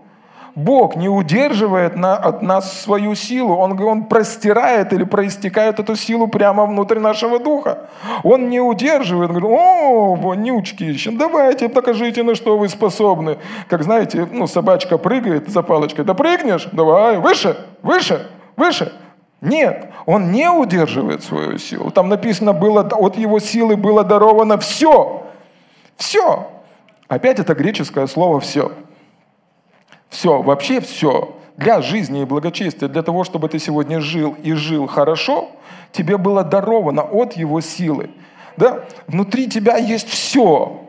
Бог 0.55 0.95
не 0.95 1.09
удерживает 1.09 1.97
на, 1.97 2.15
от 2.15 2.41
нас 2.41 2.81
свою 2.81 3.13
силу. 3.15 3.57
Он, 3.57 3.77
он 3.81 4.05
простирает 4.05 4.93
или 4.93 5.03
проистекает 5.03 5.79
эту 5.79 5.97
силу 5.97 6.29
прямо 6.29 6.65
внутрь 6.65 6.99
нашего 6.99 7.39
духа. 7.39 7.89
Он 8.23 8.47
не 8.47 8.61
удерживает. 8.61 9.31
Он 9.31 9.39
говорит, 9.39 9.59
о, 9.59 10.15
вонючки, 10.15 10.97
давайте, 11.11 11.67
покажите, 11.67 12.23
на 12.23 12.35
что 12.35 12.57
вы 12.57 12.69
способны. 12.69 13.37
Как 13.67 13.83
знаете, 13.83 14.25
ну, 14.31 14.47
собачка 14.47 14.97
прыгает 14.97 15.49
за 15.49 15.61
палочкой. 15.61 16.05
Да 16.05 16.13
прыгнешь? 16.13 16.69
Давай, 16.71 17.17
выше, 17.17 17.57
выше. 17.83 18.25
Выше? 18.57 18.91
Нет, 19.39 19.91
он 20.07 20.31
не 20.31 20.49
удерживает 20.49 21.23
свою 21.23 21.59
силу. 21.59 21.91
Там 21.91 22.09
написано, 22.09 22.53
было, 22.53 22.81
от 22.81 23.17
его 23.17 23.39
силы 23.39 23.77
было 23.77 24.03
даровано 24.03 24.57
все. 24.57 25.25
Все. 25.95 26.51
Опять 27.07 27.39
это 27.39 27.53
греческое 27.53 28.07
слово 28.07 28.39
«все». 28.41 28.71
Все, 30.09 30.41
вообще 30.41 30.81
все. 30.81 31.37
Для 31.57 31.81
жизни 31.81 32.21
и 32.21 32.25
благочестия, 32.25 32.87
для 32.87 33.01
того, 33.01 33.23
чтобы 33.23 33.49
ты 33.49 33.59
сегодня 33.59 33.99
жил 33.99 34.35
и 34.41 34.53
жил 34.53 34.87
хорошо, 34.87 35.49
тебе 35.91 36.17
было 36.17 36.43
даровано 36.43 37.01
от 37.01 37.33
его 37.33 37.61
силы. 37.61 38.11
Да? 38.57 38.85
Внутри 39.07 39.49
тебя 39.49 39.77
есть 39.77 40.07
все 40.07 40.81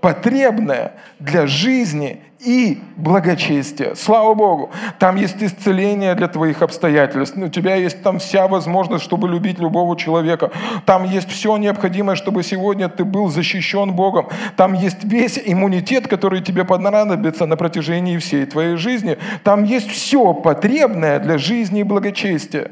потребное 0.00 0.94
для 1.18 1.46
жизни 1.46 2.22
и 2.44 2.78
благочестия. 2.96 3.94
Слава 3.94 4.34
Богу! 4.34 4.70
Там 4.98 5.16
есть 5.16 5.42
исцеление 5.42 6.14
для 6.14 6.28
твоих 6.28 6.62
обстоятельств. 6.62 7.36
У 7.36 7.48
тебя 7.48 7.74
есть 7.76 8.02
там 8.02 8.18
вся 8.18 8.46
возможность, 8.46 9.04
чтобы 9.04 9.28
любить 9.28 9.58
любого 9.58 9.96
человека. 9.96 10.50
Там 10.84 11.04
есть 11.04 11.30
все 11.30 11.56
необходимое, 11.56 12.16
чтобы 12.16 12.42
сегодня 12.42 12.88
ты 12.88 13.04
был 13.04 13.28
защищен 13.28 13.92
Богом. 13.92 14.28
Там 14.56 14.74
есть 14.74 15.04
весь 15.04 15.40
иммунитет, 15.44 16.06
который 16.06 16.42
тебе 16.42 16.64
понадобится 16.64 17.46
на 17.46 17.56
протяжении 17.56 18.18
всей 18.18 18.46
твоей 18.46 18.76
жизни. 18.76 19.18
Там 19.42 19.64
есть 19.64 19.90
все 19.90 20.34
потребное 20.34 21.18
для 21.18 21.38
жизни 21.38 21.80
и 21.80 21.84
благочестия. 21.84 22.70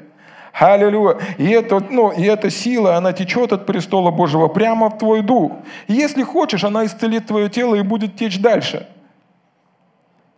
Аллилуйя. 0.53 1.17
И, 1.39 1.49
это, 1.49 1.83
ну, 1.91 2.11
и 2.11 2.23
эта 2.25 2.51
сила, 2.51 2.97
она 2.97 3.13
течет 3.13 3.53
от 3.53 3.65
престола 3.65 4.11
Божьего 4.11 4.49
прямо 4.49 4.91
в 4.91 4.99
твой 4.99 5.23
дух. 5.23 5.53
И 5.89 5.95
если 5.95 6.23
хочешь, 6.23 6.63
она 6.63 6.85
исцелит 6.85 7.27
твое 7.27 7.49
тело 7.49 7.75
и 7.75 7.83
будет 7.83 8.17
течь 8.17 8.39
дальше. 8.39 8.87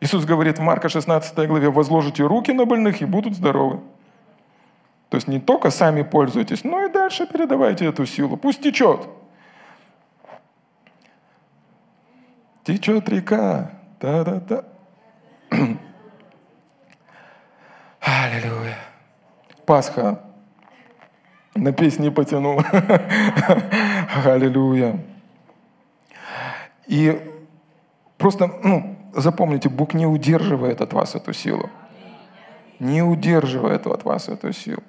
Иисус 0.04 0.26
говорит 0.26 0.58
в 0.58 0.60
Марка 0.60 0.90
16 0.90 1.48
главе, 1.48 1.70
возложите 1.70 2.24
руки 2.24 2.52
на 2.52 2.66
больных 2.66 3.00
и 3.00 3.06
будут 3.06 3.34
здоровы. 3.34 3.80
То 5.08 5.16
есть 5.16 5.28
не 5.28 5.40
только 5.40 5.70
сами 5.70 6.02
пользуйтесь, 6.02 6.62
но 6.62 6.84
и 6.84 6.90
дальше 6.92 7.26
передавайте 7.26 7.86
эту 7.86 8.04
силу. 8.04 8.36
Пусть 8.36 8.60
течет. 8.60 9.08
Течет 12.64 13.08
река. 13.08 13.70
Да-да-да. 13.98 14.64
Аллилуйя. 18.00 18.76
Пасха. 19.64 20.20
На 21.54 21.72
песни 21.72 22.10
потянул. 22.10 22.60
Аллилуйя. 24.26 25.02
И 26.88 27.18
просто, 28.18 28.48
ну, 28.62 28.93
запомните, 29.16 29.68
Бог 29.68 29.94
не 29.94 30.06
удерживает 30.06 30.80
от 30.80 30.92
вас 30.92 31.14
эту 31.14 31.32
силу. 31.32 31.70
Не 32.78 33.02
удерживает 33.02 33.86
от 33.86 34.04
вас 34.04 34.28
эту 34.28 34.52
силу. 34.52 34.82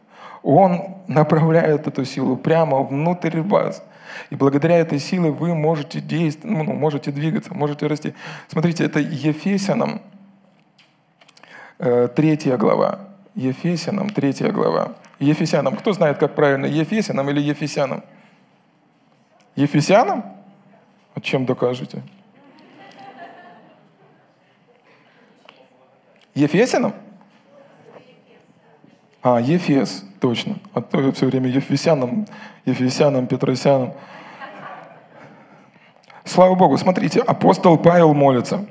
Он 0.43 0.97
направляет 1.07 1.87
эту 1.87 2.05
силу 2.05 2.35
прямо 2.37 2.83
внутрь 2.83 3.41
вас. 3.41 3.83
И 4.29 4.35
благодаря 4.35 4.77
этой 4.77 4.99
силе 4.99 5.31
вы 5.31 5.55
можете 5.55 5.99
действовать, 5.99 6.67
ну, 6.67 6.73
можете 6.73 7.11
двигаться, 7.11 7.53
можете 7.53 7.87
расти. 7.87 8.13
Смотрите, 8.47 8.85
это 8.85 8.99
Ефесянам, 8.99 10.01
э, 11.79 12.07
третья 12.15 12.57
глава. 12.57 12.99
Ефесянам, 13.35 14.09
третья 14.09 14.51
глава. 14.51 14.93
Ефесянам. 15.19 15.75
Кто 15.75 15.93
знает, 15.93 16.17
как 16.17 16.35
правильно, 16.35 16.65
Ефесянам 16.65 17.29
или 17.29 17.41
Ефесянам? 17.41 18.03
Ефесянам? 19.55 20.23
От 21.15 21.23
чем 21.23 21.45
докажете? 21.45 22.03
Ефесянам? 26.35 26.93
А, 29.21 29.39
Ефес, 29.39 30.05
точно. 30.19 30.57
А 30.73 30.81
то 30.81 31.01
я 31.01 31.11
все 31.11 31.25
время 31.25 31.49
Ефесянам, 31.49 32.27
Ефесянам, 32.65 33.25
Петросянам. 33.25 33.93
Слава 36.25 36.55
Богу, 36.55 36.77
смотрите, 36.77 37.21
апостол 37.21 37.77
Павел 37.77 38.13
молится 38.13 38.65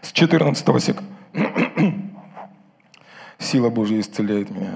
с 0.00 0.12
14 0.12 0.82
стиха. 0.82 1.02
Сила 3.38 3.68
Божья 3.68 4.00
исцеляет 4.00 4.50
меня. 4.50 4.70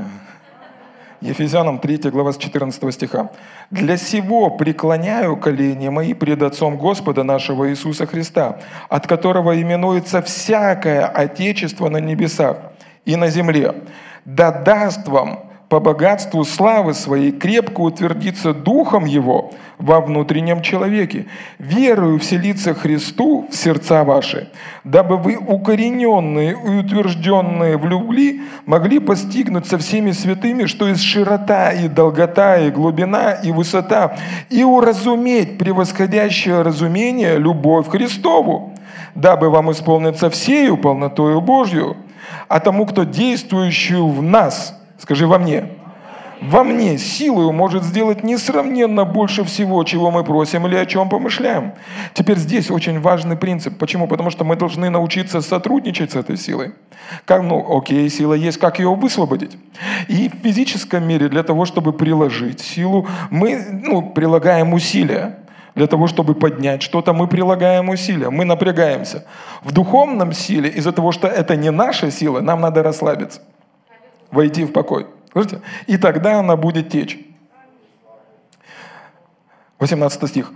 Ефезянам 1.22 1.78
3 1.78 2.10
глава 2.10 2.32
с 2.32 2.36
14 2.36 2.92
стиха. 2.92 3.30
«Для 3.70 3.96
сего 3.96 4.50
преклоняю 4.50 5.36
колени 5.36 5.88
мои 5.88 6.14
пред 6.14 6.42
Отцом 6.42 6.76
Господа 6.76 7.22
нашего 7.22 7.70
Иисуса 7.70 8.06
Христа, 8.06 8.58
от 8.88 9.06
которого 9.06 9.60
именуется 9.60 10.20
всякое 10.20 11.06
Отечество 11.06 11.88
на 11.88 11.98
небесах 11.98 12.56
и 13.04 13.14
на 13.14 13.28
земле, 13.28 13.74
да 14.24 14.50
даст 14.50 15.06
вам 15.06 15.51
по 15.72 15.80
богатству 15.80 16.44
славы 16.44 16.92
своей 16.92 17.32
крепко 17.32 17.80
утвердиться 17.80 18.52
Духом 18.52 19.06
Его 19.06 19.52
во 19.78 20.02
внутреннем 20.02 20.60
человеке, 20.60 21.24
верою 21.58 22.18
вселиться 22.18 22.74
Христу 22.74 23.48
в 23.50 23.56
сердца 23.56 24.04
ваши, 24.04 24.50
дабы 24.84 25.16
вы, 25.16 25.38
укорененные 25.38 26.52
и 26.52 26.78
утвержденные 26.80 27.78
в 27.78 27.86
любви, 27.86 28.42
могли 28.66 28.98
постигнуть 28.98 29.66
со 29.66 29.78
всеми 29.78 30.10
святыми, 30.10 30.66
что 30.66 30.88
есть 30.88 31.02
широта 31.02 31.72
и 31.72 31.88
долгота, 31.88 32.58
и 32.58 32.70
глубина, 32.70 33.32
и 33.32 33.50
высота, 33.50 34.18
и 34.50 34.62
уразуметь 34.64 35.56
превосходящее 35.56 36.60
разумение 36.60 37.38
любовь 37.38 37.88
Христову, 37.88 38.74
дабы 39.14 39.48
вам 39.48 39.72
исполниться 39.72 40.28
всею 40.28 40.76
полнотою 40.76 41.40
Божью, 41.40 41.96
а 42.48 42.60
тому, 42.60 42.84
кто 42.84 43.04
действующую 43.04 44.06
в 44.06 44.22
нас– 44.22 44.78
Скажи 45.02 45.26
во 45.26 45.36
мне. 45.36 45.64
Во 46.40 46.62
мне 46.62 46.96
силою 46.96 47.50
может 47.52 47.82
сделать 47.82 48.22
несравненно 48.22 49.04
больше 49.04 49.42
всего, 49.42 49.82
чего 49.82 50.12
мы 50.12 50.22
просим 50.22 50.64
или 50.68 50.76
о 50.76 50.86
чем 50.86 51.08
помышляем. 51.08 51.72
Теперь 52.14 52.38
здесь 52.38 52.70
очень 52.70 53.00
важный 53.00 53.36
принцип. 53.36 53.78
Почему? 53.78 54.06
Потому 54.06 54.30
что 54.30 54.44
мы 54.44 54.54
должны 54.54 54.90
научиться 54.90 55.40
сотрудничать 55.40 56.12
с 56.12 56.14
этой 56.14 56.36
силой. 56.36 56.74
Как, 57.24 57.42
ну, 57.42 57.76
окей, 57.78 58.08
сила 58.08 58.34
есть, 58.34 58.58
как 58.58 58.78
ее 58.78 58.94
высвободить? 58.94 59.58
И 60.06 60.28
в 60.28 60.34
физическом 60.44 61.04
мире 61.04 61.28
для 61.28 61.42
того, 61.42 61.64
чтобы 61.64 61.92
приложить 61.92 62.60
силу, 62.60 63.08
мы 63.30 63.60
ну, 63.84 64.02
прилагаем 64.02 64.72
усилия. 64.72 65.38
Для 65.74 65.88
того, 65.88 66.06
чтобы 66.06 66.34
поднять 66.34 66.82
что-то, 66.82 67.12
мы 67.12 67.26
прилагаем 67.26 67.88
усилия, 67.88 68.30
мы 68.30 68.44
напрягаемся. 68.44 69.24
В 69.64 69.72
духовном 69.72 70.32
силе, 70.32 70.68
из-за 70.68 70.92
того, 70.92 71.10
что 71.10 71.26
это 71.26 71.56
не 71.56 71.70
наша 71.72 72.12
сила, 72.12 72.40
нам 72.40 72.60
надо 72.60 72.84
расслабиться 72.84 73.40
войти 74.32 74.64
в 74.64 74.72
покой. 74.72 75.06
Слышите? 75.32 75.62
И 75.86 75.96
тогда 75.96 76.40
она 76.40 76.56
будет 76.56 76.90
течь. 76.90 77.18
18 79.78 80.28
стих. 80.28 80.52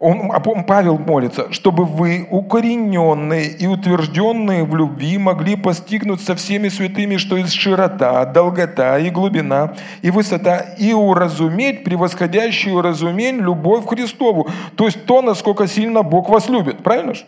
Он, 0.00 0.30
а 0.32 0.38
Павел 0.38 0.96
молится, 0.96 1.52
чтобы 1.52 1.84
вы, 1.84 2.28
укорененные 2.30 3.48
и 3.48 3.66
утвержденные 3.66 4.62
в 4.62 4.76
любви, 4.76 5.18
могли 5.18 5.56
постигнуть 5.56 6.20
со 6.20 6.36
всеми 6.36 6.68
святыми, 6.68 7.16
что 7.16 7.36
есть 7.36 7.54
широта, 7.54 8.24
долгота 8.24 8.96
и 9.00 9.10
глубина, 9.10 9.74
и 10.02 10.12
высота, 10.12 10.58
и 10.78 10.92
уразуметь 10.92 11.82
превосходящую 11.82 12.80
разумень 12.80 13.38
любовь 13.38 13.86
Христову. 13.88 14.48
То 14.76 14.84
есть 14.86 15.04
то, 15.04 15.20
насколько 15.20 15.66
сильно 15.66 16.04
Бог 16.04 16.28
вас 16.28 16.48
любит. 16.48 16.84
Правильно 16.84 17.14
же? 17.14 17.24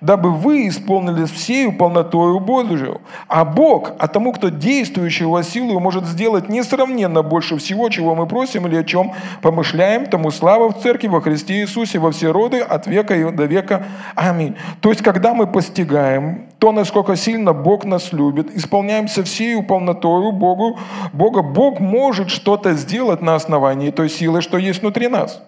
Дабы 0.00 0.30
вы 0.30 0.68
исполнились 0.68 1.30
всею 1.30 1.76
полнотою 1.76 2.40
Божию. 2.40 3.00
А 3.28 3.44
Бог, 3.44 3.92
а 3.98 4.08
тому, 4.08 4.32
кто 4.32 4.48
действующий 4.48 5.24
во 5.24 5.42
силу, 5.42 5.78
может 5.80 6.06
сделать 6.06 6.48
несравненно 6.48 7.22
больше 7.22 7.56
всего, 7.56 7.88
чего 7.88 8.14
мы 8.14 8.26
просим 8.26 8.66
или 8.66 8.76
о 8.76 8.84
чем 8.84 9.12
помышляем, 9.42 10.06
тому 10.06 10.30
слава 10.30 10.70
в 10.72 10.80
Церкви 10.80 11.08
во 11.08 11.20
Христе 11.20 11.60
Иисусе 11.60 11.98
во 11.98 12.10
все 12.10 12.30
роды 12.30 12.60
от 12.60 12.86
века 12.86 13.14
и 13.14 13.30
до 13.30 13.44
века. 13.44 13.86
Аминь. 14.14 14.56
То 14.80 14.90
есть, 14.90 15.02
когда 15.02 15.34
мы 15.34 15.46
постигаем 15.46 16.46
то, 16.58 16.72
насколько 16.72 17.16
сильно 17.16 17.52
Бог 17.52 17.84
нас 17.84 18.12
любит, 18.12 18.54
исполняемся 18.54 19.22
всею 19.24 19.62
полнотою 19.62 20.32
Богу, 20.32 20.78
Бога, 21.12 21.42
Бог 21.42 21.80
может 21.80 22.30
что-то 22.30 22.74
сделать 22.74 23.22
на 23.22 23.34
основании 23.34 23.90
той 23.90 24.10
силы, 24.10 24.42
что 24.42 24.58
есть 24.58 24.82
внутри 24.82 25.08
нас. 25.08 25.42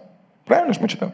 Правильно 0.46 0.72
же 0.72 0.80
мы 0.80 0.88
читаем? 0.88 1.12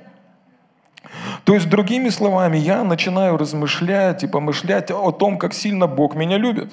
То 1.44 1.54
есть, 1.54 1.68
другими 1.68 2.08
словами, 2.08 2.58
я 2.58 2.84
начинаю 2.84 3.36
размышлять 3.36 4.24
и 4.24 4.26
помышлять 4.26 4.90
о 4.90 5.12
том, 5.12 5.38
как 5.38 5.54
сильно 5.54 5.86
Бог 5.86 6.14
меня 6.14 6.38
любит. 6.38 6.72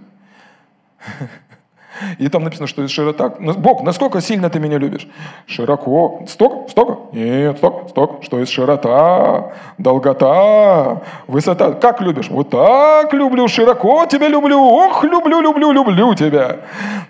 И 2.17 2.27
там 2.29 2.43
написано, 2.43 2.67
что 2.67 2.87
широта. 2.87 3.33
Бог, 3.39 3.83
насколько 3.83 4.21
сильно 4.21 4.49
ты 4.49 4.59
меня 4.59 4.77
любишь? 4.77 5.07
Широко. 5.47 6.23
Столько? 6.27 6.69
Столько? 6.69 6.97
Нет, 7.13 7.57
столько, 7.57 7.89
столько. 7.89 8.23
Что 8.23 8.39
есть 8.39 8.51
широта, 8.51 9.53
долгота, 9.77 11.01
высота. 11.27 11.71
Как 11.73 12.01
любишь? 12.01 12.29
Вот 12.29 12.49
так 12.49 13.13
люблю, 13.13 13.47
широко 13.47 14.05
тебя 14.05 14.27
люблю. 14.27 14.59
Ох, 14.61 15.03
люблю, 15.03 15.41
люблю, 15.41 15.71
люблю 15.71 16.15
тебя. 16.15 16.57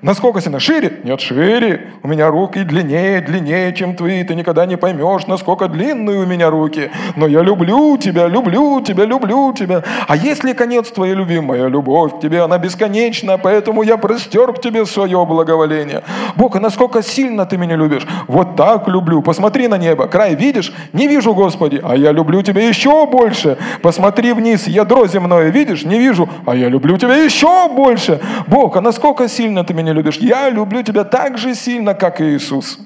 Насколько 0.02 0.42
сильно? 0.42 0.60
Шире? 0.60 1.00
Нет, 1.04 1.22
шире. 1.22 1.94
У 2.04 2.08
меня 2.08 2.30
руки 2.30 2.64
длиннее, 2.64 3.22
длиннее, 3.22 3.74
чем 3.74 3.96
твои. 3.96 4.24
Ты 4.24 4.36
никогда 4.36 4.66
не 4.66 4.78
поймешь, 4.78 5.28
насколько 5.28 5.68
длинные 5.68 6.20
у 6.20 6.26
меня 6.26 6.50
руки. 6.50 6.92
Но 7.16 7.28
я 7.28 7.42
люблю 7.42 7.98
тебя, 7.98 8.28
люблю 8.28 8.82
тебя, 8.82 9.06
люблю 9.06 9.54
тебя. 9.54 9.84
А 10.08 10.16
если 10.16 10.54
конец 10.54 10.90
твоей 10.92 11.14
любви? 11.14 11.40
Моя 11.40 11.68
любовь 11.68 12.18
к 12.18 12.20
тебе, 12.20 12.42
она 12.42 12.58
бесконечна, 12.58 13.38
поэтому 13.38 13.84
я 13.84 13.98
простер 13.98 14.54
к 14.54 14.62
тебе 14.62 14.75
тебе 14.76 14.86
свое 14.86 15.26
благоволение. 15.26 16.04
Бог, 16.36 16.56
а 16.56 16.60
насколько 16.60 17.02
сильно 17.02 17.46
ты 17.46 17.58
меня 17.58 17.76
любишь? 17.76 18.06
Вот 18.28 18.56
так 18.56 18.88
люблю. 18.88 19.22
Посмотри 19.22 19.68
на 19.68 19.78
небо. 19.78 20.08
Край 20.08 20.36
видишь? 20.36 20.74
Не 20.94 21.08
вижу, 21.08 21.34
Господи. 21.34 21.80
А 21.84 21.96
я 21.96 22.12
люблю 22.12 22.42
тебя 22.42 22.68
еще 22.68 23.08
больше. 23.08 23.58
Посмотри 23.82 24.34
вниз. 24.34 24.68
Ядро 24.68 25.08
земное 25.08 25.50
видишь? 25.50 25.86
Не 25.86 25.98
вижу. 25.98 26.28
А 26.46 26.56
я 26.56 26.70
люблю 26.70 26.98
тебя 26.98 27.16
еще 27.16 27.70
больше. 27.70 28.20
Бог, 28.48 28.76
а 28.76 28.82
насколько 28.82 29.28
сильно 29.30 29.64
ты 29.64 29.74
меня 29.74 29.94
любишь? 29.94 30.18
Я 30.18 30.50
люблю 30.50 30.84
тебя 30.84 31.04
так 31.04 31.38
же 31.38 31.56
сильно, 31.56 31.94
как 31.94 32.20
и 32.20 32.36
Иисус. 32.36 32.80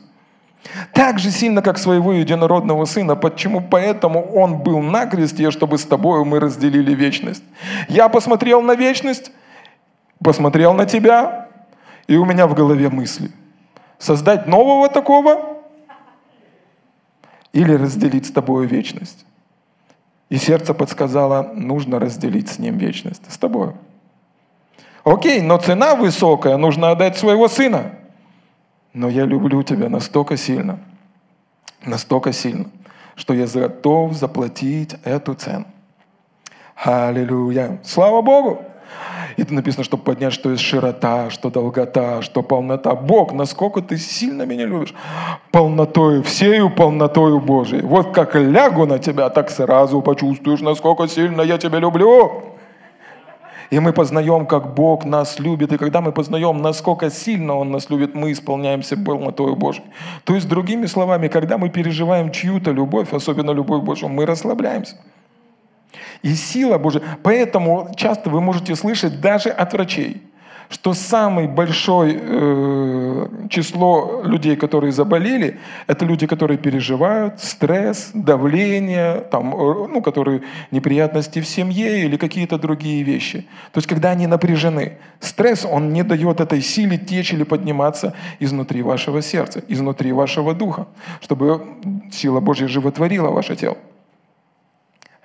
Так 0.94 1.20
же 1.20 1.32
сильно, 1.32 1.62
как 1.62 1.78
своего 1.78 2.14
единородного 2.14 2.86
сына. 2.86 3.16
Почему? 3.16 3.62
Поэтому 3.62 4.22
он 4.34 4.58
был 4.58 4.82
на 4.82 5.06
кресте, 5.06 5.52
чтобы 5.52 5.78
с 5.78 5.86
тобой 5.86 6.24
мы 6.26 6.40
разделили 6.40 6.94
вечность. 6.94 7.44
Я 7.88 8.10
посмотрел 8.10 8.62
на 8.62 8.76
вечность, 8.76 9.32
посмотрел 10.22 10.74
на 10.74 10.86
тебя, 10.86 11.49
и 12.10 12.18
у 12.18 12.26
меня 12.26 12.47
в 12.47 12.55
голове 12.55 12.89
мысли. 12.89 13.30
Создать 13.99 14.47
нового 14.47 14.89
такого 14.89 15.60
или 17.53 17.72
разделить 17.74 18.26
с 18.26 18.32
тобой 18.32 18.66
вечность? 18.66 19.28
И 20.30 20.38
сердце 20.38 20.74
подсказало, 20.74 21.51
нужно 21.53 21.99
разделить 21.99 22.49
с 22.49 22.57
ним 22.57 22.80
вечность. 22.80 23.32
С 23.32 23.38
тобой. 23.38 23.74
Окей, 25.03 25.39
но 25.39 25.57
цена 25.60 25.93
высокая, 25.93 26.57
нужно 26.57 26.89
отдать 26.89 27.16
своего 27.16 27.47
сына. 27.47 27.91
Но 28.91 29.07
я 29.07 29.26
люблю 29.26 29.62
тебя 29.62 29.88
настолько 29.88 30.36
сильно, 30.36 30.80
настолько 31.86 32.34
сильно, 32.34 32.72
что 33.16 33.36
я 33.36 33.45
готов 33.45 34.14
заплатить 34.14 34.95
эту 35.03 35.36
цену. 35.36 35.68
Аллилуйя. 36.76 37.80
Слава 37.84 38.24
Богу! 38.24 38.64
И 39.38 39.42
это 39.42 39.54
написано, 39.54 39.84
чтобы 39.84 40.04
поднять, 40.04 40.34
что 40.34 40.52
есть 40.52 40.64
широта, 40.64 41.30
что 41.30 41.50
долгота, 41.50 42.22
что 42.22 42.44
полнота. 42.44 42.96
Бог, 42.96 43.34
насколько 43.34 43.82
ты 43.82 43.98
сильно 43.98 44.44
меня 44.44 44.66
любишь. 44.66 44.94
Полнотою, 45.52 46.24
всею 46.24 46.70
полнотою 46.70 47.40
Божией. 47.40 47.82
Вот 47.82 48.14
как 48.14 48.36
лягу 48.36 48.86
на 48.86 49.00
тебя, 49.00 49.30
так 49.30 49.50
сразу 49.50 50.02
почувствуешь, 50.02 50.62
насколько 50.62 51.08
сильно 51.08 51.42
я 51.42 51.58
тебя 51.58 51.80
люблю. 51.80 52.50
И 53.70 53.80
мы 53.80 53.94
познаем, 53.94 54.48
как 54.48 54.74
Бог 54.74 55.06
нас 55.06 55.40
любит. 55.40 55.72
И 55.72 55.78
когда 55.78 56.02
мы 56.02 56.12
познаем, 56.12 56.62
насколько 56.62 57.12
сильно 57.12 57.56
Он 57.56 57.72
нас 57.72 57.90
любит, 57.90 58.16
мы 58.16 58.32
исполняемся 58.32 58.98
полнотою 58.98 59.56
Божией. 59.56 59.86
То 60.24 60.34
есть, 60.34 60.50
другими 60.50 60.88
словами, 60.88 61.28
когда 61.28 61.58
мы 61.58 61.70
переживаем 61.70 62.32
чью-то 62.32 62.72
любовь, 62.72 63.14
особенно 63.14 63.52
любовь 63.52 63.84
Божью, 63.84 64.10
мы 64.10 64.26
расслабляемся. 64.26 64.96
И 66.22 66.34
сила 66.36 66.78
Божия. 66.78 67.02
Поэтому 67.24 67.92
часто 67.96 68.30
вы 68.30 68.42
можете 68.42 68.76
слышать 68.76 69.22
даже 69.22 69.50
от 69.50 69.74
врачей, 69.74 70.22
что 70.70 70.94
самое 70.94 71.48
большое 71.48 72.20
э, 72.22 73.28
число 73.50 74.22
людей, 74.24 74.56
которые 74.56 74.92
заболели, 74.92 75.58
это 75.88 76.06
люди, 76.06 76.28
которые 76.28 76.60
переживают 76.60 77.40
стресс, 77.40 78.12
давление, 78.14 79.22
там, 79.32 79.54
э, 79.56 79.88
ну, 79.88 80.02
которые 80.02 80.44
неприятности 80.70 81.42
в 81.42 81.48
семье 81.48 82.06
или 82.06 82.18
какие-то 82.18 82.60
другие 82.60 83.02
вещи. 83.04 83.48
То 83.72 83.80
есть, 83.80 83.88
когда 83.88 84.12
они 84.12 84.28
напряжены, 84.28 85.00
стресс, 85.20 85.66
он 85.66 85.92
не 85.92 86.04
дает 86.04 86.40
этой 86.40 86.62
силе 86.62 86.98
течь 86.98 87.34
или 87.34 87.44
подниматься 87.44 88.14
изнутри 88.40 88.84
вашего 88.84 89.24
сердца, 89.24 89.64
изнутри 89.68 90.12
вашего 90.12 90.54
духа, 90.54 90.88
чтобы 91.22 91.62
сила 92.12 92.42
Божья 92.42 92.68
животворила 92.68 93.30
ваше 93.30 93.56
тело. 93.56 93.78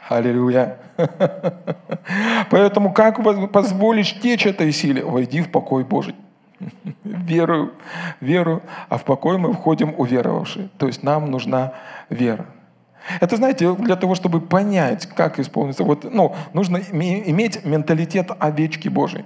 Аллилуйя. 0.08 0.78
Поэтому 2.50 2.92
как 2.92 3.22
позволишь 3.52 4.20
течь 4.20 4.46
этой 4.46 4.72
силе? 4.72 5.04
Войди 5.04 5.40
в 5.40 5.50
покой 5.50 5.84
Божий. 5.84 6.14
Верую, 7.04 7.72
верую, 8.20 8.62
а 8.88 8.98
в 8.98 9.04
покой 9.04 9.38
мы 9.38 9.52
входим 9.52 9.94
уверовавшие. 9.96 10.68
То 10.78 10.86
есть 10.86 11.02
нам 11.02 11.30
нужна 11.30 11.72
вера. 12.10 12.46
Это, 13.20 13.36
знаете, 13.36 13.74
для 13.74 13.96
того, 13.96 14.14
чтобы 14.14 14.40
понять, 14.40 15.06
как 15.06 15.38
исполниться, 15.38 15.84
вот, 15.84 16.04
ну, 16.10 16.34
нужно 16.52 16.78
иметь 16.78 17.64
менталитет 17.64 18.30
овечки 18.38 18.88
Божьей. 18.88 19.24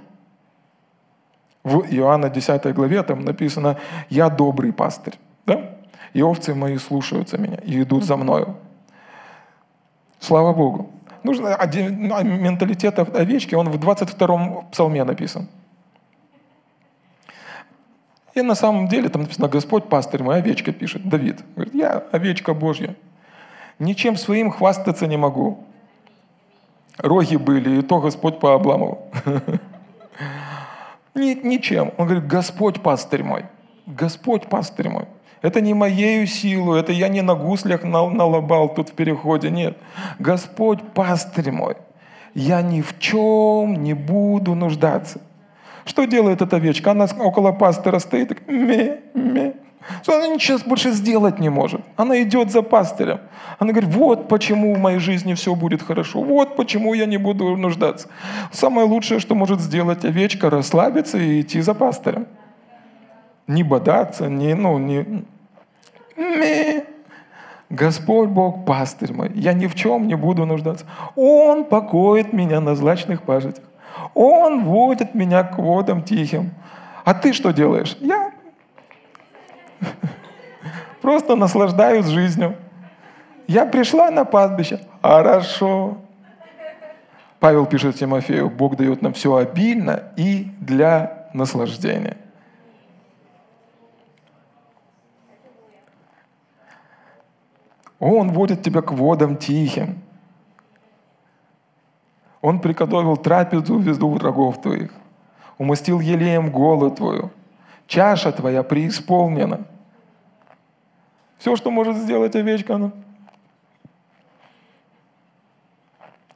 В 1.63 1.85
Иоанна 1.89 2.29
10 2.29 2.73
главе 2.73 3.03
там 3.03 3.23
написано 3.23 3.77
«Я 4.09 4.29
добрый 4.29 4.73
пастырь». 4.73 5.15
Да? 5.45 5.77
И 6.13 6.21
овцы 6.21 6.55
мои 6.55 6.77
слушаются 6.77 7.37
меня 7.37 7.57
и 7.63 7.81
идут 7.81 8.03
за 8.03 8.17
мною. 8.17 8.55
Слава 10.19 10.53
Богу. 10.53 10.89
Нужно 11.23 11.55
один, 11.55 12.07
ну, 12.07 12.23
менталитет 12.23 12.99
овечки, 12.99 13.55
он 13.55 13.69
в 13.69 13.75
22-м 13.75 14.69
псалме 14.71 15.03
написан. 15.03 15.49
И 18.33 18.41
на 18.41 18.55
самом 18.55 18.87
деле 18.87 19.09
там 19.09 19.23
написано, 19.23 19.47
Господь 19.47 19.89
пастырь 19.89 20.23
мой, 20.23 20.37
овечка 20.37 20.71
пишет, 20.71 21.07
Давид. 21.07 21.43
Говорит, 21.55 21.75
я 21.75 22.03
овечка 22.11 22.53
Божья. 22.53 22.95
Ничем 23.79 24.15
своим 24.15 24.51
хвастаться 24.51 25.07
не 25.07 25.17
могу. 25.17 25.63
Роги 26.97 27.37
были, 27.37 27.79
и 27.79 27.81
то 27.81 27.99
Господь 27.99 28.39
пообламывал. 28.39 29.09
Ничем. 31.15 31.93
Он 31.97 32.05
говорит, 32.07 32.27
Господь 32.27 32.81
пастырь 32.81 33.23
мой. 33.23 33.45
Господь 33.85 34.47
пастырь 34.47 34.89
мой. 34.89 35.05
Это 35.41 35.61
не 35.61 35.73
моею 35.73 36.27
силу, 36.27 36.73
это 36.73 36.91
я 36.91 37.07
не 37.07 37.21
на 37.21 37.35
гуслях 37.35 37.83
налобал 37.83 38.73
тут 38.73 38.89
в 38.89 38.93
переходе, 38.93 39.49
нет. 39.49 39.77
Господь 40.19 40.81
пастырь 40.93 41.51
мой, 41.51 41.77
я 42.33 42.61
ни 42.61 42.81
в 42.81 42.99
чем 42.99 43.83
не 43.83 43.93
буду 43.93 44.55
нуждаться. 44.55 45.21
Что 45.85 46.05
делает 46.05 46.41
эта 46.41 46.57
овечка? 46.57 46.91
Она 46.91 47.07
около 47.19 47.51
пастора 47.51 47.99
стоит, 47.99 48.29
так, 48.29 48.47
ме, 48.47 48.99
ме. 49.13 49.53
Что 50.03 50.17
она 50.17 50.27
ничего 50.27 50.59
больше 50.65 50.91
сделать 50.91 51.39
не 51.39 51.49
может. 51.49 51.81
Она 51.95 52.21
идет 52.21 52.51
за 52.51 52.61
пастырем. 52.61 53.21
Она 53.59 53.71
говорит, 53.71 53.89
вот 53.89 54.27
почему 54.27 54.75
в 54.75 54.77
моей 54.77 54.99
жизни 54.99 55.33
все 55.33 55.55
будет 55.55 55.81
хорошо. 55.81 56.21
Вот 56.21 56.57
почему 56.57 56.93
я 56.93 57.05
не 57.05 57.17
буду 57.17 57.55
нуждаться. 57.55 58.09
Самое 58.51 58.85
лучшее, 58.85 59.19
что 59.19 59.35
может 59.35 59.61
сделать 59.61 60.03
овечка, 60.03 60.49
расслабиться 60.49 61.17
и 61.17 61.41
идти 61.41 61.61
за 61.61 61.73
пастырем 61.73 62.27
не 63.49 63.63
бодаться, 63.63 64.29
не, 64.29 64.53
ну, 64.53 64.77
не... 64.77 65.25
Ми. 66.15 66.83
Господь 67.69 68.29
Бог, 68.29 68.65
пастырь 68.65 69.11
мой, 69.11 69.31
я 69.35 69.53
ни 69.53 69.67
в 69.67 69.75
чем 69.75 70.07
не 70.07 70.15
буду 70.15 70.45
нуждаться. 70.45 70.85
Он 71.15 71.65
покоит 71.65 72.31
меня 72.31 72.61
на 72.61 72.75
злачных 72.75 73.23
пажитях. 73.23 73.63
Он 74.13 74.63
водит 74.63 75.15
меня 75.15 75.43
к 75.43 75.57
водам 75.57 76.03
тихим. 76.03 76.51
А 77.05 77.13
ты 77.13 77.33
что 77.33 77.51
делаешь? 77.51 77.97
Я 77.99 78.31
просто 81.01 81.35
наслаждаюсь 81.35 82.05
жизнью. 82.05 82.55
Я 83.47 83.65
пришла 83.65 84.11
на 84.11 84.25
пастбище. 84.25 84.79
Хорошо. 85.01 85.97
Павел 87.39 87.65
пишет 87.65 87.95
Тимофею, 87.95 88.49
Бог 88.49 88.75
дает 88.75 89.01
нам 89.01 89.13
все 89.13 89.35
обильно 89.35 90.03
и 90.17 90.51
для 90.59 91.29
наслаждения. 91.33 92.17
Он 97.99 98.31
водит 98.31 98.61
тебя 98.61 98.81
к 98.81 98.91
водам 98.91 99.35
тихим. 99.35 100.01
Он 102.41 102.59
приготовил 102.59 103.17
трапезу 103.17 103.77
везду 103.77 104.09
врагов 104.09 104.61
твоих. 104.61 104.93
Умастил 105.57 105.99
елеем 105.99 106.51
голову 106.51 106.95
твою. 106.95 107.31
Чаша 107.87 108.31
твоя 108.31 108.63
преисполнена. 108.63 109.65
Все, 111.37 111.55
что 111.55 111.71
может 111.71 111.97
сделать 111.97 112.35
овечка, 112.35 112.75
она. 112.75 112.91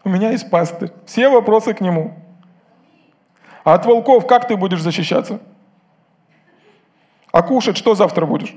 У 0.03 0.09
меня 0.09 0.31
есть 0.31 0.49
пастырь. 0.49 0.91
Все 1.05 1.29
вопросы 1.29 1.73
к 1.73 1.79
нему. 1.79 2.13
А 3.63 3.75
от 3.75 3.85
волков 3.85 4.27
как 4.27 4.47
ты 4.47 4.57
будешь 4.57 4.81
защищаться? 4.81 5.39
А 7.31 7.41
кушать 7.41 7.77
что 7.77 7.95
завтра 7.95 8.25
будешь? 8.25 8.53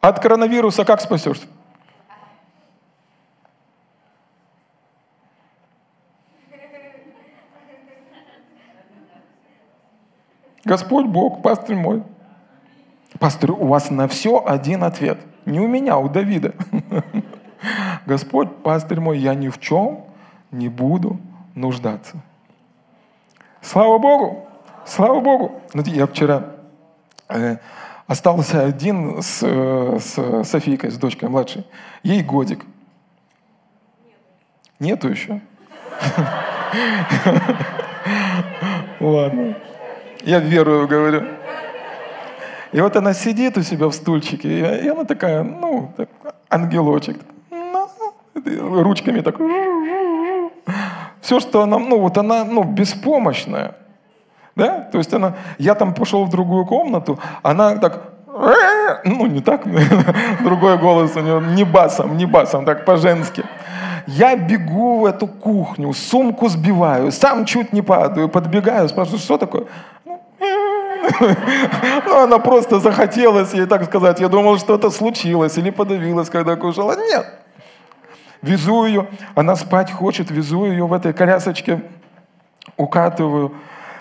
От 0.00 0.20
коронавируса 0.20 0.84
как 0.84 1.00
спасешься? 1.00 1.46
Господь 10.64 11.06
Бог, 11.06 11.40
пастырь 11.42 11.76
мой. 11.76 12.02
Пастырь, 13.18 13.50
у 13.52 13.66
вас 13.66 13.90
на 13.90 14.06
все 14.06 14.44
один 14.44 14.84
ответ. 14.84 15.18
Не 15.46 15.60
у 15.60 15.66
меня, 15.66 15.94
а 15.94 15.96
у 15.96 16.08
Давида. 16.10 16.54
Господь, 18.06 18.54
пастырь 18.62 19.00
мой, 19.00 19.18
я 19.18 19.34
ни 19.34 19.48
в 19.48 19.58
чем 19.58 20.04
не 20.50 20.68
буду 20.68 21.18
нуждаться. 21.54 22.18
Слава 23.62 23.98
Богу! 23.98 24.46
Слава 24.84 25.20
Богу! 25.20 25.60
Я 25.74 26.06
вчера 26.06 26.44
э, 27.28 27.56
остался 28.08 28.64
один 28.64 29.22
с, 29.22 29.40
э, 29.42 29.98
с 30.00 30.44
Софийкой, 30.44 30.90
с 30.90 30.96
дочкой 30.96 31.28
младшей. 31.28 31.64
Ей 32.02 32.22
годик. 32.22 32.64
Нету 34.80 35.08
еще? 35.08 35.40
Ладно. 39.00 39.56
Я 40.22 40.40
верую, 40.40 40.88
говорю. 40.88 41.24
И 42.72 42.80
вот 42.80 42.96
она 42.96 43.14
сидит 43.14 43.56
у 43.56 43.62
себя 43.62 43.86
в 43.86 43.92
стульчике, 43.94 44.80
и 44.82 44.88
она 44.88 45.04
такая, 45.04 45.42
ну, 45.42 45.92
так, 45.96 46.08
ангелочек. 46.50 47.18
Ну, 47.50 48.82
ручками 48.82 49.20
так. 49.20 49.36
Все, 51.20 51.40
что 51.40 51.62
она, 51.62 51.78
ну, 51.78 51.98
вот 52.00 52.18
она, 52.18 52.44
ну, 52.44 52.64
беспомощная. 52.64 53.76
Да? 54.58 54.80
То 54.90 54.98
есть 54.98 55.14
она, 55.14 55.34
я 55.58 55.74
там 55.76 55.94
пошел 55.94 56.24
в 56.24 56.30
другую 56.30 56.66
комнату, 56.66 57.18
она 57.44 57.76
так, 57.76 58.02
ну, 59.04 59.26
не 59.26 59.40
так, 59.40 59.62
другой 60.42 60.76
голос 60.78 61.14
у 61.14 61.20
нее, 61.20 61.40
не 61.54 61.64
басом, 61.64 62.16
не 62.16 62.26
басом, 62.26 62.64
так 62.64 62.84
по-женски. 62.84 63.44
Я 64.08 64.34
бегу 64.34 64.98
в 65.00 65.04
эту 65.04 65.28
кухню, 65.28 65.92
сумку 65.92 66.48
сбиваю, 66.48 67.12
сам 67.12 67.44
чуть 67.44 67.72
не 67.72 67.82
падаю, 67.82 68.28
подбегаю, 68.28 68.88
спрашиваю, 68.88 69.20
что 69.20 69.38
такое? 69.38 69.64
Ну, 72.06 72.22
она 72.22 72.38
просто 72.38 72.80
захотелось 72.80 73.54
ей 73.54 73.66
так 73.66 73.84
сказать. 73.84 74.20
Я 74.20 74.28
думал, 74.28 74.58
что 74.58 74.74
это 74.74 74.90
случилось 74.90 75.56
или 75.56 75.70
подавилась, 75.70 76.30
когда 76.30 76.56
кушала. 76.56 76.96
Нет. 76.96 77.26
Везу 78.42 78.86
ее, 78.86 79.06
она 79.36 79.56
спать 79.56 79.92
хочет, 79.92 80.30
везу 80.30 80.66
ее 80.66 80.86
в 80.86 80.92
этой 80.92 81.12
колясочке, 81.12 81.80
укатываю. 82.76 83.52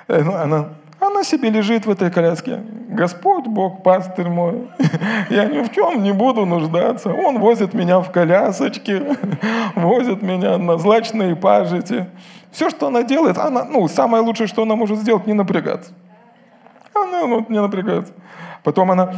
Э, 0.08 0.22
ну, 0.24 0.34
она, 0.36 0.70
она 1.00 1.24
себе 1.24 1.50
лежит 1.50 1.86
в 1.86 1.92
этой 1.92 2.10
коляске. 2.10 2.62
Господь 2.90 3.46
Бог, 3.46 3.84
пастырь 3.84 4.30
мой, 4.30 4.70
я 5.30 5.46
ни 5.46 5.64
в 5.64 5.72
чем 5.72 6.02
не 6.02 6.12
буду 6.14 6.46
нуждаться. 6.46 7.14
Он 7.14 7.40
возит 7.40 7.74
меня 7.74 8.00
в 8.00 8.12
колясочке, 8.12 9.18
возит 9.76 10.22
меня 10.22 10.58
на 10.58 10.78
злачные 10.78 11.36
пажити. 11.36 12.08
Все, 12.52 12.70
что 12.70 12.88
она 12.88 13.04
делает, 13.04 13.38
она, 13.38 13.66
ну, 13.66 13.88
самое 13.88 14.24
лучшее, 14.24 14.48
что 14.48 14.64
она 14.64 14.76
может 14.76 15.00
сделать, 15.00 15.28
не 15.28 15.34
напрягаться. 15.34 15.92
Она 16.96 17.28
ну, 17.28 17.46
не 17.50 17.62
напрягается. 17.62 18.14
Потом 18.64 18.90
она, 18.90 19.14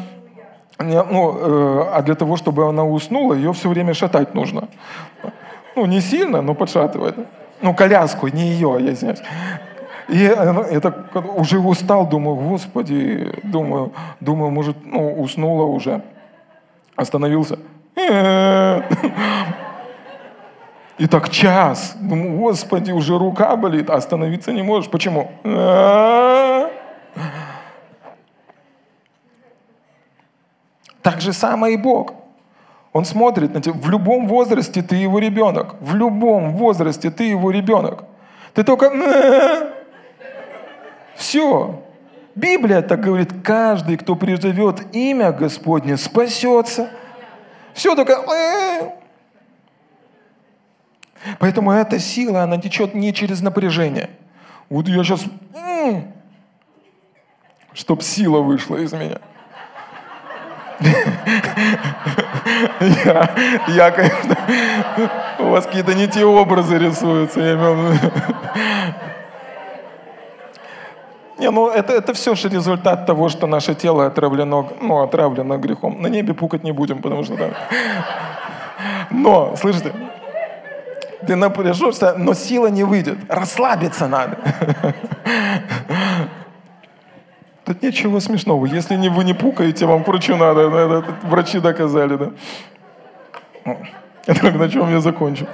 ну, 0.80 1.38
э, 1.38 1.90
а 1.94 2.02
для 2.02 2.16
того, 2.16 2.36
чтобы 2.36 2.68
она 2.68 2.84
уснула, 2.84 3.34
ее 3.36 3.54
все 3.54 3.70
время 3.70 3.94
шатать 3.94 4.34
нужно. 4.34 4.68
Ну, 5.76 5.86
не 5.86 6.02
сильно, 6.02 6.42
но 6.42 6.56
подшатывает. 6.56 7.16
Ну, 7.62 7.74
коляску, 7.74 8.28
не 8.28 8.50
ее, 8.50 8.78
я 8.80 8.94
извиняюсь. 8.94 9.22
И 10.10 10.18
я 10.18 10.80
так 10.80 11.16
уже 11.36 11.60
устал, 11.60 12.08
думаю, 12.08 12.36
господи, 12.36 13.32
думаю, 13.44 13.92
думаю, 14.20 14.52
может, 14.52 14.78
ну, 14.84 15.22
уснула 15.22 15.66
уже. 15.66 16.02
Остановился. 16.96 17.60
И 20.98 21.08
так 21.08 21.30
час. 21.30 21.96
Думаю, 22.00 22.38
господи, 22.40 22.92
уже 22.92 23.18
рука 23.18 23.56
болит, 23.56 23.90
а 23.90 23.96
остановиться 23.96 24.52
не 24.52 24.64
можешь. 24.64 24.90
Почему? 24.90 25.32
Так 31.02 31.22
же 31.22 31.34
самое 31.34 31.76
и 31.76 31.78
Бог. 31.78 32.14
Он 32.92 33.06
смотрит 33.06 33.54
на 33.54 33.62
тебя. 33.62 33.76
В 33.80 33.90
любом 33.90 34.28
возрасте 34.28 34.82
ты 34.82 34.96
его 34.96 35.20
ребенок. 35.20 35.76
В 35.80 35.96
любом 35.96 36.54
возрасте 36.56 37.12
ты 37.12 37.26
его 37.26 37.52
ребенок. 37.52 38.04
Ты 38.54 38.64
только... 38.64 38.92
Все. 41.20 41.84
Библия 42.34 42.82
так 42.82 43.02
говорит, 43.02 43.34
каждый, 43.44 43.98
кто 43.98 44.16
призовет 44.16 44.96
имя 44.96 45.34
Господне, 45.34 45.98
спасется. 45.98 46.90
Все 47.74 47.94
только... 47.94 48.24
Поэтому 51.38 51.72
эта 51.72 52.00
сила, 52.00 52.44
она 52.44 52.58
течет 52.58 52.96
не 52.96 53.14
через 53.14 53.42
напряжение. 53.42 54.10
Вот 54.70 54.88
я 54.88 55.04
сейчас... 55.04 55.26
Чтоб 57.74 58.02
сила 58.02 58.40
вышла 58.40 58.78
из 58.78 58.94
меня. 58.94 59.20
Я, 62.80 63.36
я, 63.68 63.92
конечно, 63.92 64.38
у 65.40 65.50
вас 65.50 65.66
какие-то 65.66 65.94
не 65.94 66.08
те 66.08 66.24
образы 66.24 66.78
рисуются, 66.78 67.42
я 67.42 67.56
имел. 67.56 67.94
Не, 71.40 71.52
ну 71.52 71.70
это, 71.70 71.94
это 71.94 72.14
все 72.14 72.36
же 72.36 72.50
результат 72.50 73.06
того, 73.06 73.30
что 73.30 73.48
наше 73.48 73.74
тело 73.74 74.06
отравлено, 74.06 74.70
ну, 74.82 75.02
отравлено 75.02 75.58
грехом. 75.58 76.02
На 76.02 76.08
небе 76.08 76.34
пукать 76.34 76.64
не 76.64 76.74
будем, 76.74 77.02
потому 77.02 77.24
что 77.24 77.38
там... 77.38 77.52
Но, 79.10 79.56
слышите, 79.56 79.94
ты 81.26 81.36
напряжешься, 81.36 82.14
но 82.18 82.34
сила 82.34 82.68
не 82.68 82.84
выйдет. 82.84 83.18
Расслабиться 83.30 84.08
надо. 84.08 84.38
Тут 87.66 87.82
ничего 87.84 88.20
смешного. 88.20 88.66
Если 88.66 88.96
не, 88.96 89.10
вы 89.10 89.24
не 89.24 89.34
пукаете, 89.34 89.86
вам 89.86 90.04
к 90.04 90.08
врачу 90.08 90.36
надо. 90.36 90.62
Это, 90.62 91.04
врачи 91.24 91.60
доказали, 91.60 92.18
да. 92.18 92.32
Так, 94.26 94.56
на 94.56 94.70
чем 94.70 94.92
я 94.92 95.00
закончу? 95.00 95.48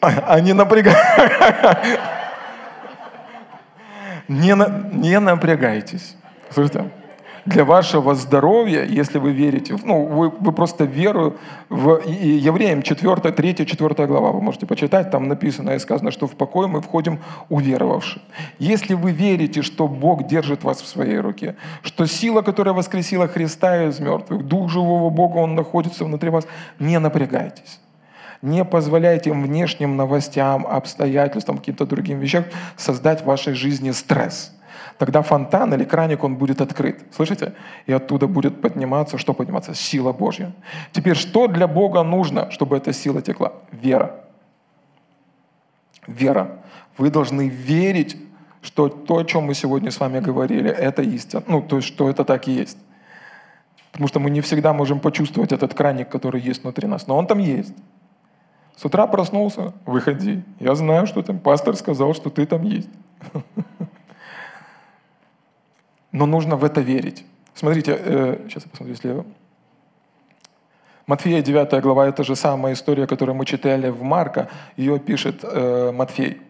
Они 0.00 0.52
напрягают. 0.52 0.98
Не, 4.28 4.56
не 4.92 5.20
напрягайтесь. 5.20 6.16
Слушайте, 6.50 6.90
для 7.46 7.64
вашего 7.64 8.14
здоровья, 8.14 8.84
если 8.84 9.18
вы 9.18 9.30
верите, 9.30 9.76
ну, 9.84 10.04
вы, 10.04 10.30
вы 10.30 10.52
просто 10.52 10.84
веру 10.84 11.36
в 11.68 12.00
Евреям 12.04 12.82
4, 12.82 13.16
3, 13.32 13.66
4 13.66 14.06
глава, 14.06 14.32
вы 14.32 14.40
можете 14.40 14.66
почитать, 14.66 15.10
там 15.10 15.28
написано 15.28 15.70
и 15.70 15.78
сказано, 15.78 16.10
что 16.10 16.26
в 16.26 16.32
покой 16.32 16.66
мы 16.66 16.80
входим 16.80 17.20
уверовавши. 17.48 18.20
Если 18.58 18.94
вы 18.94 19.12
верите, 19.12 19.62
что 19.62 19.86
Бог 19.86 20.26
держит 20.26 20.64
вас 20.64 20.82
в 20.82 20.86
своей 20.88 21.18
руке, 21.18 21.54
что 21.82 22.06
сила, 22.06 22.42
которая 22.42 22.74
воскресила 22.74 23.28
Христа 23.28 23.84
из 23.84 24.00
мертвых, 24.00 24.44
Дух 24.44 24.68
живого 24.68 25.10
Бога, 25.10 25.38
Он 25.38 25.54
находится 25.54 26.04
внутри 26.04 26.30
вас, 26.30 26.46
не 26.80 26.98
напрягайтесь. 26.98 27.78
Не 28.46 28.64
позволяйте 28.64 29.32
внешним 29.32 29.96
новостям, 29.96 30.66
обстоятельствам, 30.66 31.58
каким-то 31.58 31.86
другим 31.86 32.20
вещам 32.20 32.44
создать 32.76 33.22
в 33.22 33.26
вашей 33.26 33.54
жизни 33.54 33.90
стресс– 33.92 34.52
Тогда 34.98 35.22
фонтан 35.22 35.74
или 35.74 35.84
краник, 35.84 36.24
он 36.24 36.36
будет 36.36 36.60
открыт. 36.60 37.04
Слышите? 37.10 37.52
И 37.86 37.92
оттуда 37.92 38.26
будет 38.26 38.62
подниматься, 38.62 39.18
что 39.18 39.34
подниматься? 39.34 39.74
Сила 39.74 40.12
Божья. 40.12 40.52
Теперь, 40.92 41.16
что 41.16 41.48
для 41.48 41.66
Бога 41.66 42.02
нужно, 42.02 42.50
чтобы 42.50 42.76
эта 42.76 42.92
сила 42.92 43.20
текла? 43.20 43.52
Вера. 43.72 44.24
Вера. 46.06 46.62
Вы 46.96 47.10
должны 47.10 47.48
верить, 47.48 48.16
что 48.62 48.88
то, 48.88 49.18
о 49.18 49.24
чем 49.24 49.44
мы 49.44 49.54
сегодня 49.54 49.90
с 49.90 50.00
вами 50.00 50.20
говорили, 50.20 50.70
это 50.70 51.02
истина. 51.02 51.42
Ну, 51.46 51.60
то 51.60 51.76
есть, 51.76 51.88
что 51.88 52.08
это 52.08 52.24
так 52.24 52.48
и 52.48 52.52
есть. 52.52 52.78
Потому 53.92 54.08
что 54.08 54.20
мы 54.20 54.30
не 54.30 54.40
всегда 54.40 54.72
можем 54.72 55.00
почувствовать 55.00 55.52
этот 55.52 55.74
краник, 55.74 56.08
который 56.08 56.40
есть 56.40 56.62
внутри 56.62 56.88
нас. 56.88 57.06
Но 57.06 57.18
он 57.18 57.26
там 57.26 57.38
есть. 57.38 57.74
С 58.76 58.84
утра 58.84 59.06
проснулся, 59.06 59.72
выходи. 59.86 60.42
Я 60.60 60.74
знаю, 60.74 61.06
что 61.06 61.22
там. 61.22 61.38
Пастор 61.38 61.76
сказал, 61.76 62.14
что 62.14 62.28
ты 62.28 62.46
там 62.46 62.62
есть. 62.62 62.90
Но 66.12 66.26
нужно 66.26 66.56
в 66.56 66.64
это 66.64 66.82
верить. 66.82 67.24
Смотрите, 67.54 67.98
э, 67.98 68.38
сейчас 68.48 68.64
я 68.64 68.70
посмотрю 68.70 68.94
слева. 68.96 69.24
Матфея 71.06 71.40
9 71.40 71.80
глава, 71.82 72.06
это 72.06 72.22
же 72.24 72.36
самая 72.36 72.74
история, 72.74 73.06
которую 73.06 73.36
мы 73.36 73.46
читали 73.46 73.88
в 73.90 74.02
Марка, 74.02 74.48
ее 74.76 74.98
пишет 74.98 75.40
э, 75.42 75.92
Матфей. 75.92 76.40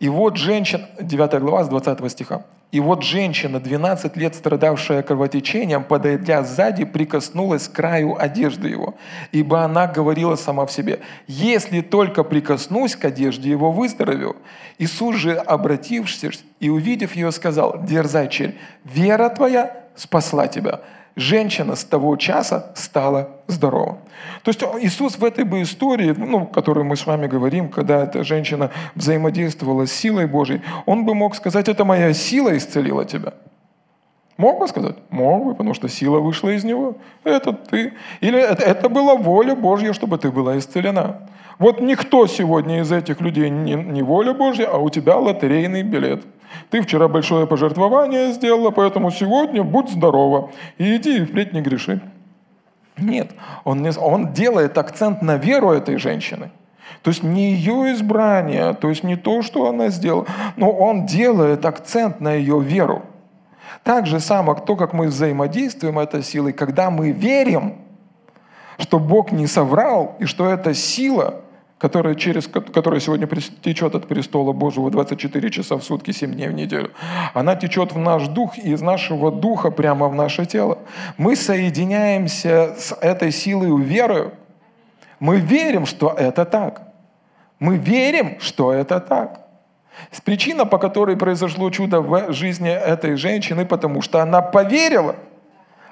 И 0.00 0.08
вот 0.08 0.36
женщина, 0.36 0.86
9 1.00 1.40
глава 1.40 1.64
с 1.64 1.68
20 1.68 2.10
стиха. 2.10 2.42
И 2.70 2.80
вот 2.80 3.02
женщина, 3.02 3.60
12 3.60 4.16
лет 4.18 4.34
страдавшая 4.34 5.02
кровотечением, 5.02 5.84
подойдя 5.84 6.42
сзади, 6.42 6.84
прикоснулась 6.84 7.66
к 7.66 7.72
краю 7.72 8.14
одежды 8.20 8.68
его, 8.68 8.94
ибо 9.32 9.62
она 9.62 9.86
говорила 9.86 10.36
сама 10.36 10.66
в 10.66 10.72
себе, 10.72 11.00
«Если 11.26 11.80
только 11.80 12.24
прикоснусь 12.24 12.94
к 12.94 13.06
одежде 13.06 13.48
его, 13.48 13.72
выздоровею». 13.72 14.36
Иисус 14.78 15.16
же, 15.16 15.34
обратившись 15.34 16.44
и 16.60 16.68
увидев 16.68 17.16
ее, 17.16 17.32
сказал, 17.32 17.82
«Дерзай, 17.84 18.28
черь, 18.28 18.54
вера 18.84 19.30
твоя 19.30 19.84
спасла 19.96 20.46
тебя» 20.46 20.80
женщина 21.18 21.74
с 21.74 21.84
того 21.84 22.16
часа 22.16 22.70
стала 22.74 23.28
здорова. 23.48 23.98
То 24.44 24.50
есть 24.50 24.62
Иисус 24.80 25.18
в 25.18 25.24
этой 25.24 25.44
бы 25.44 25.62
истории, 25.62 26.14
ну, 26.16 26.46
которую 26.46 26.86
мы 26.86 26.96
с 26.96 27.06
вами 27.06 27.26
говорим, 27.26 27.68
когда 27.68 28.04
эта 28.04 28.24
женщина 28.24 28.70
взаимодействовала 28.94 29.86
с 29.86 29.92
силой 29.92 30.26
Божьей, 30.26 30.62
он 30.86 31.04
бы 31.04 31.14
мог 31.14 31.34
сказать, 31.34 31.68
это 31.68 31.84
моя 31.84 32.12
сила 32.14 32.56
исцелила 32.56 33.04
тебя. 33.04 33.34
Мог 34.36 34.60
бы 34.60 34.68
сказать? 34.68 34.96
Мог 35.10 35.44
бы, 35.44 35.50
потому 35.52 35.74
что 35.74 35.88
сила 35.88 36.20
вышла 36.20 36.50
из 36.50 36.62
него. 36.62 36.96
Это 37.24 37.52
ты. 37.52 37.94
Или 38.20 38.38
это, 38.40 38.62
это 38.62 38.88
была 38.88 39.16
воля 39.16 39.56
Божья, 39.56 39.92
чтобы 39.92 40.16
ты 40.18 40.30
была 40.30 40.56
исцелена. 40.56 41.28
Вот 41.58 41.80
никто 41.80 42.28
сегодня 42.28 42.80
из 42.80 42.92
этих 42.92 43.20
людей 43.20 43.50
не, 43.50 43.74
не 43.74 44.02
воля 44.02 44.32
Божья, 44.32 44.68
а 44.68 44.78
у 44.78 44.90
тебя 44.90 45.16
лотерейный 45.16 45.82
билет– 45.82 46.24
ты 46.70 46.82
вчера 46.82 47.08
большое 47.08 47.46
пожертвование 47.46 48.32
сделала, 48.32 48.70
поэтому 48.70 49.10
сегодня 49.10 49.62
будь 49.62 49.90
здорова 49.90 50.50
и 50.78 50.96
иди 50.96 51.18
и 51.18 51.24
впредь 51.24 51.52
не 51.52 51.60
греши. 51.60 52.00
Нет, 52.96 53.30
он, 53.64 53.82
не, 53.82 53.90
он 53.96 54.32
делает 54.32 54.76
акцент 54.76 55.22
на 55.22 55.36
веру 55.36 55.70
этой 55.70 55.98
женщины. 55.98 56.50
То 57.02 57.10
есть 57.10 57.22
не 57.22 57.52
ее 57.52 57.92
избрание, 57.92 58.74
то 58.74 58.88
есть 58.88 59.04
не 59.04 59.16
то, 59.16 59.42
что 59.42 59.68
она 59.68 59.88
сделала, 59.88 60.26
но 60.56 60.70
он 60.70 61.06
делает 61.06 61.64
акцент 61.64 62.20
на 62.20 62.32
ее 62.34 62.60
веру. 62.60 63.04
Так 63.84 64.06
же 64.06 64.20
само, 64.20 64.54
то, 64.54 64.74
как 64.76 64.92
мы 64.92 65.06
взаимодействуем 65.06 65.98
этой 65.98 66.22
силой, 66.22 66.52
когда 66.52 66.90
мы 66.90 67.12
верим, 67.12 67.76
что 68.78 68.98
Бог 68.98 69.32
не 69.32 69.46
соврал, 69.46 70.16
и 70.18 70.24
что 70.24 70.48
эта 70.48 70.74
сила 70.74 71.42
которая, 71.78 72.16
через, 72.16 72.48
которая 72.48 73.00
сегодня 73.00 73.28
течет 73.62 73.94
от 73.94 74.08
престола 74.08 74.52
Божьего 74.52 74.90
24 74.90 75.50
часа 75.50 75.76
в 75.76 75.84
сутки, 75.84 76.10
7 76.10 76.32
дней 76.32 76.48
в 76.48 76.52
неделю. 76.52 76.90
Она 77.34 77.54
течет 77.54 77.92
в 77.92 77.98
наш 77.98 78.26
дух 78.28 78.58
и 78.58 78.72
из 78.72 78.80
нашего 78.80 79.30
духа 79.30 79.70
прямо 79.70 80.08
в 80.08 80.14
наше 80.14 80.44
тело. 80.44 80.78
Мы 81.16 81.36
соединяемся 81.36 82.74
с 82.76 82.96
этой 83.00 83.30
силой 83.30 83.80
веры. 83.82 84.32
Мы 85.20 85.38
верим, 85.38 85.86
что 85.86 86.14
это 86.18 86.44
так. 86.44 86.82
Мы 87.60 87.76
верим, 87.76 88.40
что 88.40 88.72
это 88.72 89.00
так. 89.00 89.46
Причина, 90.24 90.64
по 90.64 90.78
которой 90.78 91.16
произошло 91.16 91.70
чудо 91.70 92.00
в 92.00 92.32
жизни 92.32 92.70
этой 92.70 93.16
женщины, 93.16 93.64
потому 93.64 94.02
что 94.02 94.20
она 94.20 94.42
поверила. 94.42 95.16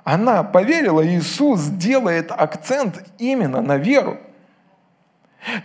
Она 0.04 0.44
поверила, 0.44 1.04
Иисус 1.04 1.66
делает 1.66 2.30
акцент 2.30 3.04
именно 3.18 3.60
на 3.60 3.76
веру. 3.76 4.18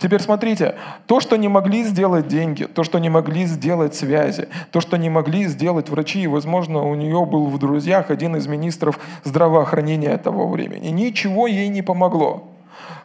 Теперь 0.00 0.20
смотрите, 0.20 0.76
то, 1.06 1.20
что 1.20 1.36
не 1.36 1.48
могли 1.48 1.84
сделать 1.84 2.28
деньги, 2.28 2.64
то, 2.64 2.84
что 2.84 2.98
не 2.98 3.10
могли 3.10 3.46
сделать 3.46 3.94
связи, 3.94 4.48
то, 4.70 4.80
что 4.80 4.96
не 4.96 5.10
могли 5.10 5.46
сделать 5.46 5.88
врачи, 5.88 6.22
и, 6.22 6.26
возможно, 6.26 6.82
у 6.82 6.94
нее 6.94 7.24
был 7.24 7.46
в 7.46 7.58
друзьях 7.58 8.10
один 8.10 8.36
из 8.36 8.46
министров 8.46 8.98
здравоохранения 9.24 10.16
того 10.18 10.48
времени, 10.48 10.88
ничего 10.88 11.46
ей 11.46 11.68
не 11.68 11.82
помогло. 11.82 12.44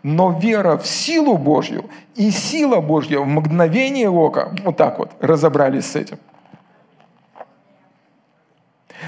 Но 0.04 0.32
вера 0.32 0.78
в 0.78 0.86
силу 0.86 1.38
Божью 1.38 1.86
и 2.16 2.30
сила 2.30 2.80
Божья 2.80 3.20
в 3.20 3.26
мгновение 3.26 4.10
ока, 4.10 4.52
вот 4.64 4.78
так 4.78 5.00
вот, 5.00 5.12
разобрались 5.20 5.86
с 5.86 5.96
этим– 5.96 6.18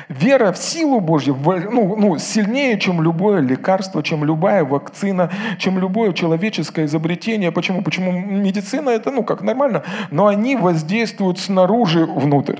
Вера 0.08 0.52
в 0.52 0.58
силу 0.58 1.00
Божью 1.00 1.36
ну, 1.46 1.96
ну, 1.96 2.18
сильнее, 2.18 2.80
чем 2.80 3.02
любое 3.02 3.42
лекарство, 3.42 4.04
чем 4.04 4.24
любая 4.24 4.64
вакцина, 4.64 5.32
чем 5.58 5.80
любое 5.80 6.14
человеческое 6.14 6.86
изобретение. 6.86 7.52
Почему? 7.52 7.82
Почему 7.82 8.12
медицина 8.12 8.90
это, 8.92 9.12
ну, 9.12 9.24
как 9.24 9.42
нормально, 9.42 9.84
но 10.12 10.28
они 10.28 10.56
воздействуют 10.56 11.40
снаружи 11.40 12.06
внутрь. 12.06 12.58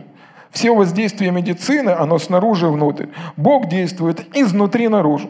Все 0.52 0.74
воздействие 0.74 1.32
медицины, 1.32 1.92
оно 1.92 2.18
снаружи 2.18 2.68
внутрь. 2.68 3.08
Бог 3.38 3.70
действует 3.70 4.36
изнутри 4.36 4.88
наружу. 4.88 5.30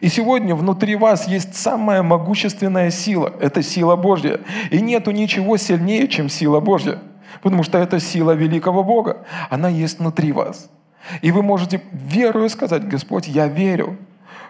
И 0.00 0.08
сегодня 0.08 0.54
внутри 0.54 0.96
вас 0.96 1.26
есть 1.26 1.54
самая 1.56 2.02
могущественная 2.02 2.90
сила. 2.90 3.32
Это 3.40 3.62
сила 3.62 3.96
Божья. 3.96 4.40
И 4.70 4.80
нету 4.80 5.10
ничего 5.10 5.56
сильнее, 5.56 6.06
чем 6.08 6.28
сила 6.28 6.60
Божья. 6.60 6.98
Потому 7.40 7.62
что 7.62 7.78
это 7.78 8.00
сила 8.00 8.32
великого 8.32 8.84
Бога. 8.84 9.24
Она 9.50 9.68
есть 9.68 9.98
внутри 9.98 10.32
вас. 10.32 10.68
И 11.20 11.32
вы 11.32 11.42
можете 11.42 11.82
верою 11.92 12.48
сказать, 12.48 12.86
Господь, 12.86 13.26
я 13.26 13.46
верю, 13.46 13.96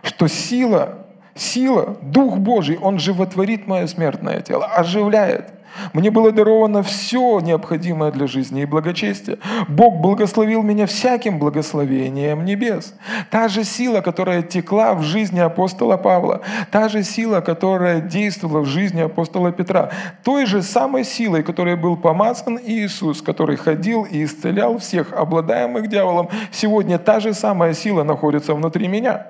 что 0.02 0.26
сила, 0.28 1.06
сила, 1.34 1.96
Дух 2.02 2.36
Божий, 2.38 2.76
Он 2.76 2.98
животворит 2.98 3.66
мое 3.66 3.86
смертное 3.86 4.40
тело, 4.40 4.66
оживляет– 4.66 5.54
мне 5.92 6.10
было 6.10 6.32
даровано 6.32 6.82
все 6.82 7.40
необходимое 7.40 8.10
для 8.12 8.26
жизни 8.26 8.62
и 8.62 8.66
благочестия. 8.66 9.38
Бог 9.68 10.00
благословил 10.00 10.62
меня 10.62 10.86
всяким 10.86 11.38
благословением 11.38 12.44
небес. 12.44 12.94
Та 13.30 13.48
же 13.48 13.64
сила, 13.64 14.00
которая 14.00 14.42
текла 14.42 14.94
в 14.94 15.02
жизни 15.02 15.40
апостола 15.40 15.96
Павла, 15.96 16.42
та 16.70 16.88
же 16.88 17.02
сила, 17.02 17.40
которая 17.40 18.00
действовала 18.00 18.60
в 18.60 18.66
жизни 18.66 19.00
апостола 19.00 19.52
Петра, 19.52 19.90
той 20.22 20.46
же 20.46 20.62
самой 20.62 21.04
силой, 21.04 21.42
которой 21.42 21.76
был 21.76 21.96
помазан 21.96 22.58
Иисус, 22.64 23.22
который 23.22 23.56
ходил 23.56 24.04
и 24.04 24.24
исцелял 24.24 24.78
всех 24.78 25.12
обладаемых 25.12 25.88
дьяволом, 25.88 26.28
сегодня 26.50 26.98
та 26.98 27.20
же 27.20 27.34
самая 27.34 27.74
сила 27.74 28.02
находится 28.02 28.54
внутри 28.54 28.88
меня. 28.88 29.26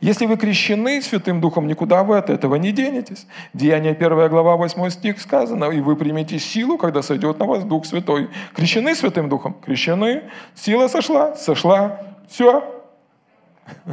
Если 0.00 0.26
вы 0.26 0.36
крещены 0.36 1.02
Святым 1.02 1.40
Духом, 1.40 1.66
никуда 1.66 2.04
вы 2.04 2.18
от 2.18 2.30
этого 2.30 2.54
не 2.54 2.70
денетесь. 2.70 3.26
Деяние 3.52 3.92
1 3.92 4.28
глава 4.28 4.56
8 4.56 4.90
стих 4.90 5.20
сказано, 5.20 5.64
и 5.66 5.80
вы 5.80 5.96
примете 5.96 6.38
силу, 6.38 6.78
когда 6.78 7.02
сойдет 7.02 7.38
на 7.40 7.46
вас 7.46 7.64
Дух 7.64 7.84
Святой. 7.84 8.30
Крещены 8.54 8.94
Святым 8.94 9.28
Духом? 9.28 9.54
Крещены. 9.54 10.22
Сила 10.54 10.86
сошла? 10.86 11.34
Сошла. 11.34 12.00
Все. 12.28 12.64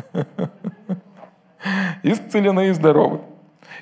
Исцелены 2.03 2.70
и 2.70 2.72
здоровы. 2.72 3.22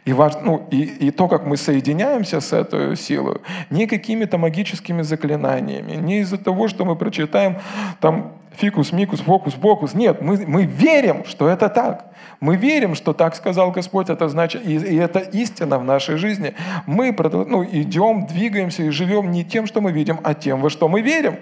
И, 0.06 0.12
важ, 0.12 0.34
ну, 0.42 0.68
и, 0.70 0.82
и 0.82 1.12
то, 1.12 1.30
как 1.30 1.46
мы 1.46 1.56
соединяемся 1.56 2.42
с 2.42 2.52
этой 2.52 2.98
силой, 2.98 3.40
не 3.70 3.88
какими-то 3.88 4.38
магическими 4.38 5.02
заклинаниями, 5.02 5.94
не 5.94 6.20
из-за 6.20 6.38
того, 6.38 6.68
что 6.68 6.84
мы 6.84 6.98
прочитаем 6.98 7.58
там 8.02 8.34
фикус, 8.58 8.92
микус, 8.92 9.22
фокус, 9.22 9.56
бокус. 9.56 9.94
Нет, 9.94 10.22
мы, 10.22 10.46
мы 10.46 10.66
верим, 10.66 11.24
что 11.26 11.48
это 11.48 11.70
так. 11.70 12.06
Мы 12.42 12.58
верим, 12.58 12.96
что 12.96 13.14
так 13.14 13.36
сказал 13.36 13.72
Господь, 13.72 14.10
это 14.10 14.28
значит, 14.28 14.66
и, 14.66 14.76
и 14.76 14.98
это 14.98 15.20
истина 15.20 15.80
в 15.80 15.86
нашей 15.86 16.18
жизни. 16.18 16.54
Мы 16.86 17.16
ну, 17.48 17.64
идем, 17.64 18.28
двигаемся 18.28 18.84
и 18.84 18.90
живем 18.90 19.32
не 19.32 19.46
тем, 19.46 19.66
что 19.66 19.80
мы 19.80 19.94
видим, 19.94 20.20
а 20.24 20.34
тем, 20.34 20.60
во 20.62 20.70
что 20.70 20.90
мы 20.90 21.02
верим. 21.02 21.40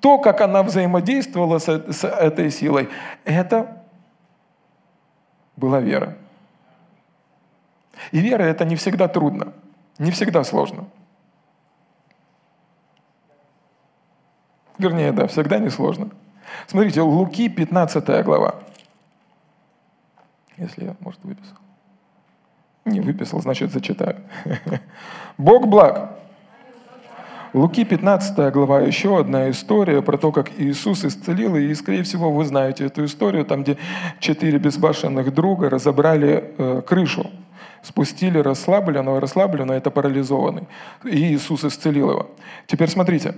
То, 0.00 0.18
как 0.18 0.40
она 0.40 0.62
взаимодействовала 0.62 1.58
с, 1.58 1.68
с 1.68 2.04
этой 2.04 2.50
силой, 2.50 2.88
это 3.24 3.82
была 5.56 5.80
вера. 5.80 6.16
И 8.12 8.20
вера 8.20 8.42
это 8.42 8.64
не 8.64 8.76
всегда 8.76 9.08
трудно, 9.08 9.52
не 9.98 10.10
всегда 10.10 10.44
сложно. 10.44 10.86
Вернее, 14.78 15.12
да, 15.12 15.26
всегда 15.26 15.58
несложно. 15.58 16.08
Смотрите, 16.66 17.02
Луки 17.02 17.48
15 17.48 18.24
глава. 18.24 18.54
Если 20.56 20.84
я, 20.84 20.96
может, 21.00 21.22
выписал. 21.22 21.56
Не 22.86 23.00
выписал, 23.00 23.40
значит, 23.42 23.72
зачитаю. 23.72 24.16
Бог 25.38 25.68
благ. 25.68 26.16
Луки 27.52 27.84
15 27.84 28.52
глава, 28.52 28.80
еще 28.80 29.18
одна 29.18 29.50
история 29.50 30.02
про 30.02 30.16
то, 30.16 30.30
как 30.30 30.50
Иисус 30.56 31.04
исцелил, 31.04 31.56
и, 31.56 31.74
скорее 31.74 32.04
всего, 32.04 32.32
вы 32.32 32.44
знаете 32.44 32.86
эту 32.86 33.04
историю, 33.04 33.44
там, 33.44 33.64
где 33.64 33.76
четыре 34.20 34.58
безбашенных 34.58 35.34
друга 35.34 35.68
разобрали 35.68 36.54
э, 36.56 36.82
крышу 36.86 37.28
спустили 37.82 38.38
расслабленного, 38.38 39.20
расслабленного, 39.20 39.76
это 39.76 39.90
парализованный. 39.90 40.66
И 41.04 41.34
Иисус 41.34 41.64
исцелил 41.64 42.10
его. 42.10 42.30
Теперь 42.66 42.88
смотрите, 42.88 43.34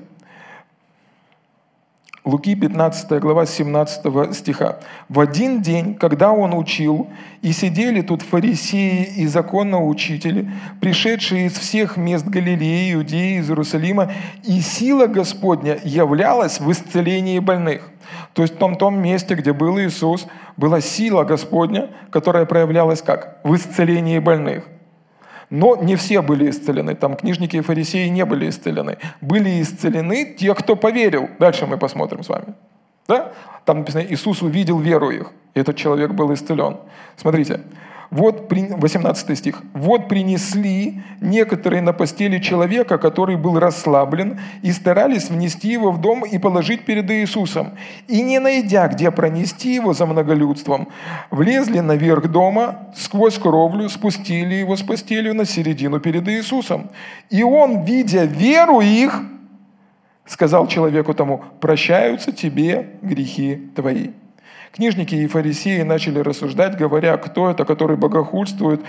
Луки 2.25 2.55
15 2.55 3.21
глава 3.21 3.47
17 3.47 4.33
стиха. 4.33 4.79
«В 5.09 5.19
один 5.19 5.61
день, 5.61 5.97
когда 5.97 6.31
он 6.31 6.55
учил, 6.55 7.11
и 7.41 7.51
сидели 7.53 8.01
тут 8.01 8.23
фарисеи 8.23 9.13
и 9.17 9.27
законоучители, 9.27 10.49
пришедшие 10.81 11.47
из 11.47 11.55
всех 11.55 11.97
мест 11.97 12.25
Галилеи, 12.25 12.95
Иудеи, 12.95 13.41
из 13.41 13.51
Иерусалима, 13.51 14.13
и 14.45 14.61
сила 14.61 15.09
Господня 15.09 15.81
являлась 15.83 16.61
в 16.61 16.71
исцелении 16.71 17.41
больных». 17.41 17.91
То 18.33 18.43
есть 18.43 18.55
в 18.55 18.59
том, 18.59 18.77
том 18.77 19.01
месте, 19.01 19.35
где 19.35 19.53
был 19.53 19.79
Иисус, 19.79 20.27
была 20.57 20.81
сила 20.81 21.25
Господня, 21.25 21.91
которая 22.11 22.47
проявлялась 22.47 23.03
как? 23.03 23.41
В 23.45 23.55
исцелении 23.55 24.19
больных. 24.19 24.65
Но 25.51 25.77
не 25.77 25.97
все 25.97 26.23
были 26.23 26.49
исцелены. 26.49 26.95
Там 26.95 27.15
книжники 27.15 27.57
и 27.57 27.61
фарисеи 27.61 28.09
не 28.09 28.25
были 28.25 28.49
исцелены. 28.49 28.97
Были 29.21 29.61
исцелены 29.61 30.25
те, 30.25 30.55
кто 30.55 30.77
поверил. 30.77 31.29
Дальше 31.39 31.67
мы 31.67 31.77
посмотрим 31.77 32.23
с 32.23 32.29
вами. 32.31 32.55
Да? 33.07 33.33
Там 33.67 33.81
написано, 33.81 34.03
Иисус 34.03 34.41
увидел 34.41 34.79
веру 34.79 35.11
их. 35.11 35.31
И 35.53 35.61
этот 35.61 35.77
человек 35.77 36.13
был 36.13 36.33
исцелен. 36.33 36.79
Смотрите, 37.17 37.61
вот 38.13 38.53
18 38.53 39.39
стих. 39.39 39.63
«Вот 39.73 40.09
принесли 40.09 41.03
некоторые 41.23 41.81
на 41.81 41.95
постели 41.95 42.39
человека, 42.41 42.99
который 42.99 43.37
был 43.37 43.59
расслаблен, 43.59 44.39
и 44.61 44.71
старались 44.71 45.31
внести 45.31 45.69
его 45.69 45.91
в 45.91 45.99
дом 45.99 46.23
и 46.25 46.37
положить 46.39 46.85
перед 46.85 47.11
Иисусом. 47.11 47.71
И 48.09 48.23
не 48.23 48.39
найдя, 48.39 48.89
где 48.89 49.11
пронести 49.11 49.75
его 49.75 49.95
за 49.95 50.05
многолюдством, 50.05 50.89
влезли 51.31 51.81
наверх 51.81 52.31
дома, 52.31 52.89
сквозь 52.95 53.39
кровлю 53.39 53.89
спустили 53.89 54.57
его 54.57 54.77
с 54.77 54.83
постелью 54.83 55.35
на 55.35 55.47
середину 55.47 55.99
перед 55.99 56.29
Иисусом. 56.29 56.91
И 57.31 57.43
он, 57.43 57.83
видя 57.85 58.25
веру 58.25 58.83
их, 58.83 59.23
сказал 60.27 60.67
человеку 60.67 61.15
тому, 61.15 61.43
прощаются 61.61 62.31
тебе 62.31 62.91
грехи 63.01 63.71
твои. 63.75 64.11
Книжники 64.73 65.15
и 65.15 65.27
фарисеи 65.27 65.83
начали 65.83 66.19
рассуждать, 66.21 66.79
говоря, 66.79 67.19
кто 67.19 67.51
это, 67.51 67.67
который 67.67 67.99
богохульствует, 67.99 68.81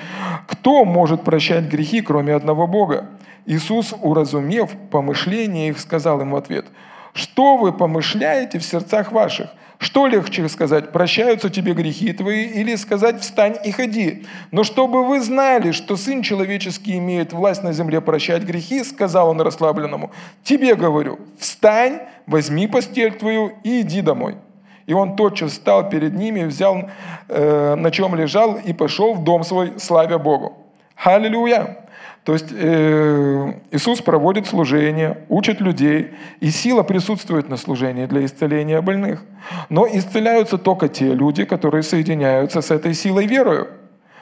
кто 0.48 0.86
может 0.86 1.24
прощать 1.24 1.66
грехи, 1.66 2.02
кроме 2.02 2.34
одного 2.34 2.68
Бога. 2.68 3.10
Иисус, 3.46 3.94
уразумев 4.02 4.72
помышления 4.92 5.70
их, 5.70 5.80
сказал 5.80 6.22
им 6.22 6.32
в 6.32 6.38
ответ, 6.38 6.68
что 7.14 7.58
вы 7.58 7.74
помышляете 7.74 8.60
в 8.60 8.64
сердцах 8.64 9.12
ваших? 9.12 9.50
Что 9.78 10.08
легче 10.08 10.48
сказать, 10.48 10.94
прощаются 10.94 11.50
тебе 11.50 11.74
грехи 11.74 12.14
твои, 12.14 12.46
или 12.46 12.76
сказать, 12.76 13.20
встань 13.20 13.58
и 13.66 13.72
ходи? 13.72 14.26
Но 14.52 14.64
чтобы 14.64 15.06
вы 15.06 15.20
знали, 15.20 15.72
что 15.72 15.98
Сын 15.98 16.22
Человеческий 16.22 16.98
имеет 16.98 17.34
власть 17.34 17.64
на 17.64 17.74
земле 17.74 18.00
прощать 18.00 18.44
грехи, 18.44 18.86
сказал 18.86 19.32
он 19.32 19.42
расслабленному, 19.42 20.12
тебе 20.46 20.76
говорю, 20.76 21.20
встань, 21.38 22.00
возьми 22.26 22.68
постель 22.68 23.12
твою 23.12 23.52
и 23.66 23.82
иди 23.82 24.00
домой. 24.00 24.38
И 24.86 24.94
он 24.94 25.16
тотчас 25.16 25.52
встал 25.52 25.90
перед 25.90 26.14
ними, 26.14 26.44
взял, 26.44 26.90
э, 27.30 27.76
на 27.76 27.92
чем 27.92 28.16
лежал, 28.16 28.56
и 28.56 28.74
пошел 28.74 29.14
в 29.14 29.24
дом 29.24 29.44
свой, 29.44 29.74
славя 29.78 30.18
Богу. 30.18 30.58
Аллилуйя! 30.96 31.78
То 32.24 32.34
есть 32.34 32.54
э, 32.54 33.54
Иисус 33.72 34.02
проводит 34.02 34.48
служение, 34.48 35.18
учит 35.28 35.60
людей, 35.60 36.12
и 36.40 36.52
сила 36.52 36.84
присутствует 36.84 37.50
на 37.50 37.58
служении 37.58 38.06
для 38.06 38.24
исцеления 38.26 38.82
больных. 38.82 39.24
Но 39.70 39.86
исцеляются 39.86 40.58
только 40.58 40.88
те 40.88 41.14
люди, 41.14 41.44
которые 41.44 41.84
соединяются 41.84 42.62
с 42.62 42.72
этой 42.72 42.94
силой 42.94 43.28
верою. 43.28 43.68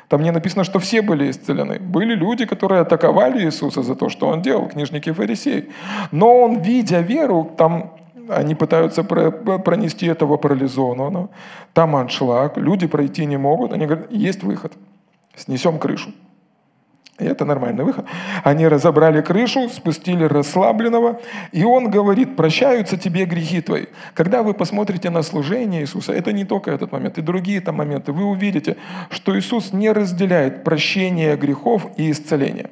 Там 0.07 0.23
не 0.23 0.31
написано, 0.31 0.63
что 0.63 0.79
все 0.79 1.01
были 1.01 1.29
исцелены. 1.29 1.79
Были 1.79 2.15
люди, 2.15 2.45
которые 2.45 2.81
атаковали 2.81 3.45
Иисуса 3.45 3.83
за 3.83 3.95
то, 3.95 4.09
что 4.09 4.27
Он 4.27 4.41
делал, 4.41 4.67
книжники 4.67 5.11
фарисеи. 5.11 5.69
Но 6.11 6.41
Он, 6.41 6.59
видя 6.59 6.99
веру, 7.01 7.51
там 7.55 7.93
они 8.35 8.55
пытаются 8.55 9.03
пронести 9.03 10.07
этого 10.07 10.37
парализованного. 10.37 11.29
Там 11.73 11.95
аншлаг, 11.95 12.57
люди 12.57 12.87
пройти 12.87 13.25
не 13.25 13.37
могут. 13.37 13.73
Они 13.73 13.85
говорят, 13.85 14.11
есть 14.11 14.43
выход, 14.43 14.73
снесем 15.35 15.79
крышу. 15.79 16.11
И 17.19 17.25
это 17.25 17.45
нормальный 17.45 17.83
выход. 17.83 18.05
Они 18.43 18.67
разобрали 18.67 19.21
крышу, 19.21 19.69
спустили 19.69 20.23
расслабленного, 20.23 21.19
и 21.51 21.63
он 21.63 21.91
говорит, 21.91 22.35
прощаются 22.35 22.97
тебе 22.97 23.25
грехи 23.25 23.61
твои. 23.61 23.85
Когда 24.15 24.41
вы 24.41 24.55
посмотрите 24.55 25.11
на 25.11 25.21
служение 25.21 25.81
Иисуса, 25.81 26.13
это 26.13 26.33
не 26.33 26.45
только 26.45 26.71
этот 26.71 26.91
момент, 26.91 27.19
и 27.19 27.21
другие 27.21 27.61
там 27.61 27.75
моменты, 27.75 28.11
вы 28.11 28.23
увидите, 28.23 28.77
что 29.11 29.37
Иисус 29.37 29.71
не 29.71 29.91
разделяет 29.91 30.63
прощение 30.63 31.37
грехов 31.37 31.87
и 31.95 32.09
исцеление. 32.09 32.71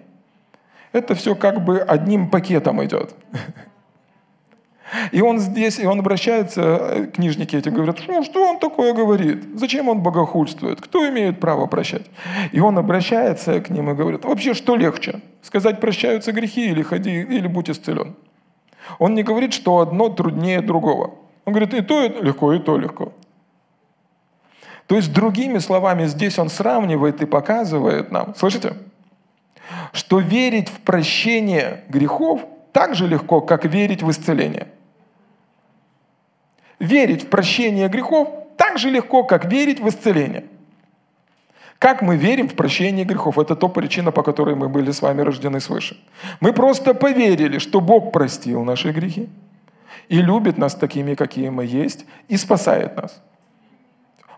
Это 0.93 1.13
все 1.13 1.35
как 1.35 1.63
бы 1.63 1.79
одним 1.79 2.27
пакетом 2.29 2.83
идет. 2.83 3.13
И 5.11 5.21
он 5.21 5.39
здесь, 5.39 5.79
и 5.79 5.85
он 5.85 5.99
обращается, 5.99 6.61
э, 6.61 7.05
книжники 7.07 7.55
эти 7.55 7.69
говорят, 7.69 7.99
ну 8.07 8.23
что 8.23 8.49
он 8.49 8.59
такое 8.59 8.93
говорит? 8.93 9.43
Зачем 9.55 9.87
он 9.87 10.01
богохульствует? 10.01 10.81
Кто 10.81 11.07
имеет 11.09 11.39
право 11.39 11.67
прощать? 11.67 12.07
И 12.51 12.59
он 12.59 12.77
обращается 12.77 13.61
к 13.61 13.69
ним 13.69 13.91
и 13.91 13.93
говорит, 13.93 14.25
вообще 14.25 14.53
что 14.53 14.75
легче? 14.75 15.21
Сказать 15.41 15.79
прощаются 15.79 16.31
грехи 16.31 16.69
или 16.69 16.81
ходи, 16.81 17.21
или 17.21 17.47
будь 17.47 17.69
исцелен? 17.69 18.15
Он 18.97 19.13
не 19.13 19.23
говорит, 19.23 19.53
что 19.53 19.79
одно 19.79 20.09
труднее 20.09 20.61
другого. 20.61 21.15
Он 21.45 21.53
говорит, 21.53 21.73
и 21.73 21.81
то 21.81 22.07
легко, 22.07 22.53
и 22.53 22.59
то 22.59 22.77
легко. 22.77 23.13
То 24.87 24.95
есть, 24.95 25.13
другими 25.13 25.59
словами, 25.59 26.05
здесь 26.07 26.39
он 26.39 26.49
сравнивает 26.49 27.21
и 27.21 27.27
показывает 27.27 28.11
нам, 28.11 28.33
слышите, 28.35 28.73
что 29.93 30.19
верить 30.19 30.67
в 30.67 30.79
прощение 30.79 31.83
грехов 31.89 32.41
так 32.71 32.95
же 32.95 33.07
легко, 33.07 33.39
как 33.39 33.65
верить 33.65 34.01
в 34.01 34.09
исцеление– 34.09 34.67
верить 36.79 37.23
в 37.23 37.27
прощение 37.27 37.87
грехов 37.89 38.29
так 38.57 38.77
же 38.77 38.89
легко, 38.89 39.23
как 39.23 39.45
верить 39.45 39.79
в 39.79 39.87
исцеление. 39.87 40.45
Как 41.79 42.01
мы 42.01 42.17
верим 42.17 42.49
в 42.49 42.55
прощение 42.55 43.05
грехов? 43.05 43.39
Это 43.39 43.55
то 43.55 43.69
причина, 43.69 44.11
по 44.11 44.21
которой 44.21 44.55
мы 44.55 44.67
были 44.67 44.91
с 44.91 45.01
вами 45.01 45.21
рождены 45.21 45.61
свыше. 45.61 45.97
Мы 46.41 46.51
просто 46.51 46.93
поверили, 46.93 47.57
что 47.57 47.79
Бог 47.79 48.11
простил 48.11 48.65
наши 48.65 48.91
грехи 48.91 49.29
и 50.09 50.21
любит 50.21 50.57
нас 50.57 50.75
такими, 50.75 51.15
какие 51.15 51.49
мы 51.49 51.65
есть, 51.65 52.05
и 52.27 52.35
спасает 52.35 52.97
нас. 52.97 53.21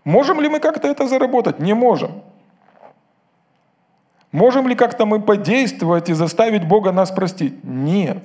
Можем 0.04 0.40
ли 0.40 0.48
мы 0.48 0.60
как-то 0.60 0.86
это 0.88 1.08
заработать? 1.08 1.58
Не 1.58 1.74
можем. 1.74 2.22
Можем 4.30 4.68
ли 4.68 4.74
как-то 4.74 5.04
мы 5.04 5.20
подействовать 5.20 6.10
и 6.10 6.14
заставить 6.14 6.66
Бога 6.66 6.92
нас 6.92 7.10
простить? 7.10 7.64
Нет. 7.64 8.18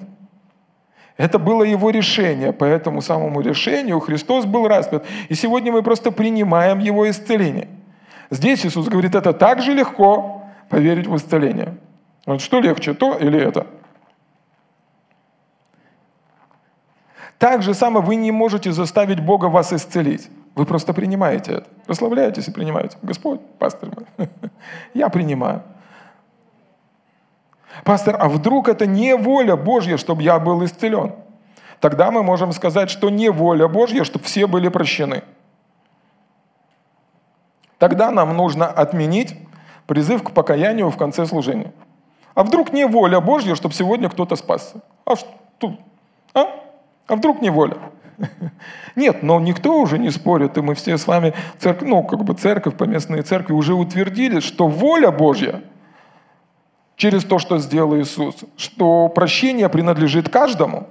Это 1.17 1.39
было 1.39 1.63
его 1.63 1.89
решение. 1.89 2.53
По 2.53 2.63
этому 2.63 3.01
самому 3.01 3.41
решению 3.41 3.99
Христос 3.99 4.45
был 4.45 4.67
распят. 4.67 5.05
И 5.29 5.35
сегодня 5.35 5.71
мы 5.71 5.81
просто 5.81 6.11
принимаем 6.11 6.79
его 6.79 7.09
исцеление. 7.09 7.67
Здесь 8.29 8.65
Иисус 8.65 8.87
говорит, 8.87 9.15
это 9.15 9.33
так 9.33 9.61
же 9.61 9.73
легко 9.73 10.43
поверить 10.69 11.07
в 11.07 11.15
исцеление. 11.15 11.77
Вот 12.25 12.41
что 12.41 12.59
легче, 12.59 12.93
то 12.93 13.15
или 13.15 13.39
это? 13.39 13.65
Так 17.39 17.61
же 17.61 17.73
самое 17.73 18.05
вы 18.05 18.15
не 18.15 18.31
можете 18.31 18.71
заставить 18.71 19.19
Бога 19.19 19.45
вас 19.45 19.73
исцелить. 19.73 20.29
Вы 20.55 20.65
просто 20.65 20.93
принимаете 20.93 21.53
это. 21.53 21.67
Расслабляетесь 21.87 22.47
и 22.47 22.51
принимаете. 22.51 22.97
Господь, 23.01 23.39
пастор 23.59 23.89
мой, 23.95 24.27
я 24.93 25.09
принимаю. 25.09 25.63
Пастор, 27.83 28.17
а 28.19 28.29
вдруг 28.29 28.69
это 28.69 28.85
не 28.85 29.15
воля 29.15 29.55
Божья, 29.55 29.97
чтобы 29.97 30.23
я 30.23 30.39
был 30.39 30.63
исцелен? 30.65 31.13
Тогда 31.79 32.11
мы 32.11 32.23
можем 32.23 32.51
сказать, 32.53 32.89
что 32.89 33.09
не 33.09 33.29
воля 33.29 33.67
Божья, 33.67 34.03
чтобы 34.03 34.25
все 34.25 34.47
были 34.47 34.67
прощены. 34.69 35.23
Тогда 37.77 38.09
нам 38.11 38.35
нужно 38.35 38.65
отменить 38.65 39.35
призыв 39.85 40.23
к 40.23 40.31
покаянию 40.31 40.89
в 40.89 40.97
конце 40.97 41.25
служения. 41.25 41.71
А 42.33 42.43
вдруг 42.43 42.73
не 42.73 42.85
воля 42.85 43.19
Божья, 43.19 43.55
чтобы 43.55 43.73
сегодня 43.75 44.09
кто-то 44.09 44.35
спасся? 44.35 44.81
А, 45.05 45.15
что? 45.15 45.77
а? 46.33 46.47
а 47.07 47.15
вдруг 47.15 47.41
не 47.41 47.51
воля? 47.51 47.77
Нет, 48.95 49.21
но 49.21 49.39
никто 49.39 49.79
уже 49.79 49.99
не 49.99 50.09
спорит, 50.09 50.57
и 50.57 50.61
мы 50.61 50.73
все 50.73 50.97
с 50.97 51.05
вами, 51.05 51.35
церковь, 51.59 51.87
ну, 51.87 52.03
как 52.03 52.23
бы 52.23 52.33
церковь, 52.33 52.75
поместные 52.75 53.21
церкви 53.21 53.53
уже 53.53 53.75
утвердили, 53.75 54.39
что 54.39 54.67
воля 54.67 55.11
Божья– 55.11 55.61
через 56.97 57.23
то, 57.23 57.39
что 57.39 57.59
сделал 57.59 57.95
Иисус, 57.95 58.35
что 58.57 59.07
прощение 59.07 59.69
принадлежит 59.69 60.27
каждому. 60.27 60.87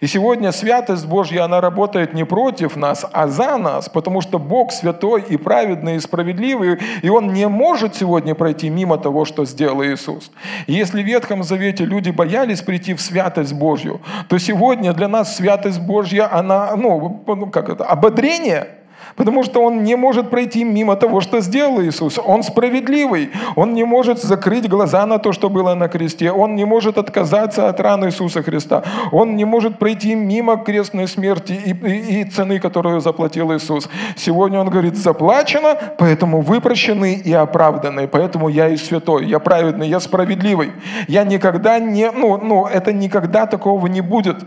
И 0.00 0.06
сегодня 0.06 0.50
святость 0.50 1.06
Божья, 1.06 1.44
она 1.44 1.60
работает 1.60 2.14
не 2.14 2.24
против 2.24 2.74
нас, 2.74 3.06
а 3.12 3.28
за 3.28 3.56
нас, 3.56 3.88
потому 3.88 4.22
что 4.22 4.38
Бог 4.38 4.72
святой 4.72 5.22
и 5.22 5.36
праведный 5.36 5.96
и 5.96 6.00
справедливый, 6.00 6.80
и 7.02 7.08
Он 7.08 7.32
не 7.32 7.46
может 7.46 7.94
сегодня 7.94 8.34
пройти 8.34 8.70
мимо 8.70 8.98
того, 8.98 9.24
что 9.24 9.44
сделал 9.44 9.84
Иисус. 9.84 10.32
И 10.66 10.72
если 10.72 11.02
в 11.02 11.06
Ветхом 11.06 11.44
Завете 11.44 11.84
люди 11.84 12.10
боялись 12.10 12.60
прийти 12.60 12.94
в 12.94 13.00
святость 13.00 13.52
Божью, 13.52 14.00
то 14.28 14.36
сегодня 14.38 14.92
для 14.92 15.08
нас 15.08 15.36
святость 15.36 15.80
Божья, 15.80 16.28
она, 16.30 16.74
ну, 16.76 17.22
ну 17.26 17.46
как 17.46 17.68
это, 17.68 17.84
ободрение– 17.84 18.68
Потому 19.16 19.44
что 19.44 19.62
он 19.62 19.84
не 19.84 19.94
может 19.96 20.30
пройти 20.30 20.64
мимо 20.64 20.96
того, 20.96 21.20
что 21.20 21.40
сделал 21.40 21.80
Иисус. 21.82 22.18
Он 22.18 22.42
справедливый. 22.42 23.30
Он 23.54 23.72
не 23.72 23.84
может 23.84 24.20
закрыть 24.20 24.68
глаза 24.68 25.06
на 25.06 25.18
то, 25.18 25.32
что 25.32 25.48
было 25.48 25.74
на 25.74 25.88
кресте. 25.88 26.32
Он 26.32 26.56
не 26.56 26.64
может 26.64 26.98
отказаться 26.98 27.68
от 27.68 27.78
раны 27.80 28.06
Иисуса 28.06 28.42
Христа. 28.42 28.82
Он 29.12 29.36
не 29.36 29.44
может 29.44 29.78
пройти 29.78 30.14
мимо 30.14 30.56
крестной 30.56 31.06
смерти 31.06 31.52
и, 31.52 31.70
и, 31.70 32.22
и 32.22 32.24
цены, 32.24 32.58
которую 32.58 33.00
заплатил 33.00 33.52
Иисус. 33.52 33.88
Сегодня 34.16 34.58
он 34.58 34.68
говорит, 34.68 34.96
заплачено, 34.96 35.76
поэтому 35.98 36.40
вы 36.40 36.60
прощены 36.60 37.14
и 37.14 37.32
оправданы. 37.32 38.08
Поэтому 38.08 38.48
я 38.48 38.68
и 38.68 38.76
святой, 38.76 39.26
я 39.26 39.38
праведный, 39.38 39.88
я 39.88 40.00
справедливый. 40.00 40.72
Я 41.06 41.22
никогда 41.22 41.78
не, 41.78 42.10
ну, 42.10 42.36
ну, 42.38 42.66
это 42.66 42.92
никогда 42.92 43.46
такого 43.46 43.86
не 43.86 44.00
будет, 44.00 44.44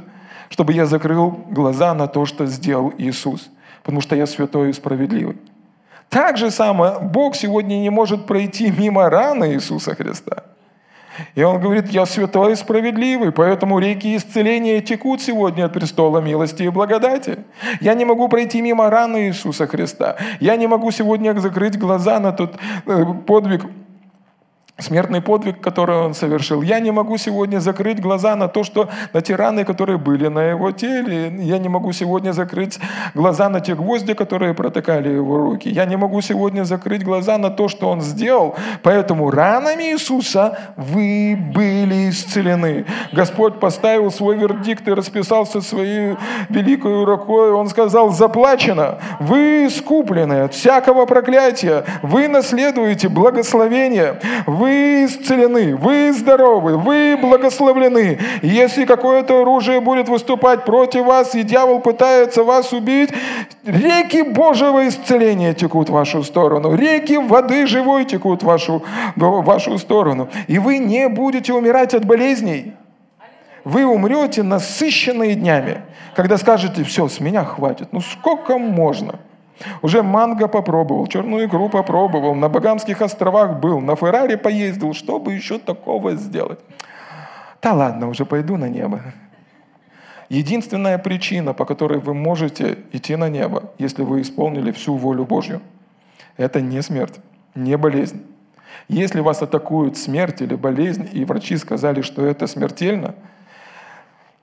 чтобы 0.50 0.74
я 0.74 0.86
закрыл 0.86 1.40
глаза 1.50 1.94
на 1.94 2.08
то, 2.08 2.26
что 2.26 2.46
сделал 2.48 2.92
Иисус 2.98 3.50
потому 3.88 4.02
что 4.02 4.18
я 4.18 4.26
святой 4.26 4.72
и 4.72 4.74
справедливый. 4.74 5.38
Так 6.10 6.36
же 6.36 6.52
самое, 6.52 7.00
Бог 7.00 7.38
сегодня 7.38 7.76
не 7.76 7.90
может 7.90 8.26
пройти 8.26 8.70
мимо 8.70 9.10
раны 9.10 9.54
Иисуса 9.54 9.96
Христа. 9.96 10.44
И 11.36 11.44
Он 11.44 11.62
говорит, 11.62 11.88
я 11.88 12.06
святой 12.06 12.52
и 12.52 12.56
справедливый, 12.56 13.32
поэтому 13.32 13.80
реки 13.80 14.18
исцеления 14.18 14.82
текут 14.82 15.22
сегодня 15.22 15.64
от 15.66 15.74
престола 15.74 16.20
милости 16.20 16.64
и 16.64 16.70
благодати. 16.70 17.40
Я 17.80 17.94
не 17.94 18.04
могу 18.04 18.28
пройти 18.28 18.62
мимо 18.62 18.90
раны 18.90 19.30
Иисуса 19.30 19.68
Христа. 19.68 20.18
Я 20.42 20.58
не 20.58 20.68
могу 20.68 20.92
сегодня 20.92 21.34
закрыть 21.40 21.80
глаза 21.80 22.20
на 22.20 22.34
тот 22.34 22.58
э, 22.88 23.06
подвиг 23.26 23.62
смертный 24.80 25.22
подвиг, 25.22 25.60
который 25.60 25.98
он 25.98 26.14
совершил. 26.14 26.62
Я 26.62 26.80
не 26.80 26.92
могу 26.92 27.18
сегодня 27.18 27.60
закрыть 27.60 28.00
глаза 28.00 28.36
на 28.36 28.48
то, 28.48 28.64
что 28.64 28.90
на 29.14 29.22
те 29.22 29.36
раны, 29.36 29.66
которые 29.66 29.98
были 29.98 30.28
на 30.28 30.44
его 30.44 30.72
теле. 30.72 31.34
Я 31.40 31.58
не 31.58 31.70
могу 31.70 31.92
сегодня 31.94 32.32
закрыть 32.32 32.80
глаза 33.14 33.50
на 33.50 33.60
те 33.60 33.76
гвозди, 33.76 34.14
которые 34.14 34.54
протыкали 34.54 35.10
его 35.10 35.38
руки. 35.38 35.70
Я 35.70 35.86
не 35.86 35.98
могу 35.98 36.22
сегодня 36.22 36.64
закрыть 36.64 37.04
глаза 37.04 37.38
на 37.38 37.50
то, 37.50 37.68
что 37.68 37.90
он 37.90 38.02
сделал. 38.02 38.56
Поэтому 38.84 39.32
ранами 39.32 39.92
Иисуса 39.94 40.58
вы 40.76 41.36
были 41.56 42.10
исцелены. 42.10 42.86
Господь 43.12 43.60
поставил 43.60 44.12
свой 44.12 44.38
вердикт 44.38 44.88
и 44.88 44.94
расписался 44.94 45.62
своей 45.62 46.18
великой 46.50 47.04
рукой. 47.04 47.52
Он 47.52 47.68
сказал, 47.68 48.12
заплачено, 48.12 49.00
вы 49.20 49.68
искуплены 49.68 50.42
от 50.42 50.54
всякого 50.54 51.06
проклятия, 51.06 51.84
вы 52.04 52.28
наследуете 52.28 53.10
благословение, 53.10 54.20
вы 54.46 54.67
вы 54.68 55.06
исцелены, 55.06 55.76
вы 55.76 56.12
здоровы, 56.12 56.78
вы 56.78 57.18
благословлены. 57.22 58.20
Если 58.42 58.86
какое-то 58.86 59.42
оружие 59.42 59.80
будет 59.80 60.10
выступать 60.10 60.66
против 60.66 61.06
вас, 61.06 61.36
и 61.36 61.44
дьявол 61.44 61.80
пытается 61.80 62.44
вас 62.44 62.74
убить, 62.74 63.10
реки 63.64 64.24
Божьего 64.24 64.88
исцеления 64.88 65.54
текут 65.54 65.90
в 65.90 65.94
вашу 65.94 66.24
сторону, 66.24 66.76
реки 66.76 67.18
воды 67.18 67.66
живой 67.68 68.06
текут 68.06 68.44
в 68.44 68.46
вашу, 68.46 68.84
в 69.16 69.42
вашу 69.44 69.78
сторону. 69.78 70.30
И 70.48 70.60
вы 70.60 70.80
не 70.80 71.08
будете 71.08 71.54
умирать 71.54 71.94
от 71.94 72.06
болезней. 72.06 72.74
Вы 73.64 73.86
умрете 73.86 74.44
насыщенные 74.44 75.36
днями, 75.36 75.82
когда 76.16 76.38
скажете, 76.38 76.84
все, 76.84 77.08
с 77.08 77.20
меня 77.20 77.44
хватит, 77.44 77.90
ну 77.92 78.02
сколько 78.02 78.58
можно– 78.58 79.20
уже 79.82 80.04
манго 80.04 80.48
попробовал, 80.48 81.08
черную 81.08 81.48
икру 81.48 81.70
попробовал, 81.70 82.36
на 82.36 82.50
Багамских 82.50 83.02
островах 83.02 83.60
был, 83.60 83.80
на 83.80 83.96
Феррари 83.96 84.36
поездил, 84.36 84.94
чтобы 84.94 85.34
еще 85.34 85.60
такого 85.60 86.16
сделать. 86.16 86.60
Да 87.62 87.74
ладно, 87.74 88.08
уже 88.08 88.26
пойду 88.26 88.58
на 88.58 88.70
небо. 88.70 89.02
Единственная 90.30 90.98
причина, 90.98 91.54
по 91.54 91.66
которой 91.66 92.00
вы 92.00 92.14
можете 92.14 92.78
идти 92.92 93.16
на 93.16 93.30
небо, 93.30 93.72
если 93.78 94.04
вы 94.04 94.22
исполнили 94.22 94.72
всю 94.72 94.96
волю 94.96 95.26
Божью, 95.26 95.62
это 96.36 96.62
не 96.62 96.82
смерть, 96.82 97.20
не 97.56 97.78
болезнь. 97.78 98.22
Если 98.90 99.22
вас 99.22 99.42
атакуют 99.42 99.98
смерть 99.98 100.42
или 100.42 100.56
болезнь, 100.56 101.10
и 101.12 101.26
врачи 101.26 101.58
сказали, 101.58 102.02
что 102.02 102.26
это 102.26 102.48
смертельно, 102.48 103.16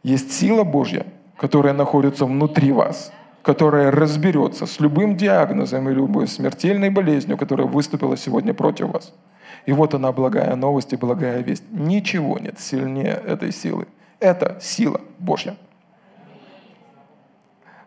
есть 0.03 0.33
сила 0.33 0.65
Божья, 0.65 1.07
которая 1.37 1.73
находится 1.73 2.27
внутри 2.27 2.73
вас– 2.73 3.13
которая 3.45 3.91
разберется 3.91 4.65
с 4.65 4.81
любым 4.81 5.19
диагнозом 5.19 5.91
и 5.91 5.95
любой 5.95 6.27
смертельной 6.27 6.89
болезнью, 6.89 7.37
которая 7.37 7.67
выступила 7.67 8.17
сегодня 8.17 8.55
против 8.55 8.89
вас. 8.89 9.13
И 9.67 9.73
вот 9.73 9.93
она, 9.93 10.13
благая 10.13 10.57
новость 10.57 10.95
и 10.95 10.97
благая 10.97 11.43
весть. 11.43 11.65
Ничего 11.71 12.39
нет 12.39 12.59
сильнее 12.59 13.21
этой 13.27 13.53
силы. 13.53 13.87
Это 14.19 14.57
сила 14.63 15.03
Божья. 15.19 15.57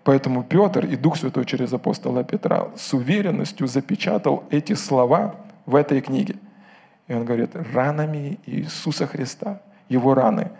Поэтому 0.03 0.43
Петр 0.43 0.85
и 0.85 0.95
Дух 0.95 1.17
Святой 1.17 1.45
через 1.45 1.73
апостола 1.73 2.23
Петра 2.23 2.67
с 2.75 2.93
уверенностью 2.93 3.65
запечатал 3.65 4.43
эти 4.51 4.73
слова 4.73 5.37
в 5.65 5.75
этой 5.75 6.01
книге. 6.01 6.35
И 7.07 7.13
он 7.13 7.25
говорит, 7.25 7.55
ранами 7.73 8.37
Иисуса 8.45 9.07
Христа, 9.07 9.59
его 9.89 10.13
раны 10.13 10.51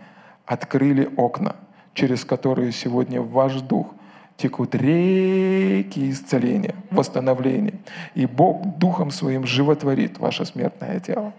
открыли 0.48 1.08
окна, 1.18 1.56
через 1.94 2.26
которые 2.26 2.72
сегодня 2.72 3.22
ваш 3.22 3.62
дух 3.62 3.94
текут 4.38 4.76
реки 4.76 6.12
исцеления, 6.12 6.76
восстановления. 6.92 7.74
И 8.16 8.26
Бог 8.26 8.78
Духом 8.78 9.12
Своим 9.12 9.46
животворит 9.46 10.20
ваше 10.20 10.46
смертное 10.46 11.00
тело. 11.00 11.34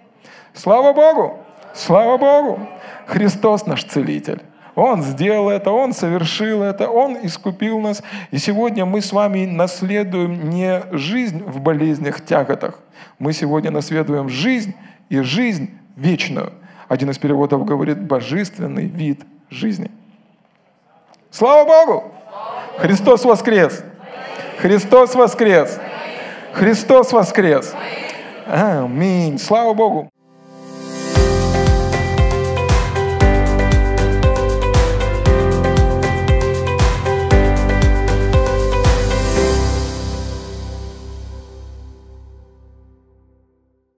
Слава 0.53 0.93
Богу! 0.93 1.39
Слава 1.75 2.19
Богу! 2.19 2.69
Христос 3.07 3.67
наш 3.67 3.85
Целитель. 3.85 4.43
Он 4.75 5.03
сделал 5.03 5.49
это, 5.49 5.71
Он 5.71 5.93
совершил 5.93 6.63
это, 6.63 6.89
Он 6.89 7.17
искупил 7.23 7.81
нас. 7.81 8.03
И 8.31 8.39
сегодня 8.39 8.85
мы 8.85 9.01
с 9.01 9.13
вами 9.13 9.47
наследуем 9.47 10.51
не 10.51 10.83
жизнь 10.93 11.43
в 11.43 11.61
болезнях, 11.61 12.25
тяготах. 12.25 12.81
Мы 13.19 13.33
сегодня 13.33 13.71
наследуем 13.71 14.29
жизнь 14.29 14.75
и 15.09 15.21
жизнь 15.21 15.71
вечную. 15.97 16.53
Один 16.89 17.11
из 17.11 17.19
переводов 17.19 17.65
говорит 17.65 18.01
«божественный 18.01 18.87
вид 18.87 19.23
жизни». 19.51 19.91
Слава 21.31 21.67
Богу! 21.67 22.18
Христос 22.81 23.25
воскрес! 23.25 23.83
Христос 24.59 25.15
воскрес! 25.15 25.79
Христос 26.53 27.13
воскрес! 27.13 27.75
Аминь! 28.47 29.39
Слава 29.39 29.75
Богу! 29.75 30.11